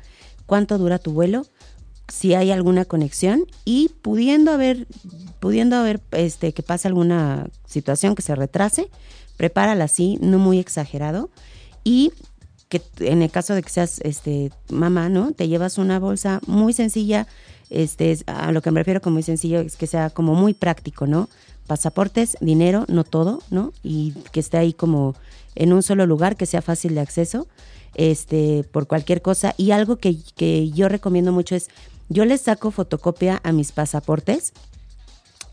cuánto 0.45 0.77
dura 0.77 0.99
tu 0.99 1.11
vuelo, 1.11 1.45
si 2.07 2.33
hay 2.33 2.51
alguna 2.51 2.85
conexión 2.85 3.45
y 3.63 3.89
pudiendo 4.01 4.51
haber, 4.51 4.87
pudiendo 5.39 5.77
haber 5.77 6.01
este, 6.11 6.53
que 6.53 6.61
pase 6.61 6.87
alguna 6.87 7.47
situación 7.65 8.15
que 8.15 8.21
se 8.21 8.35
retrase, 8.35 8.89
prepárala 9.37 9.85
así, 9.85 10.17
no 10.21 10.37
muy 10.37 10.59
exagerado 10.59 11.29
y 11.83 12.11
que 12.67 12.81
en 12.99 13.21
el 13.21 13.31
caso 13.31 13.53
de 13.53 13.63
que 13.63 13.69
seas 13.69 13.99
este 14.03 14.51
mamá, 14.69 15.09
¿no? 15.09 15.31
Te 15.31 15.47
llevas 15.47 15.77
una 15.77 15.99
bolsa 15.99 16.39
muy 16.47 16.73
sencilla, 16.73 17.27
este 17.69 18.17
a 18.27 18.51
lo 18.51 18.61
que 18.61 18.71
me 18.71 18.79
refiero 18.79 19.01
con 19.01 19.13
muy 19.13 19.23
sencillo 19.23 19.59
es 19.59 19.75
que 19.75 19.87
sea 19.87 20.09
como 20.09 20.35
muy 20.35 20.53
práctico, 20.53 21.07
¿no? 21.07 21.29
Pasaportes, 21.71 22.35
dinero, 22.41 22.83
no 22.89 23.05
todo, 23.05 23.41
¿no? 23.49 23.71
Y 23.81 24.11
que 24.33 24.41
esté 24.41 24.57
ahí 24.57 24.73
como 24.73 25.15
en 25.55 25.71
un 25.71 25.83
solo 25.83 26.05
lugar, 26.05 26.35
que 26.35 26.45
sea 26.45 26.61
fácil 26.61 26.95
de 26.95 26.99
acceso, 26.99 27.47
este, 27.95 28.65
por 28.73 28.87
cualquier 28.87 29.21
cosa. 29.21 29.55
Y 29.55 29.71
algo 29.71 29.95
que, 29.95 30.17
yo 30.71 30.89
recomiendo 30.89 31.31
mucho 31.31 31.55
es, 31.55 31.69
yo 32.09 32.25
les 32.25 32.41
saco 32.41 32.71
fotocopia 32.71 33.39
a 33.45 33.53
mis 33.53 33.71
pasaportes 33.71 34.51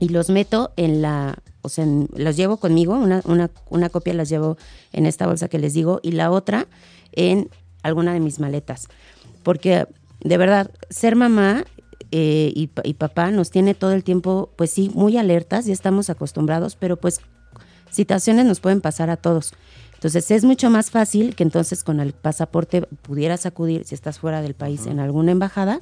y 0.00 0.08
los 0.08 0.28
meto 0.28 0.72
en 0.76 1.02
la, 1.02 1.38
o 1.62 1.68
sea, 1.68 1.86
los 1.86 2.36
llevo 2.36 2.56
conmigo, 2.56 2.94
una, 2.94 3.22
una, 3.24 3.48
una 3.70 3.88
copia 3.88 4.12
las 4.12 4.28
llevo 4.28 4.56
en 4.92 5.06
esta 5.06 5.24
bolsa 5.28 5.46
que 5.46 5.60
les 5.60 5.72
digo 5.72 6.00
y 6.02 6.10
la 6.10 6.32
otra 6.32 6.66
en 7.12 7.48
alguna 7.84 8.12
de 8.12 8.18
mis 8.18 8.40
maletas. 8.40 8.88
Porque 9.44 9.86
de 10.18 10.36
verdad, 10.36 10.72
ser 10.90 11.14
mamá 11.14 11.64
eh, 12.10 12.52
y, 12.54 12.70
y, 12.84 12.94
papá 12.94 13.30
nos 13.30 13.50
tiene 13.50 13.74
todo 13.74 13.92
el 13.92 14.02
tiempo, 14.02 14.50
pues 14.56 14.70
sí, 14.70 14.90
muy 14.94 15.16
alertas, 15.16 15.66
ya 15.66 15.72
estamos 15.72 16.10
acostumbrados, 16.10 16.76
pero 16.76 16.96
pues 16.96 17.20
situaciones 17.90 18.46
nos 18.46 18.60
pueden 18.60 18.80
pasar 18.80 19.10
a 19.10 19.16
todos. 19.16 19.52
Entonces 19.94 20.30
es 20.30 20.44
mucho 20.44 20.70
más 20.70 20.90
fácil 20.92 21.34
que 21.34 21.42
entonces 21.42 21.82
con 21.82 21.98
el 21.98 22.12
pasaporte 22.12 22.82
pudieras 23.02 23.46
acudir, 23.46 23.84
si 23.84 23.96
estás 23.96 24.20
fuera 24.20 24.42
del 24.42 24.54
país, 24.54 24.86
en 24.86 25.00
alguna 25.00 25.32
embajada, 25.32 25.80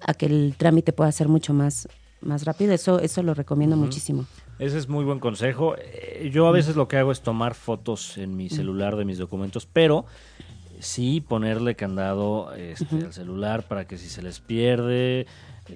a 0.00 0.14
que 0.14 0.26
el 0.26 0.54
trámite 0.56 0.92
pueda 0.92 1.10
ser 1.10 1.28
mucho 1.28 1.52
más, 1.52 1.88
más 2.20 2.44
rápido. 2.44 2.72
Eso, 2.72 3.00
eso 3.00 3.24
lo 3.24 3.34
recomiendo 3.34 3.76
muchísimo. 3.76 4.26
Ese 4.60 4.78
es 4.78 4.88
muy 4.88 5.04
buen 5.04 5.18
consejo. 5.18 5.74
Eh, 5.78 6.30
yo 6.32 6.46
a 6.46 6.52
veces 6.52 6.76
lo 6.76 6.86
que 6.86 6.96
hago 6.96 7.10
es 7.10 7.22
tomar 7.22 7.54
fotos 7.54 8.16
en 8.18 8.36
mi 8.36 8.48
celular 8.48 8.94
de 8.94 9.04
mis 9.04 9.18
documentos, 9.18 9.66
pero 9.66 10.06
sí 10.78 11.20
ponerle 11.20 11.74
candado 11.74 12.52
este, 12.54 13.04
al 13.04 13.12
celular 13.12 13.66
para 13.66 13.86
que 13.86 13.98
si 13.98 14.08
se 14.08 14.22
les 14.22 14.38
pierde, 14.38 15.26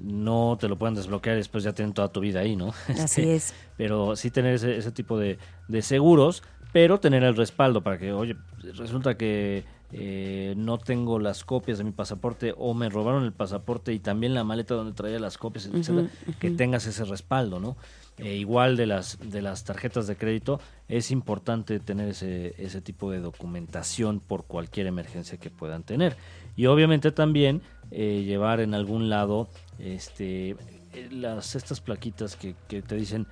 no 0.00 0.56
te 0.60 0.68
lo 0.68 0.76
puedan 0.78 0.94
desbloquear 0.94 1.36
y 1.36 1.38
después 1.38 1.64
ya 1.64 1.72
tienen 1.72 1.92
toda 1.94 2.08
tu 2.08 2.20
vida 2.20 2.40
ahí, 2.40 2.56
¿no? 2.56 2.68
Así 2.88 3.00
Este, 3.22 3.34
es. 3.34 3.54
Pero 3.76 4.16
sí 4.16 4.30
tener 4.30 4.54
ese, 4.54 4.76
ese 4.76 4.92
tipo 4.92 5.18
de, 5.18 5.38
de 5.68 5.82
seguros, 5.82 6.42
pero 6.72 7.00
tener 7.00 7.24
el 7.24 7.36
respaldo 7.36 7.82
para 7.82 7.98
que, 7.98 8.12
oye, 8.12 8.36
resulta 8.76 9.16
que 9.16 9.64
eh, 9.92 10.54
no 10.56 10.78
tengo 10.78 11.18
las 11.18 11.44
copias 11.44 11.78
de 11.78 11.84
mi 11.84 11.90
pasaporte 11.90 12.54
o 12.56 12.74
me 12.74 12.88
robaron 12.88 13.24
el 13.24 13.32
pasaporte 13.32 13.92
y 13.92 13.98
también 13.98 14.34
la 14.34 14.44
maleta 14.44 14.74
donde 14.74 14.92
traía 14.92 15.18
las 15.18 15.36
copias, 15.36 15.66
etcétera, 15.66 16.08
que 16.38 16.50
tengas 16.50 16.86
ese 16.86 17.04
respaldo, 17.04 17.58
¿no? 17.58 17.76
Eh, 18.18 18.36
igual 18.36 18.76
de 18.76 18.84
las 18.84 19.18
de 19.22 19.40
las 19.40 19.64
tarjetas 19.64 20.06
de 20.06 20.14
crédito 20.14 20.60
es 20.88 21.10
importante 21.10 21.80
tener 21.80 22.10
ese 22.10 22.54
ese 22.58 22.82
tipo 22.82 23.10
de 23.10 23.18
documentación 23.18 24.20
por 24.20 24.44
cualquier 24.44 24.86
emergencia 24.86 25.38
que 25.38 25.48
puedan 25.48 25.84
tener. 25.84 26.16
Y 26.54 26.66
obviamente 26.66 27.12
también 27.12 27.62
eh, 27.90 28.22
llevar 28.26 28.60
en 28.60 28.74
algún 28.74 29.08
lado 29.08 29.48
este 29.78 30.50
eh, 30.50 31.08
las 31.10 31.56
estas 31.56 31.80
plaquitas 31.80 32.36
que, 32.36 32.54
que 32.68 32.82
te 32.82 32.94
dicen 32.94 33.26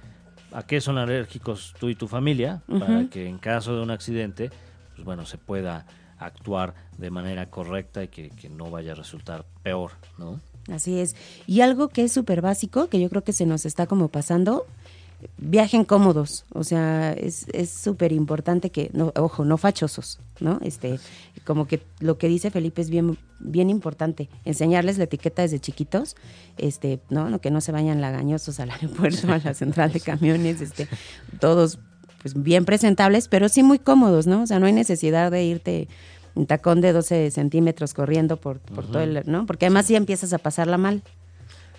a 0.52 0.62
qué 0.62 0.80
son 0.80 0.96
alérgicos 0.96 1.74
tú 1.78 1.90
y 1.90 1.94
tu 1.94 2.08
familia 2.08 2.62
para 2.66 3.10
que 3.10 3.28
en 3.28 3.36
caso 3.36 3.76
de 3.76 3.82
un 3.82 3.90
accidente 3.90 4.50
pues 4.94 5.04
bueno 5.04 5.26
se 5.26 5.36
pueda 5.36 5.84
actuar 6.18 6.74
de 6.96 7.10
manera 7.10 7.50
correcta 7.50 8.02
y 8.02 8.08
que, 8.08 8.30
que 8.30 8.48
no 8.48 8.70
vaya 8.70 8.92
a 8.92 8.94
resultar 8.94 9.44
peor 9.62 9.92
no 10.18 10.40
Así 10.72 10.98
es. 10.98 11.16
Y 11.46 11.62
algo 11.62 11.88
que 11.88 12.04
es 12.04 12.12
súper 12.12 12.42
básico, 12.42 12.88
que 12.88 13.00
yo 13.00 13.08
creo 13.08 13.24
que 13.24 13.32
se 13.32 13.46
nos 13.46 13.64
está 13.64 13.86
como 13.86 14.08
pasando, 14.08 14.66
viajen 15.38 15.84
cómodos. 15.84 16.44
O 16.52 16.64
sea, 16.64 17.12
es 17.12 17.46
súper 17.70 18.12
importante 18.12 18.70
que, 18.70 18.90
no, 18.92 19.12
ojo, 19.16 19.44
no 19.44 19.56
fachosos, 19.56 20.20
¿no? 20.40 20.58
Este, 20.62 21.00
como 21.44 21.66
que 21.66 21.82
lo 22.00 22.18
que 22.18 22.28
dice 22.28 22.50
Felipe 22.50 22.82
es 22.82 22.90
bien, 22.90 23.18
bien 23.40 23.70
importante. 23.70 24.28
Enseñarles 24.44 24.98
la 24.98 25.04
etiqueta 25.04 25.42
desde 25.42 25.58
chiquitos, 25.58 26.16
este, 26.58 27.00
¿no? 27.08 27.30
no 27.30 27.40
que 27.40 27.50
no 27.50 27.60
se 27.60 27.72
vayan 27.72 28.00
lagañosos 28.00 28.60
al 28.60 28.70
aeropuerto, 28.72 29.32
a 29.32 29.38
la 29.38 29.54
central 29.54 29.92
de 29.92 30.00
camiones, 30.00 30.60
este, 30.60 30.88
todos 31.40 31.78
pues 32.20 32.40
bien 32.40 32.64
presentables, 32.64 33.28
pero 33.28 33.48
sí 33.48 33.62
muy 33.62 33.78
cómodos, 33.78 34.26
¿no? 34.26 34.42
O 34.42 34.46
sea, 34.46 34.58
no 34.58 34.66
hay 34.66 34.72
necesidad 34.72 35.30
de 35.30 35.44
irte 35.44 35.88
un 36.34 36.46
tacón 36.46 36.80
de 36.80 36.92
12 36.92 37.30
centímetros 37.30 37.94
corriendo 37.94 38.36
por, 38.36 38.60
por 38.60 38.86
todo 38.86 39.00
el, 39.00 39.22
¿no? 39.26 39.46
Porque 39.46 39.66
además 39.66 39.86
sí 39.86 39.96
empiezas 39.96 40.32
a 40.32 40.38
pasarla 40.38 40.78
mal. 40.78 41.02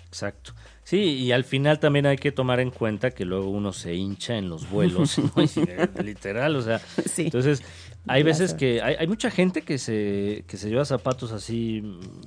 Exacto. 0.08 0.52
Sí, 0.82 0.98
y 0.98 1.30
al 1.32 1.44
final 1.44 1.78
también 1.78 2.06
hay 2.06 2.16
que 2.16 2.32
tomar 2.32 2.58
en 2.58 2.70
cuenta 2.70 3.12
que 3.12 3.24
luego 3.24 3.48
uno 3.48 3.72
se 3.72 3.94
hincha 3.94 4.36
en 4.36 4.48
los 4.48 4.68
vuelos, 4.68 5.18
¿no? 5.18 5.32
Literal, 6.02 6.56
o 6.56 6.62
sea, 6.62 6.80
Sí. 7.06 7.22
entonces 7.26 7.62
hay 8.06 8.22
veces 8.22 8.54
que 8.54 8.82
hay, 8.82 8.96
hay 8.98 9.06
mucha 9.06 9.30
gente 9.30 9.62
que 9.62 9.78
se, 9.78 10.44
que 10.48 10.56
se 10.56 10.68
lleva 10.68 10.84
zapatos 10.84 11.32
así 11.32 11.82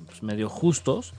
pues, 0.06 0.24
medio 0.24 0.48
justos 0.50 1.14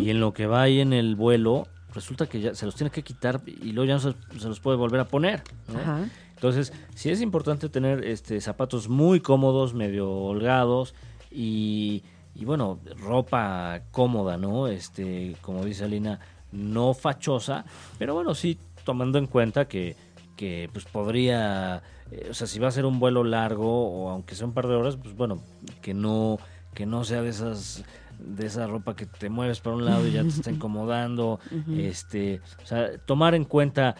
y 0.00 0.10
en 0.10 0.20
lo 0.20 0.32
que 0.32 0.46
va 0.46 0.62
ahí 0.62 0.78
en 0.80 0.92
el 0.92 1.16
vuelo 1.16 1.66
resulta 1.94 2.26
que 2.26 2.40
ya 2.40 2.54
se 2.54 2.66
los 2.66 2.74
tiene 2.74 2.90
que 2.90 3.02
quitar 3.02 3.40
y 3.46 3.72
luego 3.72 3.88
ya 3.88 3.94
no 3.94 4.00
se, 4.00 4.14
se 4.38 4.48
los 4.48 4.60
puede 4.60 4.76
volver 4.76 5.00
a 5.00 5.04
poner, 5.06 5.42
¿no? 5.68 5.78
Ajá. 5.78 6.08
Entonces, 6.34 6.72
sí 6.94 7.10
es 7.10 7.20
importante 7.20 7.68
tener 7.68 8.04
este 8.04 8.40
zapatos 8.40 8.88
muy 8.88 9.20
cómodos, 9.20 9.72
medio 9.72 10.10
holgados 10.10 10.94
y, 11.30 12.02
y, 12.34 12.44
bueno, 12.44 12.80
ropa 12.98 13.82
cómoda, 13.90 14.36
¿no? 14.36 14.68
Este, 14.68 15.36
como 15.40 15.64
dice 15.64 15.84
Alina, 15.84 16.20
no 16.52 16.92
fachosa, 16.92 17.64
pero 17.98 18.14
bueno, 18.14 18.34
sí 18.34 18.58
tomando 18.84 19.18
en 19.18 19.26
cuenta 19.26 19.66
que, 19.66 19.96
que 20.36 20.68
pues 20.72 20.84
podría, 20.84 21.82
eh, 22.10 22.28
o 22.30 22.34
sea, 22.34 22.46
si 22.46 22.58
va 22.58 22.68
a 22.68 22.72
ser 22.72 22.84
un 22.84 22.98
vuelo 22.98 23.24
largo 23.24 23.88
o 23.88 24.10
aunque 24.10 24.34
sea 24.34 24.46
un 24.46 24.52
par 24.52 24.66
de 24.66 24.74
horas, 24.74 24.96
pues 24.96 25.16
bueno, 25.16 25.40
que 25.80 25.94
no 25.94 26.38
que 26.74 26.86
no 26.86 27.04
sea 27.04 27.22
de 27.22 27.30
esas 27.30 27.84
de 28.18 28.46
esa 28.46 28.66
ropa 28.66 28.96
que 28.96 29.06
te 29.06 29.28
mueves 29.28 29.60
para 29.60 29.76
un 29.76 29.84
lado 29.84 30.06
y 30.06 30.12
ya 30.12 30.22
te 30.22 30.28
está 30.28 30.50
incomodando, 30.52 31.40
este, 31.76 32.40
o 32.62 32.66
sea, 32.66 32.98
tomar 32.98 33.34
en 33.34 33.44
cuenta 33.44 33.96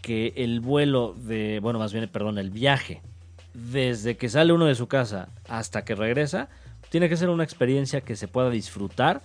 que 0.00 0.32
el 0.36 0.60
vuelo 0.60 1.14
de, 1.14 1.60
bueno, 1.60 1.78
más 1.78 1.92
bien, 1.92 2.08
perdón, 2.08 2.38
el 2.38 2.50
viaje, 2.50 3.02
desde 3.54 4.16
que 4.16 4.28
sale 4.28 4.52
uno 4.52 4.66
de 4.66 4.74
su 4.74 4.88
casa 4.88 5.28
hasta 5.48 5.84
que 5.84 5.94
regresa, 5.94 6.48
tiene 6.90 7.08
que 7.08 7.16
ser 7.16 7.30
una 7.30 7.44
experiencia 7.44 8.00
que 8.00 8.16
se 8.16 8.28
pueda 8.28 8.50
disfrutar 8.50 9.22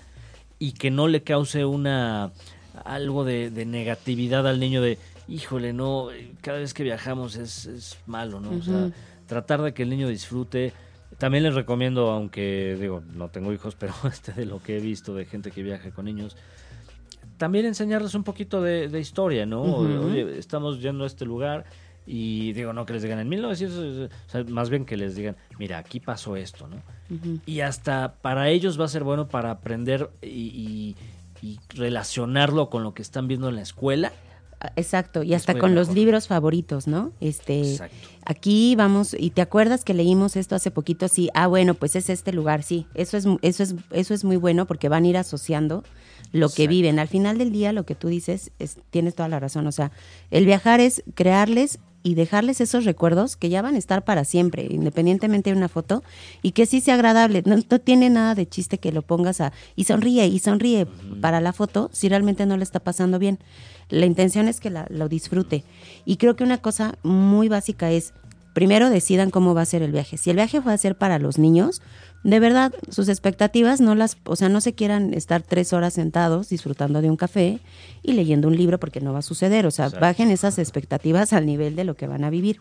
y 0.59 0.73
que 0.73 0.91
no 0.91 1.07
le 1.07 1.23
cause 1.23 1.65
una 1.65 2.31
algo 2.85 3.23
de, 3.23 3.49
de 3.49 3.65
negatividad 3.65 4.47
al 4.47 4.59
niño 4.59 4.81
de, 4.81 4.97
híjole, 5.27 5.73
no, 5.73 6.09
cada 6.41 6.59
vez 6.59 6.73
que 6.73 6.83
viajamos 6.83 7.35
es, 7.35 7.65
es 7.65 7.97
malo, 8.05 8.39
¿no? 8.39 8.51
O 8.51 8.61
sea, 8.61 8.91
tratar 9.27 9.61
de 9.61 9.73
que 9.73 9.83
el 9.83 9.89
niño 9.89 10.07
disfrute. 10.07 10.73
También 11.17 11.43
les 11.43 11.55
recomiendo, 11.55 12.09
aunque 12.11 12.77
digo, 12.79 13.01
no 13.13 13.29
tengo 13.29 13.51
hijos, 13.53 13.75
pero 13.75 13.93
este 14.11 14.33
de 14.33 14.45
lo 14.45 14.61
que 14.61 14.77
he 14.77 14.79
visto 14.79 15.15
de 15.15 15.25
gente 15.25 15.51
que 15.51 15.63
viaja 15.63 15.91
con 15.91 16.05
niños, 16.05 16.35
también 17.37 17.65
enseñarles 17.65 18.15
un 18.15 18.23
poquito 18.23 18.61
de, 18.61 18.87
de 18.87 18.99
historia, 18.99 19.45
¿no? 19.45 19.61
Oye, 20.05 20.37
estamos 20.39 20.81
yendo 20.81 21.03
a 21.03 21.07
este 21.07 21.25
lugar 21.25 21.65
y 22.05 22.53
digo, 22.53 22.71
no 22.73 22.85
que 22.85 22.93
les 22.93 23.03
digan 23.03 23.19
en 23.19 23.27
1900, 23.29 24.09
o 24.27 24.29
sea, 24.29 24.43
más 24.45 24.69
bien 24.69 24.85
que 24.85 24.95
les 24.97 25.15
digan, 25.15 25.35
mira, 25.59 25.77
aquí 25.77 25.99
pasó 25.99 26.35
esto, 26.35 26.67
¿no? 26.67 26.77
Y 27.45 27.59
hasta 27.61 28.13
para 28.21 28.49
ellos 28.49 28.79
va 28.79 28.85
a 28.85 28.87
ser 28.87 29.03
bueno 29.03 29.27
para 29.27 29.51
aprender 29.51 30.09
y, 30.21 30.27
y- 30.27 30.95
y 31.41 31.59
relacionarlo 31.75 32.69
con 32.71 32.81
lo 32.83 32.93
que 32.95 33.01
están 33.03 33.27
viendo 33.27 33.49
en 33.49 33.55
la 33.55 33.61
escuela. 33.61 34.11
Exacto, 34.75 35.21
y 35.21 35.35
hasta 35.35 35.57
con 35.57 35.75
los 35.75 35.93
libros 35.93 36.27
favoritos, 36.27 36.87
¿no? 36.87 37.11
Este, 37.19 37.61
Exacto. 37.61 37.95
aquí 38.25 38.75
vamos, 38.75 39.15
y 39.17 39.29
te 39.29 39.41
acuerdas 39.41 39.83
que 39.83 39.93
leímos 39.93 40.35
esto 40.35 40.55
hace 40.55 40.71
poquito, 40.71 41.07
sí, 41.07 41.29
ah, 41.35 41.45
bueno, 41.45 41.75
pues 41.75 41.95
es 41.95 42.09
este 42.09 42.33
lugar, 42.33 42.63
sí, 42.63 42.87
eso 42.95 43.17
es, 43.17 43.25
eso 43.43 43.63
es, 43.63 43.75
eso 43.91 44.13
es 44.15 44.23
muy 44.23 44.35
bueno 44.35 44.65
porque 44.65 44.89
van 44.89 45.03
a 45.03 45.07
ir 45.07 45.17
asociando 45.17 45.83
lo 46.31 46.47
que 46.49 46.63
Exacto. 46.63 46.69
viven. 46.69 46.99
Al 46.99 47.07
final 47.07 47.37
del 47.37 47.51
día, 47.51 47.71
lo 47.71 47.85
que 47.85 47.93
tú 47.93 48.07
dices, 48.07 48.51
es, 48.57 48.77
tienes 48.89 49.13
toda 49.13 49.29
la 49.29 49.39
razón, 49.39 49.67
o 49.67 49.71
sea, 49.71 49.91
el 50.31 50.45
viajar 50.45 50.79
es 50.79 51.03
crearles 51.13 51.79
y 52.03 52.15
dejarles 52.15 52.61
esos 52.61 52.85
recuerdos 52.85 53.35
que 53.35 53.49
ya 53.49 53.61
van 53.61 53.75
a 53.75 53.77
estar 53.77 54.05
para 54.05 54.23
siempre, 54.23 54.65
independientemente 54.69 55.49
de 55.51 55.57
una 55.57 55.67
foto, 55.67 56.03
y 56.41 56.51
que 56.51 56.65
sí 56.65 56.79
sea 56.79 56.93
agradable. 56.93 57.43
No, 57.45 57.57
no 57.57 57.79
tiene 57.79 58.09
nada 58.09 58.33
de 58.35 58.47
chiste 58.47 58.77
que 58.77 58.91
lo 58.93 59.01
pongas 59.01 59.41
a 59.41 59.51
y 59.75 59.83
sonríe 59.83 60.25
y 60.27 60.39
sonríe 60.39 60.85
para 61.21 61.41
la 61.41 61.51
foto 61.53 61.89
si 61.91 62.07
realmente 62.07 62.45
no 62.45 62.55
le 62.55 62.63
está 62.63 62.79
pasando 62.79 63.19
bien. 63.19 63.39
La 63.89 64.05
intención 64.05 64.47
es 64.47 64.59
que 64.59 64.69
la- 64.69 64.87
lo 64.89 65.09
disfrute. 65.09 65.63
Y 66.05 66.15
creo 66.17 66.35
que 66.35 66.43
una 66.43 66.59
cosa 66.59 66.97
muy 67.03 67.49
básica 67.49 67.91
es, 67.91 68.13
primero 68.53 68.89
decidan 68.89 69.29
cómo 69.29 69.53
va 69.53 69.61
a 69.61 69.65
ser 69.65 69.81
el 69.81 69.91
viaje. 69.91 70.17
Si 70.17 70.29
el 70.29 70.37
viaje 70.37 70.59
va 70.61 70.73
a 70.73 70.77
ser 70.77 70.97
para 70.97 71.19
los 71.19 71.37
niños, 71.37 71.81
de 72.23 72.39
verdad, 72.39 72.73
sus 72.89 73.09
expectativas 73.09 73.79
no 73.79 73.95
las, 73.95 74.17
o 74.25 74.35
sea, 74.35 74.49
no 74.49 74.59
se 74.59 74.73
quieran 74.73 75.13
estar 75.13 75.41
tres 75.43 75.71
horas 75.73 75.93
sentados 75.93 76.49
disfrutando 76.49 77.01
de 77.01 77.09
un 77.09 77.15
café 77.15 77.59
y 78.03 78.13
leyendo 78.13 78.47
un 78.47 78.57
libro 78.57 78.79
porque 78.79 79.01
no 79.01 79.13
va 79.13 79.19
a 79.19 79.23
suceder. 79.23 79.65
O 79.65 79.71
sea, 79.71 79.85
Exacto. 79.85 80.05
bajen 80.05 80.31
esas 80.31 80.59
expectativas 80.59 81.33
al 81.33 81.45
nivel 81.45 81.75
de 81.75 81.83
lo 81.83 81.95
que 81.95 82.07
van 82.07 82.23
a 82.23 82.29
vivir. 82.29 82.59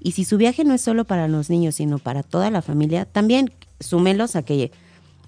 Y 0.00 0.12
si 0.12 0.24
su 0.24 0.36
viaje 0.36 0.64
no 0.64 0.74
es 0.74 0.80
solo 0.80 1.04
para 1.04 1.28
los 1.28 1.50
niños, 1.50 1.74
sino 1.76 1.98
para 1.98 2.22
toda 2.22 2.50
la 2.50 2.62
familia, 2.62 3.04
también 3.04 3.52
súmelos 3.80 4.36
a 4.36 4.42
que, 4.42 4.70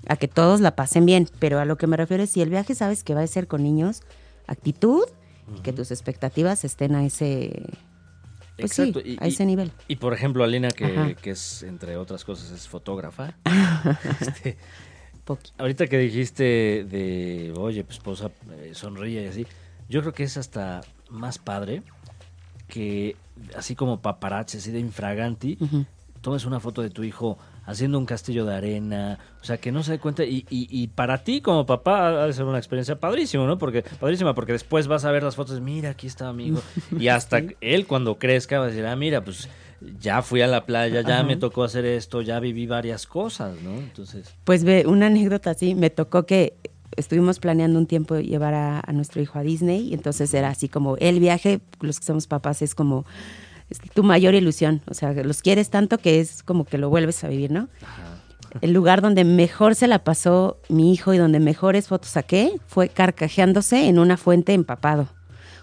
a 0.06 0.16
que 0.16 0.28
todos 0.28 0.60
la 0.60 0.76
pasen 0.76 1.04
bien. 1.04 1.28
Pero 1.38 1.58
a 1.58 1.64
lo 1.64 1.76
que 1.76 1.86
me 1.86 1.96
refiero 1.96 2.22
es 2.22 2.30
si 2.30 2.40
el 2.40 2.50
viaje 2.50 2.74
sabes 2.74 3.04
que 3.04 3.14
va 3.14 3.22
a 3.22 3.26
ser 3.26 3.48
con 3.48 3.62
niños, 3.62 4.02
actitud 4.46 5.04
y 5.56 5.60
que 5.60 5.72
tus 5.72 5.90
expectativas 5.90 6.64
estén 6.64 6.94
a 6.94 7.04
ese, 7.04 7.64
pues 8.56 8.72
sí, 8.72 8.82
Exacto. 8.82 9.00
Y- 9.08 9.16
a 9.20 9.26
y- 9.26 9.30
ese 9.30 9.46
nivel. 9.46 9.72
Y 9.88 9.96
por 9.96 10.12
ejemplo, 10.14 10.44
Alina, 10.44 10.68
que, 10.68 11.16
que 11.20 11.30
es, 11.30 11.62
entre 11.62 11.96
otras 11.96 12.24
cosas, 12.24 12.50
es 12.50 12.68
fotógrafa. 12.68 13.34
este, 14.20 14.56
ahorita 15.58 15.86
que 15.86 15.98
dijiste 15.98 16.84
de, 16.88 17.52
oye, 17.56 17.84
pues 17.84 17.98
esposa 17.98 18.30
eh, 18.50 18.72
sonríe 18.74 19.22
y 19.24 19.26
así, 19.26 19.46
yo 19.88 20.00
creo 20.00 20.12
que 20.12 20.24
es 20.24 20.36
hasta 20.36 20.80
más 21.10 21.38
padre 21.38 21.82
que, 22.68 23.16
así 23.56 23.74
como 23.74 24.00
paparazzi, 24.00 24.58
así 24.58 24.70
de 24.70 24.80
infraganti, 24.80 25.58
tomes 26.20 26.44
una 26.44 26.60
foto 26.60 26.82
de 26.82 26.90
tu 26.90 27.04
hijo 27.04 27.38
haciendo 27.64 27.98
un 27.98 28.06
castillo 28.06 28.44
de 28.44 28.54
arena, 28.54 29.18
o 29.40 29.44
sea, 29.44 29.56
que 29.58 29.70
no 29.72 29.82
se 29.82 29.92
dé 29.92 29.98
cuenta, 29.98 30.24
y, 30.24 30.46
y, 30.50 30.66
y 30.70 30.88
para 30.88 31.22
ti 31.24 31.40
como 31.40 31.64
papá 31.66 32.08
ha 32.22 32.26
de 32.26 32.32
ser 32.32 32.44
una 32.44 32.58
experiencia 32.58 32.98
padrísima, 32.98 33.46
¿no? 33.46 33.58
Porque, 33.58 33.82
padrísima, 34.00 34.34
porque 34.34 34.52
después 34.52 34.88
vas 34.88 35.04
a 35.04 35.12
ver 35.12 35.22
las 35.22 35.36
fotos, 35.36 35.60
mira, 35.60 35.90
aquí 35.90 36.06
estaba 36.06 36.32
mi 36.32 36.48
hijo, 36.48 36.60
y 36.98 37.08
hasta 37.08 37.42
él 37.60 37.86
cuando 37.86 38.18
crezca 38.18 38.58
va 38.58 38.64
a 38.64 38.68
decir, 38.68 38.84
ah, 38.86 38.96
mira, 38.96 39.22
pues 39.24 39.48
ya 40.00 40.22
fui 40.22 40.40
a 40.42 40.46
la 40.46 40.64
playa, 40.64 41.02
ya 41.02 41.16
Ajá. 41.20 41.22
me 41.24 41.36
tocó 41.36 41.64
hacer 41.64 41.84
esto, 41.84 42.22
ya 42.22 42.38
viví 42.40 42.66
varias 42.66 43.06
cosas, 43.06 43.60
¿no? 43.62 43.74
Entonces, 43.74 44.32
Pues 44.44 44.64
ve, 44.64 44.84
una 44.86 45.06
anécdota 45.06 45.50
así, 45.50 45.74
me 45.74 45.90
tocó 45.90 46.24
que 46.24 46.54
estuvimos 46.96 47.38
planeando 47.38 47.78
un 47.78 47.86
tiempo 47.86 48.16
llevar 48.18 48.54
a, 48.54 48.80
a 48.84 48.92
nuestro 48.92 49.22
hijo 49.22 49.38
a 49.38 49.42
Disney, 49.42 49.88
y 49.88 49.94
entonces 49.94 50.32
era 50.34 50.48
así 50.48 50.68
como 50.68 50.96
el 50.98 51.20
viaje, 51.20 51.60
los 51.80 51.98
que 51.98 52.06
somos 52.06 52.26
papás, 52.26 52.60
es 52.62 52.74
como 52.74 53.04
es 53.72 53.80
tu 53.94 54.02
mayor 54.02 54.34
ilusión, 54.34 54.82
o 54.88 54.94
sea, 54.94 55.12
los 55.12 55.42
quieres 55.42 55.70
tanto 55.70 55.98
que 55.98 56.20
es 56.20 56.42
como 56.42 56.64
que 56.64 56.78
lo 56.78 56.90
vuelves 56.90 57.22
a 57.24 57.28
vivir, 57.28 57.50
¿no? 57.50 57.68
El 58.60 58.72
lugar 58.72 59.00
donde 59.00 59.24
mejor 59.24 59.74
se 59.74 59.88
la 59.88 60.04
pasó 60.04 60.58
mi 60.68 60.92
hijo 60.92 61.14
y 61.14 61.18
donde 61.18 61.40
mejores 61.40 61.88
fotos 61.88 62.10
saqué 62.10 62.52
fue 62.66 62.88
carcajeándose 62.88 63.88
en 63.88 63.98
una 63.98 64.16
fuente 64.16 64.52
empapado. 64.52 65.08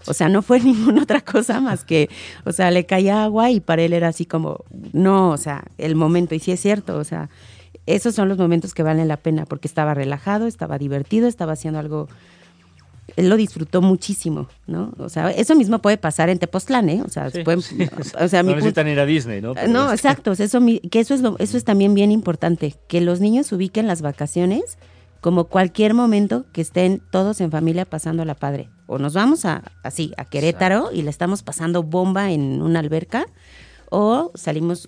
O 0.08 0.14
sea, 0.14 0.30
no 0.30 0.42
fue 0.42 0.60
ninguna 0.64 1.04
otra 1.04 1.22
cosa 1.22 1.62
más 1.62 1.84
que, 1.84 2.10
o 2.46 2.52
sea, 2.52 2.72
le 2.72 2.86
caía 2.86 3.24
agua 3.24 3.52
y 3.52 3.60
para 3.60 3.84
él 3.84 3.94
era 3.94 4.08
así 4.08 4.26
como, 4.26 4.66
no, 4.92 5.30
o 5.30 5.38
sea, 5.38 5.66
el 5.78 5.96
momento. 5.96 6.34
Y 6.36 6.40
sí 6.40 6.52
es 6.52 6.60
cierto, 6.60 6.98
o 6.98 7.04
sea, 7.04 7.30
esos 7.86 8.16
son 8.16 8.30
los 8.30 8.38
momentos 8.38 8.74
que 8.74 8.84
valen 8.84 9.08
la 9.08 9.18
pena 9.18 9.46
porque 9.46 9.68
estaba 9.68 9.94
relajado, 9.94 10.48
estaba 10.48 10.78
divertido, 10.78 11.28
estaba 11.28 11.54
haciendo 11.54 11.80
algo. 11.80 12.08
Él 13.16 13.30
lo 13.30 13.36
disfrutó 13.38 13.82
muchísimo, 13.82 14.48
¿no? 14.68 14.94
O 14.98 15.10
sea, 15.10 15.30
eso 15.32 15.56
mismo 15.56 15.80
puede 15.80 15.98
pasar 15.98 16.30
en 16.30 16.40
Tepoztlán, 16.40 16.90
¿eh? 16.90 17.02
O 17.06 17.10
sea, 17.10 17.30
sí, 17.30 17.44
pueden- 17.44 17.62
sí, 17.62 17.78
o 18.20 18.28
sea, 18.28 18.44
mi 18.44 18.50
no 18.50 18.56
punto- 18.56 18.66
necesitan 18.66 18.88
ir 18.88 19.00
a 19.00 19.06
Disney, 19.06 19.42
¿no? 19.42 19.54
Pero 19.54 19.68
no, 19.68 19.88
es 19.92 20.00
exacto. 20.00 20.32
Eso, 20.32 20.62
mi- 20.62 20.80
que 20.80 21.00
eso 21.00 21.14
es 21.14 21.22
lo, 21.22 21.38
eso 21.40 21.58
es 21.58 21.64
también 21.64 21.94
bien 21.94 22.12
importante, 22.12 22.76
que 22.88 23.02
los 23.02 23.20
niños 23.20 23.52
ubiquen 23.52 23.88
las 23.88 24.02
vacaciones 24.02 24.78
como 25.22 25.46
cualquier 25.46 25.94
momento 25.94 26.46
que 26.54 26.62
estén 26.62 27.02
todos 27.12 27.42
en 27.42 27.52
familia 27.52 27.84
pasando 27.86 28.24
la 28.26 28.36
padre. 28.36 28.70
O 28.88 28.98
nos 29.00 29.14
vamos 29.14 29.44
a 29.46 29.64
así 29.84 30.14
a 30.18 30.24
Querétaro 30.26 30.92
y 30.94 31.02
le 31.02 31.10
estamos 31.10 31.44
pasando 31.44 31.84
bomba 31.84 32.32
en 32.32 32.62
una 32.62 32.80
alberca, 32.80 33.26
o 33.90 34.32
salimos 34.36 34.88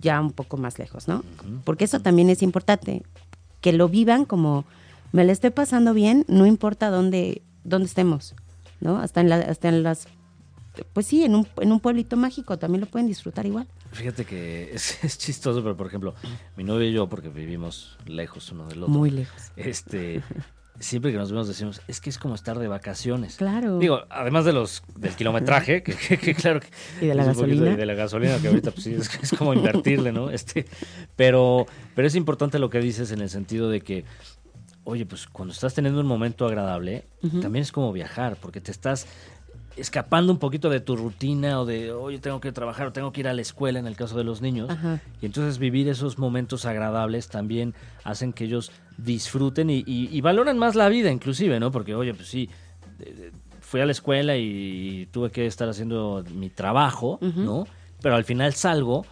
ya 0.00 0.20
un 0.20 0.30
poco 0.30 0.56
más 0.56 0.78
lejos, 0.78 1.08
¿no? 1.08 1.24
Porque 1.64 1.84
eso 1.86 1.98
también 2.00 2.30
es 2.30 2.42
importante, 2.42 3.02
que 3.60 3.72
lo 3.72 3.88
vivan 3.88 4.24
como 4.26 4.64
me 5.12 5.24
la 5.24 5.32
estoy 5.32 5.50
pasando 5.50 5.94
bien, 5.94 6.24
no 6.28 6.44
importa 6.46 6.90
dónde 6.90 7.42
dónde 7.64 7.86
estemos, 7.86 8.34
¿no? 8.80 8.98
Hasta 8.98 9.20
en 9.20 9.28
la, 9.28 9.36
hasta 9.36 9.68
en 9.68 9.82
las 9.82 10.06
pues 10.92 11.06
sí, 11.06 11.22
en 11.24 11.36
un, 11.36 11.46
en 11.60 11.70
un 11.70 11.78
pueblito 11.78 12.16
mágico 12.16 12.58
también 12.58 12.80
lo 12.80 12.88
pueden 12.88 13.06
disfrutar 13.06 13.46
igual. 13.46 13.68
Fíjate 13.92 14.24
que 14.24 14.70
es, 14.74 15.02
es 15.04 15.18
chistoso, 15.18 15.62
pero 15.62 15.76
por 15.76 15.86
ejemplo, 15.86 16.14
mi 16.56 16.64
novia 16.64 16.88
y 16.88 16.92
yo, 16.92 17.08
porque 17.08 17.28
vivimos 17.28 17.96
lejos 18.06 18.50
uno 18.50 18.66
del 18.66 18.82
otro, 18.82 18.92
Muy 18.92 19.10
lejos. 19.10 19.40
este, 19.54 20.20
siempre 20.80 21.12
que 21.12 21.18
nos 21.18 21.30
vemos 21.30 21.46
decimos, 21.46 21.80
es 21.86 22.00
que 22.00 22.10
es 22.10 22.18
como 22.18 22.34
estar 22.34 22.58
de 22.58 22.66
vacaciones. 22.66 23.36
Claro. 23.36 23.78
Digo, 23.78 24.00
además 24.10 24.44
de 24.46 24.52
los 24.52 24.82
del 24.96 25.14
kilometraje, 25.14 25.84
que, 25.84 25.94
que- 25.94 26.18
que 26.18 26.34
claro 26.34 26.58
que 26.58 26.66
Y 27.04 27.06
de 27.06 27.14
la 27.14 27.24
gasolina. 27.24 27.70
y 27.70 27.76
de 27.76 27.86
la 27.86 27.94
gasolina, 27.94 28.36
que 28.38 28.48
ahorita 28.48 28.72
pues 28.72 28.82
sí, 28.82 28.94
es, 28.94 29.08
es 29.22 29.30
como 29.30 29.54
invertirle, 29.54 30.10
¿no? 30.10 30.30
Este, 30.30 30.66
pero, 31.14 31.66
pero 31.94 32.08
es 32.08 32.16
importante 32.16 32.58
lo 32.58 32.68
que 32.70 32.80
dices 32.80 33.12
en 33.12 33.20
el 33.20 33.30
sentido 33.30 33.70
de 33.70 33.80
que, 33.80 34.04
oye, 34.84 35.06
pues 35.06 35.26
cuando 35.26 35.52
estás 35.52 35.74
teniendo 35.74 36.00
un 36.00 36.06
momento 36.06 36.46
agradable, 36.46 37.04
también 37.40 37.62
es 37.62 37.72
como 37.72 37.92
viajar, 37.92 38.36
porque 38.40 38.60
te 38.60 38.70
estás 38.70 39.06
escapando 39.76 40.32
un 40.32 40.38
poquito 40.38 40.70
de 40.70 40.78
tu 40.80 40.94
rutina 40.94 41.60
o 41.60 41.64
de, 41.66 41.90
oye, 41.92 42.18
tengo 42.18 42.40
que 42.40 42.52
trabajar 42.52 42.86
o 42.88 42.92
tengo 42.92 43.10
que 43.12 43.20
ir 43.20 43.28
a 43.28 43.32
la 43.34 43.42
escuela 43.42 43.78
en 43.80 43.86
el 43.86 43.96
caso 43.96 44.16
de 44.16 44.22
los 44.24 44.40
niños. 44.40 44.70
Ajá. 44.70 45.00
Y 45.20 45.26
entonces 45.26 45.58
vivir 45.58 45.88
esos 45.88 46.18
momentos 46.18 46.64
agradables 46.64 47.28
también 47.28 47.74
hacen 48.04 48.32
que 48.32 48.44
ellos 48.44 48.70
disfruten 48.98 49.70
y, 49.70 49.78
y- 49.86 50.08
y 50.12 50.20
valoren 50.20 50.58
más 50.58 50.74
la 50.76 50.88
vida 50.88 51.10
inclusive, 51.10 51.58
¿no? 51.58 51.72
Porque, 51.72 51.94
oye, 51.96 52.14
pues 52.14 52.28
sí, 52.28 52.48
fui 53.60 53.80
a 53.80 53.86
la 53.86 53.92
escuela 53.92 54.36
y 54.36 55.08
tuve 55.10 55.30
que 55.30 55.46
estar 55.46 55.68
haciendo 55.68 56.24
mi 56.32 56.50
trabajo, 56.50 57.18
¿no? 57.20 57.66
Pero 58.00 58.14
al 58.16 58.24
final 58.24 58.54
salgo 58.54 59.04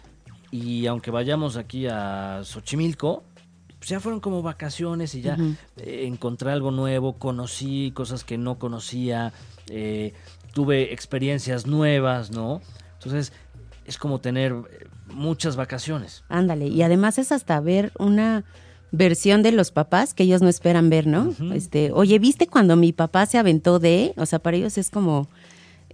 y 0.51 0.85
aunque 0.85 1.11
vayamos 1.11 1.57
aquí 1.57 1.87
a 1.87 2.41
Xochimilco, 2.43 3.23
pues 3.83 3.89
ya 3.89 3.99
fueron 3.99 4.21
como 4.21 4.41
vacaciones 4.41 5.13
y 5.13 5.19
ya 5.19 5.35
eh, 5.75 6.05
encontré 6.07 6.51
algo 6.51 6.71
nuevo, 6.71 7.17
conocí 7.17 7.91
cosas 7.93 8.23
que 8.23 8.37
no 8.37 8.57
conocía, 8.57 9.33
eh, 9.67 10.13
tuve 10.53 10.93
experiencias 10.93 11.67
nuevas, 11.67 12.31
¿no? 12.31 12.61
Entonces 12.93 13.33
es 13.83 13.97
como 13.97 14.21
tener 14.21 14.53
eh, 14.53 14.85
muchas 15.13 15.57
vacaciones. 15.57 16.23
Ándale, 16.29 16.67
y 16.67 16.81
además 16.81 17.17
es 17.17 17.33
hasta 17.33 17.59
ver 17.59 17.91
una 17.99 18.45
versión 18.93 19.43
de 19.43 19.51
los 19.51 19.71
papás 19.71 20.13
que 20.13 20.23
ellos 20.23 20.41
no 20.41 20.47
esperan 20.47 20.89
ver, 20.89 21.05
¿no? 21.05 21.33
Este, 21.53 21.91
oye, 21.91 22.19
¿viste 22.19 22.47
cuando 22.47 22.77
mi 22.77 22.93
papá 22.93 23.25
se 23.25 23.37
aventó 23.37 23.79
de? 23.79 24.13
O 24.15 24.25
sea, 24.25 24.39
para 24.39 24.55
ellos 24.55 24.77
es 24.77 24.91
como 24.91 25.27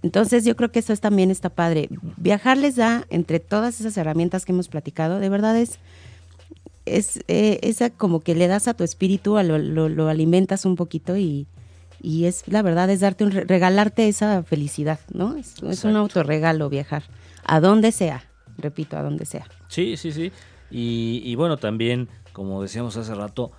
entonces 0.00 0.44
yo 0.44 0.54
creo 0.54 0.70
que 0.70 0.78
eso 0.78 0.92
es, 0.92 1.00
también 1.00 1.32
está 1.32 1.50
padre. 1.50 1.88
Viajar 2.16 2.56
les 2.56 2.76
da 2.76 3.04
entre 3.10 3.40
todas 3.40 3.80
esas 3.80 3.96
herramientas 3.96 4.44
que 4.44 4.52
hemos 4.52 4.68
platicado, 4.68 5.18
de 5.18 5.28
verdad 5.28 5.58
es 5.58 5.80
es 6.96 7.20
eh, 7.28 7.58
esa 7.62 7.90
como 7.90 8.20
que 8.20 8.34
le 8.34 8.46
das 8.48 8.68
a 8.68 8.74
tu 8.74 8.84
espíritu, 8.84 9.36
a 9.36 9.42
lo, 9.42 9.58
lo- 9.58 9.88
lo 9.88 10.08
alimentas 10.08 10.64
un 10.64 10.76
poquito 10.76 11.16
y, 11.16 11.46
y 12.02 12.24
es 12.26 12.44
la 12.48 12.62
verdad 12.62 12.88
es 12.90 13.00
darte 13.00 13.24
un 13.24 13.30
re- 13.30 13.44
regalarte 13.44 14.08
esa 14.08 14.42
felicidad, 14.42 15.00
¿no? 15.12 15.36
Es, 15.36 15.62
es 15.62 15.84
un 15.84 15.96
autorregalo 15.96 16.68
viajar 16.68 17.02
a 17.44 17.60
donde 17.60 17.92
sea, 17.92 18.24
repito, 18.58 18.96
a 18.96 19.02
donde 19.02 19.26
sea. 19.26 19.46
Sí, 19.68 19.96
sí, 19.96 20.12
sí. 20.12 20.30
Y, 20.70 21.22
y 21.24 21.34
bueno, 21.34 21.56
también, 21.56 22.08
como 22.32 22.62
decíamos 22.62 22.96
hace 22.96 23.14
rato, 23.14 23.50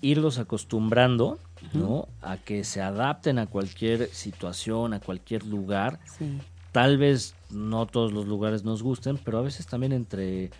irlos 0.00 0.38
acostumbrando, 0.38 1.38
¿no? 1.74 2.08
A 2.22 2.38
que 2.38 2.64
se 2.64 2.80
adapten 2.80 3.38
a 3.38 3.46
cualquier 3.46 4.08
situación, 4.12 4.94
a 4.94 5.00
cualquier 5.00 5.44
lugar. 5.44 5.98
Sí. 6.18 6.38
Tal 6.72 6.96
vez 6.98 7.34
no 7.50 7.86
todos 7.86 8.12
los 8.12 8.26
lugares 8.26 8.64
nos 8.64 8.82
gusten, 8.82 9.18
pero 9.18 9.38
a 9.38 9.42
veces 9.42 9.66
también 9.66 9.92
entre, 9.92 10.50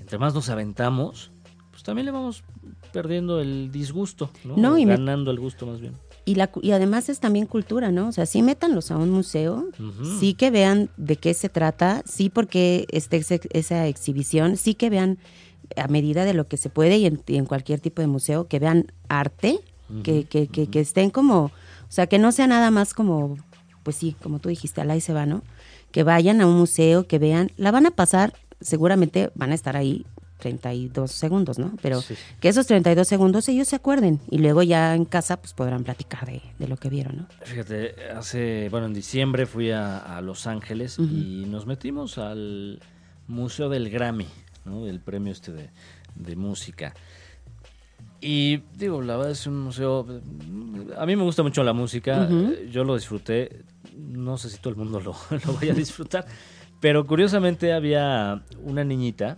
entre 0.00 0.18
más 0.18 0.32
nos 0.34 0.48
aventamos, 0.48 1.31
pues 1.72 1.82
también 1.82 2.06
le 2.06 2.12
vamos 2.12 2.44
perdiendo 2.92 3.40
el 3.40 3.72
disgusto, 3.72 4.30
¿no? 4.44 4.56
No, 4.56 4.78
y 4.78 4.86
me- 4.86 4.92
ganando 4.96 5.30
el 5.32 5.40
gusto 5.40 5.66
más 5.66 5.80
bien. 5.80 5.94
Y, 6.24 6.36
la, 6.36 6.50
y 6.62 6.70
además 6.70 7.08
es 7.08 7.18
también 7.18 7.46
cultura, 7.46 7.90
¿no? 7.90 8.06
O 8.08 8.12
sea, 8.12 8.26
sí 8.26 8.42
métanlos 8.42 8.92
a 8.92 8.96
un 8.96 9.10
museo, 9.10 9.66
sí 10.20 10.34
que 10.34 10.52
vean 10.52 10.88
de 10.96 11.16
qué 11.16 11.34
se 11.34 11.48
trata, 11.48 12.02
sí 12.06 12.28
porque 12.30 12.86
esté 12.92 13.24
esa 13.50 13.86
exhibición, 13.88 14.56
sí 14.56 14.74
que 14.74 14.88
vean 14.88 15.18
a 15.76 15.88
medida 15.88 16.24
de 16.24 16.34
lo 16.34 16.46
que 16.46 16.58
se 16.58 16.70
puede 16.70 16.98
y 16.98 17.06
en, 17.06 17.20
y 17.26 17.36
en 17.38 17.46
cualquier 17.46 17.80
tipo 17.80 18.00
de 18.02 18.06
museo, 18.08 18.46
que 18.46 18.60
vean 18.60 18.92
arte, 19.08 19.58
que, 20.04 20.24
que, 20.24 20.46
que, 20.46 20.68
que 20.68 20.80
estén 20.80 21.10
como, 21.10 21.46
o 21.46 21.50
sea, 21.90 22.06
que 22.06 22.18
no 22.20 22.30
sea 22.30 22.46
nada 22.46 22.70
más 22.70 22.94
como, 22.94 23.36
pues 23.82 23.96
sí, 23.96 24.14
como 24.22 24.38
tú 24.38 24.48
dijiste, 24.48 24.80
al 24.80 24.90
ahí 24.90 25.00
se 25.00 25.12
va, 25.12 25.26
¿no? 25.26 25.42
Que 25.90 26.02
vayan 26.04 26.40
a 26.40 26.46
un 26.46 26.56
museo, 26.56 27.06
que 27.08 27.18
vean, 27.18 27.50
la 27.56 27.72
van 27.72 27.86
a 27.86 27.90
pasar, 27.90 28.32
seguramente 28.60 29.30
van 29.34 29.50
a 29.50 29.54
estar 29.54 29.76
ahí 29.76 30.06
32 30.42 31.10
segundos, 31.12 31.58
¿no? 31.58 31.72
Pero 31.80 32.00
Sí. 32.02 32.14
que 32.40 32.48
esos 32.48 32.66
32 32.66 33.06
segundos 33.06 33.48
ellos 33.48 33.68
se 33.68 33.76
acuerden 33.76 34.20
y 34.28 34.38
luego 34.38 34.62
ya 34.64 34.94
en 34.94 35.04
casa 35.04 35.40
pues 35.40 35.54
podrán 35.54 35.84
platicar 35.84 36.26
de, 36.26 36.42
de 36.58 36.68
lo 36.68 36.76
que 36.76 36.88
vieron, 36.90 37.16
¿no? 37.16 37.26
Fíjate, 37.44 37.94
hace, 38.14 38.68
bueno, 38.70 38.86
en 38.86 38.92
diciembre 38.94 39.46
fui 39.46 39.70
a, 39.70 39.98
a 39.98 40.20
Los 40.20 40.46
Ángeles 40.46 40.98
y 40.98 41.44
nos 41.48 41.66
metimos 41.66 42.18
al 42.18 42.80
Museo 43.28 43.68
del 43.68 43.88
Grammy, 43.88 44.26
¿no? 44.64 44.86
El 44.86 45.00
premio 45.00 45.32
este 45.32 45.52
de, 45.52 45.70
de 46.16 46.36
música. 46.36 46.92
Y 48.20 48.58
digo, 48.76 49.02
la 49.02 49.16
verdad 49.16 49.32
es 49.32 49.46
un 49.48 49.60
museo, 49.60 50.06
a 50.96 51.06
mí 51.06 51.16
me 51.16 51.22
gusta 51.24 51.42
mucho 51.42 51.64
la 51.64 51.72
música, 51.72 52.28
eh, 52.30 52.68
yo 52.70 52.84
lo 52.84 52.94
disfruté, 52.94 53.64
no 53.96 54.38
sé 54.38 54.48
si 54.48 54.58
todo 54.58 54.70
el 54.70 54.76
mundo 54.76 55.00
lo, 55.00 55.14
lo 55.46 55.52
vaya 55.54 55.72
a 55.72 55.74
disfrutar, 55.74 56.26
pero 56.80 57.04
curiosamente 57.04 57.72
había 57.72 58.42
una 58.62 58.84
niñita, 58.84 59.36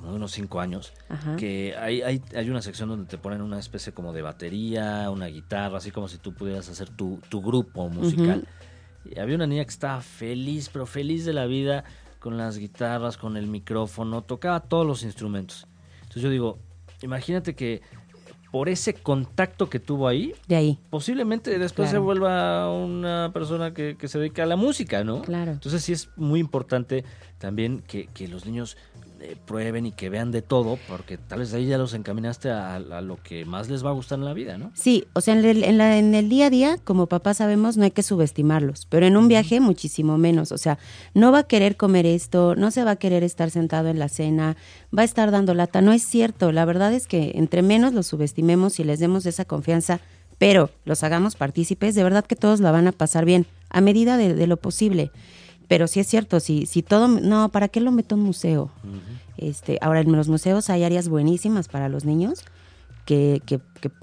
como 0.00 0.12
de 0.12 0.16
unos 0.16 0.32
5 0.32 0.60
años, 0.60 0.92
Ajá. 1.08 1.36
que 1.36 1.74
hay, 1.78 2.02
hay, 2.02 2.22
hay 2.34 2.50
una 2.50 2.62
sección 2.62 2.88
donde 2.88 3.06
te 3.06 3.18
ponen 3.18 3.42
una 3.42 3.58
especie 3.58 3.92
como 3.92 4.12
de 4.12 4.22
batería, 4.22 5.10
una 5.10 5.26
guitarra, 5.26 5.78
así 5.78 5.90
como 5.90 6.08
si 6.08 6.18
tú 6.18 6.32
pudieras 6.34 6.68
hacer 6.68 6.88
tu, 6.88 7.20
tu 7.28 7.42
grupo 7.42 7.88
musical. 7.88 8.46
Y 9.04 9.18
había 9.18 9.36
una 9.36 9.46
niña 9.46 9.64
que 9.64 9.70
estaba 9.70 10.00
feliz, 10.00 10.68
pero 10.72 10.86
feliz 10.86 11.24
de 11.24 11.32
la 11.32 11.46
vida, 11.46 11.84
con 12.18 12.36
las 12.36 12.58
guitarras, 12.58 13.16
con 13.16 13.36
el 13.36 13.46
micrófono, 13.46 14.22
tocaba 14.22 14.60
todos 14.60 14.86
los 14.86 15.02
instrumentos. 15.02 15.66
Entonces 16.02 16.22
yo 16.22 16.30
digo, 16.30 16.58
imagínate 17.02 17.54
que 17.54 17.80
por 18.50 18.68
ese 18.68 18.94
contacto 18.94 19.70
que 19.70 19.78
tuvo 19.78 20.08
ahí, 20.08 20.32
De 20.48 20.56
ahí. 20.56 20.78
posiblemente 20.90 21.50
después 21.58 21.88
Claro. 21.90 21.90
se 21.90 22.04
vuelva 22.04 22.74
una 22.74 23.30
persona 23.32 23.72
que, 23.72 23.96
que 23.96 24.08
se 24.08 24.18
dedica 24.18 24.42
a 24.42 24.46
la 24.46 24.56
música, 24.56 25.04
¿no? 25.04 25.22
Claro. 25.22 25.52
Entonces 25.52 25.84
sí 25.84 25.92
es 25.92 26.10
muy 26.16 26.40
importante 26.40 27.04
también 27.38 27.82
que, 27.86 28.08
que 28.08 28.26
los 28.26 28.44
niños 28.46 28.76
eh, 29.20 29.36
prueben 29.46 29.86
y 29.86 29.92
que 29.92 30.08
vean 30.08 30.30
de 30.30 30.42
todo, 30.42 30.78
porque 30.88 31.18
tal 31.18 31.40
vez 31.40 31.52
ahí 31.54 31.66
ya 31.66 31.78
los 31.78 31.94
encaminaste 31.94 32.50
a, 32.50 32.76
a 32.76 33.00
lo 33.00 33.16
que 33.22 33.44
más 33.44 33.68
les 33.68 33.84
va 33.84 33.90
a 33.90 33.92
gustar 33.92 34.18
en 34.18 34.24
la 34.24 34.32
vida, 34.34 34.56
¿no? 34.58 34.70
Sí, 34.74 35.04
o 35.12 35.20
sea, 35.20 35.34
en 35.38 35.44
el, 35.44 35.62
en, 35.64 35.78
la- 35.78 35.98
en 35.98 36.14
el 36.14 36.28
día 36.28 36.46
a 36.46 36.50
día, 36.50 36.78
como 36.84 37.06
papá 37.06 37.34
sabemos, 37.34 37.76
no 37.76 37.84
hay 37.84 37.90
que 37.90 38.02
subestimarlos, 38.02 38.86
pero 38.86 39.06
en 39.06 39.16
un 39.16 39.28
viaje 39.28 39.60
muchísimo 39.60 40.18
menos. 40.18 40.52
O 40.52 40.58
sea, 40.58 40.78
no 41.14 41.32
va 41.32 41.40
a 41.40 41.42
querer 41.44 41.76
comer 41.76 42.06
esto, 42.06 42.54
no 42.56 42.70
se 42.70 42.82
va 42.84 42.92
a 42.92 42.96
querer 42.96 43.22
estar 43.24 43.50
sentado 43.50 43.88
en 43.88 43.98
la 43.98 44.08
cena, 44.08 44.56
va 44.96 45.02
a 45.02 45.04
estar 45.04 45.30
dando 45.30 45.54
lata. 45.54 45.80
No 45.82 45.92
es 45.92 46.02
cierto. 46.02 46.52
La 46.52 46.64
verdad 46.64 46.92
es 46.94 47.06
que 47.06 47.32
entre 47.34 47.62
menos 47.62 47.92
los 47.92 48.06
subestimemos 48.06 48.80
y 48.80 48.84
les 48.84 48.98
demos 49.00 49.26
esa 49.26 49.44
confianza, 49.44 50.00
pero 50.38 50.70
los 50.86 51.02
hagamos 51.04 51.36
partícipes, 51.36 51.94
de 51.94 52.02
verdad 52.02 52.24
que 52.24 52.36
todos 52.36 52.60
la 52.60 52.70
van 52.70 52.86
a 52.86 52.92
pasar 52.92 53.24
bien, 53.26 53.44
a 53.68 53.80
medida 53.82 54.16
de, 54.16 54.34
de 54.34 54.46
lo 54.46 54.56
posible. 54.56 55.10
Pero 55.70 55.86
sí 55.86 56.00
es 56.00 56.08
cierto, 56.08 56.40
si, 56.40 56.66
si 56.66 56.82
todo, 56.82 57.06
no, 57.06 57.48
¿para 57.50 57.68
qué 57.68 57.80
lo 57.80 57.92
meto 57.92 58.16
en 58.16 58.22
museo? 58.22 58.72
este, 59.36 59.78
ahora 59.80 60.00
en 60.00 60.10
los 60.10 60.26
museos 60.26 60.68
hay 60.68 60.82
áreas 60.82 61.08
buenísimas 61.08 61.68
para 61.68 61.88
los 61.88 62.04
niños 62.04 62.42
que, 63.04 63.40
que, 63.46 63.60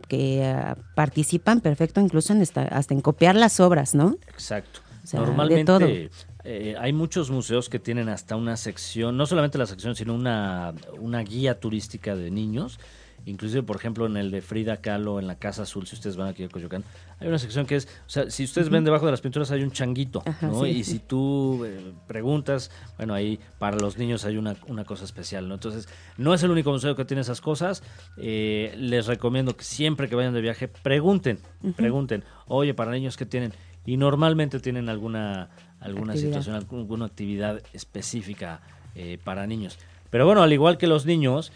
que, 0.07 0.45
ah, 0.45 0.77
participan 0.95 1.59
perfecto 1.59 1.99
incluso 1.99 2.31
en 2.31 2.41
hasta 2.41 2.93
en 2.93 3.01
copiar 3.01 3.35
las 3.35 3.59
obras, 3.59 3.95
¿no? 3.95 4.15
Exacto. 4.29 4.79
Normalmente 5.11 6.09
eh, 6.45 6.77
hay 6.79 6.93
muchos 6.93 7.29
museos 7.31 7.67
que 7.67 7.79
tienen 7.79 8.07
hasta 8.07 8.37
una 8.37 8.55
sección, 8.55 9.17
no 9.17 9.25
solamente 9.25 9.57
la 9.57 9.65
sección, 9.65 9.93
sino 9.93 10.15
una, 10.15 10.73
una 11.01 11.19
guía 11.21 11.59
turística 11.59 12.15
de 12.15 12.31
niños 12.31 12.79
Inclusive, 13.27 13.61
por 13.61 13.75
ejemplo, 13.75 14.05
en 14.05 14.15
el 14.15 14.31
de 14.31 14.41
Frida 14.41 14.77
Kahlo, 14.77 15.19
en 15.19 15.27
la 15.27 15.35
Casa 15.35 15.63
Azul, 15.63 15.85
si 15.85 15.95
ustedes 15.95 16.15
van 16.15 16.29
aquí 16.29 16.45
a 16.45 16.49
Coyoacán, 16.49 16.85
hay 17.19 17.27
una 17.27 17.37
sección 17.37 17.65
que 17.65 17.75
es, 17.75 17.85
o 18.05 18.09
sea, 18.09 18.29
si 18.29 18.45
ustedes 18.45 18.69
ven 18.69 18.85
debajo 18.85 19.05
de 19.05 19.11
las 19.11 19.19
pinturas 19.19 19.51
hay 19.51 19.63
un 19.63 19.71
changuito, 19.71 20.23
¿no? 20.41 20.65
Y 20.65 20.85
si 20.85 20.99
tú 20.99 21.65
eh, 21.65 21.91
preguntas, 22.07 22.71
bueno, 22.95 23.13
ahí 23.13 23.37
para 23.59 23.75
los 23.75 23.97
niños 23.97 24.23
hay 24.23 24.37
una, 24.37 24.55
una, 24.67 24.85
cosa 24.85 25.03
especial, 25.03 25.49
¿no? 25.49 25.55
Entonces, 25.55 25.89
no 26.17 26.33
es 26.33 26.41
el 26.43 26.51
único 26.51 26.71
museo 26.71 26.95
que 26.95 27.03
tiene 27.03 27.19
esas 27.19 27.41
cosas. 27.41 27.83
Eh, 28.15 28.73
les 28.77 29.07
recomiendo 29.07 29.57
que 29.57 29.65
siempre 29.65 30.07
que 30.07 30.15
vayan 30.15 30.33
de 30.33 30.41
viaje, 30.41 30.69
pregunten, 30.69 31.39
pregunten, 31.75 32.23
oye, 32.47 32.73
para 32.73 32.91
niños, 32.91 33.17
¿qué 33.17 33.25
tienen? 33.25 33.51
Y 33.85 33.97
normalmente 33.97 34.61
tienen 34.61 34.87
alguna, 34.87 35.49
alguna 35.81 36.15
situación, 36.15 36.55
alguna 36.55 37.05
actividad 37.05 37.61
específica 37.73 38.61
eh, 38.95 39.19
para 39.21 39.45
niños. 39.47 39.77
Pero 40.09 40.25
bueno, 40.25 40.41
al 40.43 40.53
igual 40.53 40.77
que 40.77 40.87
los 40.87 41.05
niños, 41.05 41.51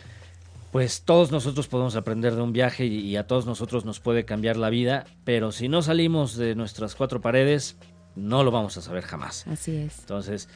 pues 0.71 1.03
todos 1.03 1.31
nosotros 1.31 1.67
podemos 1.67 1.95
aprender 1.95 2.35
de 2.35 2.41
un 2.41 2.53
viaje 2.53 2.85
y, 2.85 3.15
a 3.17 3.27
todos 3.27 3.45
nosotros 3.45 3.83
nos 3.85 3.99
puede 3.99 4.25
cambiar 4.25 4.57
la 4.57 4.69
vida, 4.69 5.05
pero 5.25 5.51
si 5.51 5.67
no 5.67 5.81
salimos 5.81 6.37
de 6.37 6.55
nuestras 6.55 6.95
cuatro 6.95 7.19
paredes, 7.19 7.77
no 8.15 8.43
lo 8.43 8.51
vamos 8.51 8.77
a 8.77 8.81
saber 8.81 9.03
jamás. 9.03 9.45
Así 9.47 9.75
es. 9.75 9.99
Entonces, 9.99 10.47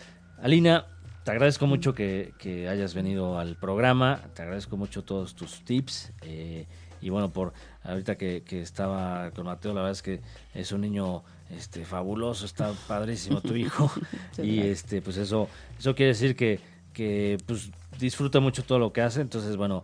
Alina, 0.41 0.87
te 1.25 1.31
agradezco 1.31 1.67
mucho 1.67 1.93
que, 1.93 2.33
hayas 2.69 2.93
venido 2.93 3.39
al 3.39 3.57
programa, 3.57 4.21
te 4.33 4.43
agradezco 4.43 4.77
mucho 4.77 5.03
todos 5.03 5.35
tus 5.35 5.65
tips. 5.65 6.13
Eh, 6.21 6.65
y 7.01 7.09
bueno, 7.09 7.31
por 7.31 7.53
ahorita 7.83 8.15
que, 8.15 8.43
estaba 8.51 9.31
con 9.31 9.45
Mateo, 9.45 9.73
la 9.73 9.81
verdad 9.81 9.91
es 9.91 10.01
que 10.01 10.21
es 10.53 10.71
un 10.71 10.81
niño 10.81 11.23
este 11.49 11.83
fabuloso, 11.83 12.45
está 12.45 12.71
padrísimo 12.87 13.41
tu 13.41 13.55
hijo. 13.55 13.91
y 14.41 14.61
este, 14.61 15.01
pues 15.01 15.17
eso, 15.17 15.49
eso 15.77 15.93
quiere 15.93 16.13
decir 16.13 16.35
que, 16.35 16.59
que 16.93 17.37
pues 17.45 17.69
disfruta 17.99 18.39
mucho 18.39 18.63
todo 18.63 18.79
lo 18.79 18.93
que 18.93 19.01
hace. 19.01 19.21
Entonces, 19.21 19.57
bueno, 19.57 19.83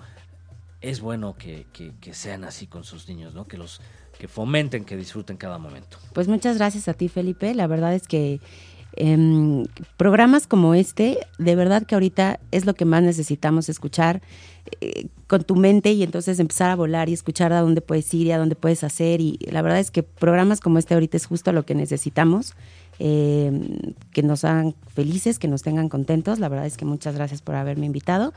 es 0.82 1.00
bueno 1.00 1.36
que, 1.38 1.66
sean 2.12 2.44
así 2.44 2.68
con 2.68 2.84
sus 2.84 3.08
niños, 3.08 3.34
¿no? 3.34 3.48
Que 3.48 3.58
los 3.58 3.82
que 4.18 4.28
fomenten, 4.28 4.84
que 4.84 4.98
disfruten 4.98 5.38
cada 5.38 5.58
momento. 5.58 5.98
Pues 6.14 6.28
muchas 6.28 6.58
gracias 6.58 6.88
a 6.88 6.94
ti, 6.94 7.08
Felipe. 7.08 7.54
La 7.54 7.68
verdad 7.68 7.94
es 7.94 8.08
que 8.08 8.40
em, 8.94 9.66
programas 9.98 10.48
como 10.48 10.76
este, 10.76 11.20
de 11.38 11.56
verdad 11.56 11.84
que 11.86 11.96
ahorita 11.96 12.40
es 12.52 12.66
lo 12.66 12.74
que 12.74 12.86
más 12.86 13.04
necesitamos 13.04 13.70
escuchar 13.70 14.22
eh, 14.82 15.08
con 15.28 15.44
tu 15.44 15.56
mente 15.56 15.92
y 15.92 16.04
entonces 16.04 16.40
empezar 16.40 16.70
a 16.72 16.76
volar 16.76 17.10
y 17.10 17.14
escuchar 17.14 17.54
a 17.54 17.62
dónde 17.62 17.82
puedes 17.82 18.14
ir 18.14 18.28
y 18.28 18.32
a 18.32 18.38
dónde 18.38 18.56
puedes 18.56 18.84
hacer. 18.84 19.22
Y 19.22 19.38
la 19.50 19.62
verdad 19.62 19.80
es 19.80 19.92
que 19.92 20.04
programas 20.04 20.60
como 20.60 20.78
este 20.78 20.94
ahorita 20.94 21.18
es 21.18 21.26
justo 21.26 21.52
lo 21.52 21.66
que 21.66 21.76
necesitamos. 21.76 22.54
Em, 23.00 23.96
que 24.12 24.22
nos 24.22 24.44
hagan 24.44 24.76
felices, 24.94 25.40
que 25.40 25.48
nos 25.48 25.64
tengan 25.64 25.90
contentos. 25.90 26.38
La 26.38 26.50
verdad 26.50 26.68
es 26.68 26.78
que 26.78 26.86
muchas 26.86 27.16
gracias 27.16 27.42
por 27.42 27.56
haberme 27.56 27.88
invitado 27.88 28.34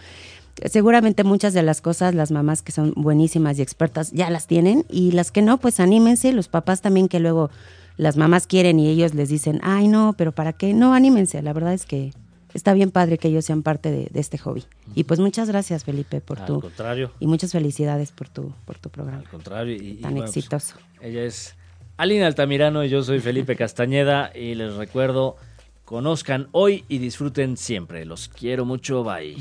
seguramente 0.65 1.25
muchas 1.25 1.55
de 1.55 1.63
las 1.63 1.81
cosas 1.81 2.15
las 2.15 2.31
mamás 2.31 2.63
que 2.63 2.73
son 2.73 2.93
buenísimas 2.97 3.59
y 3.59 3.63
expertas 3.63 4.13
ya 4.13 4.31
las 4.31 4.47
tienen 4.47 4.85
y 4.89 5.13
las 5.13 5.31
que 5.31 5.43
no, 5.43 5.59
pues 5.59 5.81
anímense, 5.81 6.33
los 6.33 6.49
papás 6.49 6.81
también 6.81 7.09
que 7.09 7.21
luego 7.21 7.51
las 7.97 8.17
mamás 8.17 8.47
quieren 8.47 8.81
y 8.81 8.89
ellos 8.89 9.15
les 9.15 9.29
dicen, 9.29 9.61
ay 9.63 9.89
no, 9.89 10.15
pero 10.17 10.33
¿para 10.33 10.53
qué? 10.53 10.73
No, 10.75 10.95
anímense, 10.95 11.43
la 11.43 11.53
verdad 11.53 11.75
es 11.75 11.87
que 11.87 12.13
está 12.55 12.73
bien 12.73 12.91
padre 12.91 13.19
que 13.19 13.29
ellos 13.29 13.45
sean 13.45 13.63
parte 13.63 13.91
de, 13.91 14.11
este 14.15 14.39
hobby. 14.39 14.65
Y 14.95 15.05
pues 15.05 15.21
muchas 15.21 15.49
gracias 15.49 15.85
Felipe 15.85 16.21
por 16.21 16.41
Al 16.41 16.47
tu... 16.47 16.61
contrario. 16.61 17.11
Y 17.21 17.27
muchas 17.27 17.53
felicidades 17.53 18.13
por 18.13 18.29
tu, 18.29 18.53
por 18.65 18.79
tu 18.79 18.91
programa. 18.91 19.19
Al 19.19 19.29
contrario. 19.29 19.75
Y, 19.75 19.95
tan 19.97 20.15
pues, 20.15 20.31
exitoso. 20.31 20.77
ella 21.01 21.25
es 21.25 21.57
Alina 21.97 22.27
Altamirano 22.27 22.85
y 22.85 22.89
yo 22.89 23.03
soy 23.03 23.21
Felipe 23.21 23.57
Castañeda 23.57 24.31
y 24.35 24.55
les 24.55 24.75
recuerdo, 24.75 25.37
conozcan 25.85 26.49
hoy 26.53 26.85
y 26.89 26.99
disfruten 26.99 27.57
siempre. 27.57 28.05
Los 28.05 28.29
quiero 28.29 28.65
mucho, 28.65 29.05
bye. 29.05 29.37